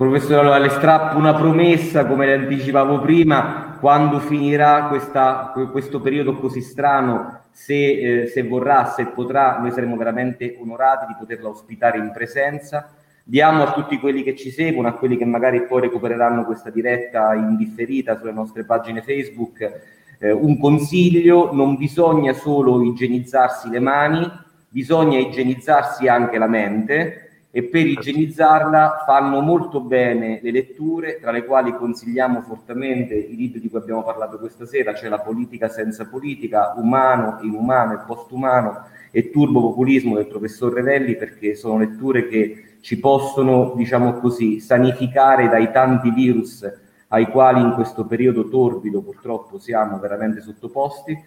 Professor 0.00 0.46
Alestrappo, 0.46 1.18
una 1.18 1.34
promessa, 1.34 2.06
come 2.06 2.24
le 2.24 2.32
anticipavo 2.32 3.00
prima, 3.00 3.76
quando 3.78 4.18
finirà 4.18 4.86
questa, 4.86 5.52
questo 5.70 6.00
periodo 6.00 6.38
così 6.38 6.62
strano, 6.62 7.40
se, 7.50 8.22
eh, 8.22 8.26
se, 8.26 8.42
vorrà, 8.42 8.86
se 8.86 9.08
potrà, 9.08 9.58
noi 9.58 9.72
saremo 9.72 9.98
veramente 9.98 10.56
onorati 10.58 11.04
di 11.06 11.16
poterla 11.18 11.50
ospitare 11.50 11.98
in 11.98 12.12
presenza. 12.14 12.94
Diamo 13.22 13.62
a 13.62 13.72
tutti 13.72 13.98
quelli 13.98 14.22
che 14.22 14.34
ci 14.34 14.50
seguono, 14.50 14.88
a 14.88 14.94
quelli 14.94 15.18
che 15.18 15.26
magari 15.26 15.66
poi 15.66 15.82
recupereranno 15.82 16.46
questa 16.46 16.70
diretta 16.70 17.34
indifferita 17.34 18.16
sulle 18.16 18.32
nostre 18.32 18.64
pagine 18.64 19.02
Facebook, 19.02 19.82
eh, 20.18 20.30
un 20.32 20.58
consiglio, 20.58 21.52
non 21.52 21.76
bisogna 21.76 22.32
solo 22.32 22.82
igienizzarsi 22.82 23.68
le 23.68 23.80
mani, 23.80 24.26
bisogna 24.66 25.18
igienizzarsi 25.18 26.08
anche 26.08 26.38
la 26.38 26.48
mente 26.48 27.24
e 27.52 27.64
per 27.64 27.84
igienizzarla 27.86 29.02
fanno 29.04 29.40
molto 29.40 29.80
bene 29.80 30.38
le 30.40 30.52
letture, 30.52 31.18
tra 31.20 31.32
le 31.32 31.44
quali 31.44 31.74
consigliamo 31.74 32.42
fortemente 32.42 33.14
i 33.14 33.34
libri 33.34 33.60
di 33.60 33.68
cui 33.68 33.78
abbiamo 33.78 34.04
parlato 34.04 34.38
questa 34.38 34.66
sera, 34.66 34.94
cioè 34.94 35.08
La 35.08 35.18
politica 35.18 35.68
senza 35.68 36.06
politica, 36.06 36.74
Umano, 36.76 37.38
Inumano 37.42 37.94
e 37.94 38.04
Postumano 38.06 38.84
e 39.10 39.30
Turbopopulismo 39.30 40.14
del 40.14 40.28
professor 40.28 40.72
Revelli, 40.72 41.16
perché 41.16 41.56
sono 41.56 41.78
letture 41.78 42.28
che 42.28 42.76
ci 42.80 42.98
possono, 43.00 43.74
diciamo 43.76 44.14
così, 44.14 44.60
sanificare 44.60 45.48
dai 45.48 45.72
tanti 45.72 46.10
virus 46.10 46.64
ai 47.08 47.26
quali 47.26 47.60
in 47.60 47.72
questo 47.72 48.06
periodo 48.06 48.48
torbido 48.48 49.02
purtroppo 49.02 49.58
siamo 49.58 49.98
veramente 49.98 50.40
sottoposti 50.40 51.18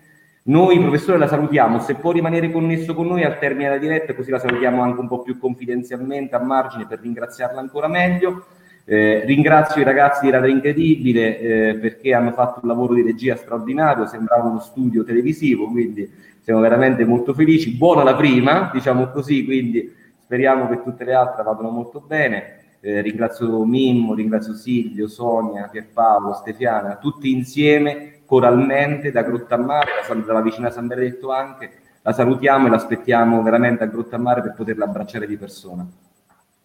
noi, 0.46 0.78
professore, 0.78 1.18
la 1.18 1.28
salutiamo. 1.28 1.80
Se 1.80 1.96
può 1.96 2.12
rimanere 2.12 2.52
connesso 2.52 2.94
con 2.94 3.08
noi 3.08 3.24
al 3.24 3.40
termine 3.40 3.70
della 3.70 3.80
diretta, 3.80 4.14
così 4.14 4.30
la 4.30 4.40
salutiamo 4.40 4.82
anche 4.82 5.00
un 5.00 5.08
po' 5.08 5.22
più 5.22 5.38
confidenzialmente 5.38 6.36
a 6.36 6.44
margine 6.44 6.86
per 6.86 7.00
ringraziarla 7.00 7.62
ancora 7.62 7.88
meglio. 7.88 8.46
Eh, 8.84 9.24
ringrazio 9.24 9.80
i 9.80 9.86
ragazzi 9.86 10.26
di 10.26 10.32
Radio 10.32 10.52
Incredibile 10.52 11.40
eh, 11.40 11.76
perché 11.76 12.14
hanno 12.14 12.34
fatto 12.34 12.60
un 12.62 12.68
lavoro 12.68 12.94
di 12.94 13.02
regia 13.02 13.38
straordinario, 13.38 14.06
sembrava 14.06 14.50
uno 14.50 14.60
studio 14.60 15.06
televisivo, 15.06 15.70
quindi 15.70 16.12
siamo 16.42 16.60
veramente 16.60 17.06
molto 17.06 17.34
felici. 17.34 17.78
Buona 17.78 18.04
la 18.04 18.16
prima, 18.16 18.70
diciamo 18.74 19.12
così, 19.12 19.46
quindi 19.46 19.94
speriamo 20.22 20.68
che 20.68 20.84
tutte 20.84 21.06
le 21.06 21.14
altre 21.14 21.44
vadano 21.44 21.70
molto 21.70 22.04
bene. 22.06 22.60
Eh, 22.82 23.00
ringrazio 23.00 23.64
Mimmo, 23.64 24.14
ringrazio 24.14 24.56
Silvio, 24.56 25.08
Sonia, 25.08 25.70
Pierpaolo, 25.72 26.34
Stefiana, 26.34 26.98
tutti 26.98 27.32
insieme 27.32 28.13
coralmente 28.34 29.12
da 29.12 29.22
Grottammare, 29.22 29.92
dalla 30.26 30.42
vicina 30.42 30.72
San 30.72 30.88
Benedetto 30.88 31.32
anche, 31.32 31.72
la 32.02 32.14
salutiamo 32.14 32.66
e 32.66 32.72
l'aspettiamo 32.72 33.44
veramente 33.44 33.84
a 33.84 33.86
Grottammare 33.86 34.42
per 34.42 34.56
poterla 34.56 34.86
abbracciare 34.86 35.28
di 35.28 35.38
persona. 35.38 35.86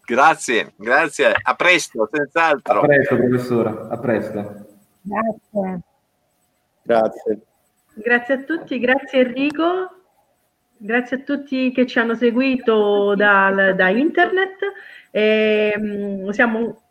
Grazie, 0.03 0.73
grazie, 0.75 1.31
a 1.39 1.53
presto, 1.53 2.09
senz'altro. 2.11 2.79
A 2.79 2.85
presto, 2.87 3.15
professore, 3.17 3.69
a 3.87 3.97
presto. 3.99 4.65
Grazie. 5.01 5.79
Grazie. 6.81 7.39
Grazie 7.93 8.33
a 8.33 8.37
tutti, 8.39 8.79
grazie 8.79 9.19
Enrico, 9.19 9.91
grazie 10.75 11.17
a 11.17 11.19
tutti 11.19 11.71
che 11.71 11.85
ci 11.85 11.99
hanno 11.99 12.15
seguito 12.15 13.13
da, 13.13 13.73
da 13.73 13.89
internet. 13.89 14.57
E, 15.11 15.73
um, 15.77 16.31
siamo 16.31 16.81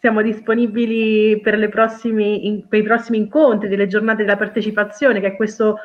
siamo 0.00 0.22
disponibili 0.22 1.40
per, 1.40 1.68
prossimi, 1.68 2.64
per, 2.68 2.80
i 2.80 2.82
prossimi 2.82 3.18
incontri 3.18 3.68
delle 3.68 3.86
giornate 3.86 4.22
della 4.22 4.36
partecipazione, 4.36 5.20
che 5.20 5.28
è 5.28 5.36
questo 5.36 5.78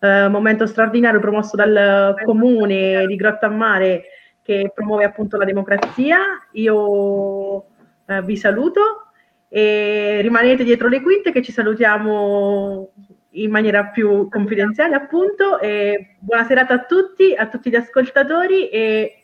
eh, 0.00 0.28
momento 0.28 0.66
straordinario 0.66 1.20
promosso 1.20 1.56
dal 1.56 2.14
comune 2.24 3.06
di 3.06 3.16
Grottammare 3.16 4.04
che 4.42 4.72
promuove 4.74 5.04
appunto 5.04 5.36
la 5.36 5.44
democrazia. 5.44 6.18
Io 6.52 7.64
eh, 8.06 8.22
vi 8.22 8.36
saluto 8.36 9.12
e 9.48 10.20
rimanete 10.20 10.64
dietro 10.64 10.88
le 10.88 11.00
quinte 11.00 11.32
che 11.32 11.42
ci 11.42 11.52
salutiamo 11.52 12.90
in 13.34 13.50
maniera 13.50 13.86
più 13.86 14.28
confidenziale 14.28 14.96
appunto 14.96 15.60
e 15.60 16.16
buona 16.18 16.44
serata 16.44 16.74
a 16.74 16.84
tutti, 16.84 17.34
a 17.34 17.46
tutti 17.46 17.70
gli 17.70 17.76
ascoltatori 17.76 18.68
e 18.68 19.19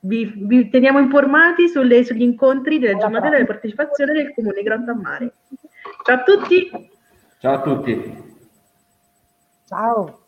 vi, 0.00 0.32
vi 0.36 0.68
teniamo 0.68 0.98
informati 0.98 1.68
sulle, 1.68 2.04
sugli 2.04 2.22
incontri 2.22 2.78
delle 2.78 2.96
giornate 2.96 3.30
della 3.30 3.44
partecipazione 3.44 4.12
del 4.12 4.34
Comune 4.34 4.62
Gran 4.62 4.84
Mare. 5.02 5.32
Ciao 6.04 6.16
a 6.16 6.22
tutti! 6.22 6.70
Ciao 7.38 7.54
a 7.54 7.60
tutti! 7.60 8.26
Ciao! 9.66 10.27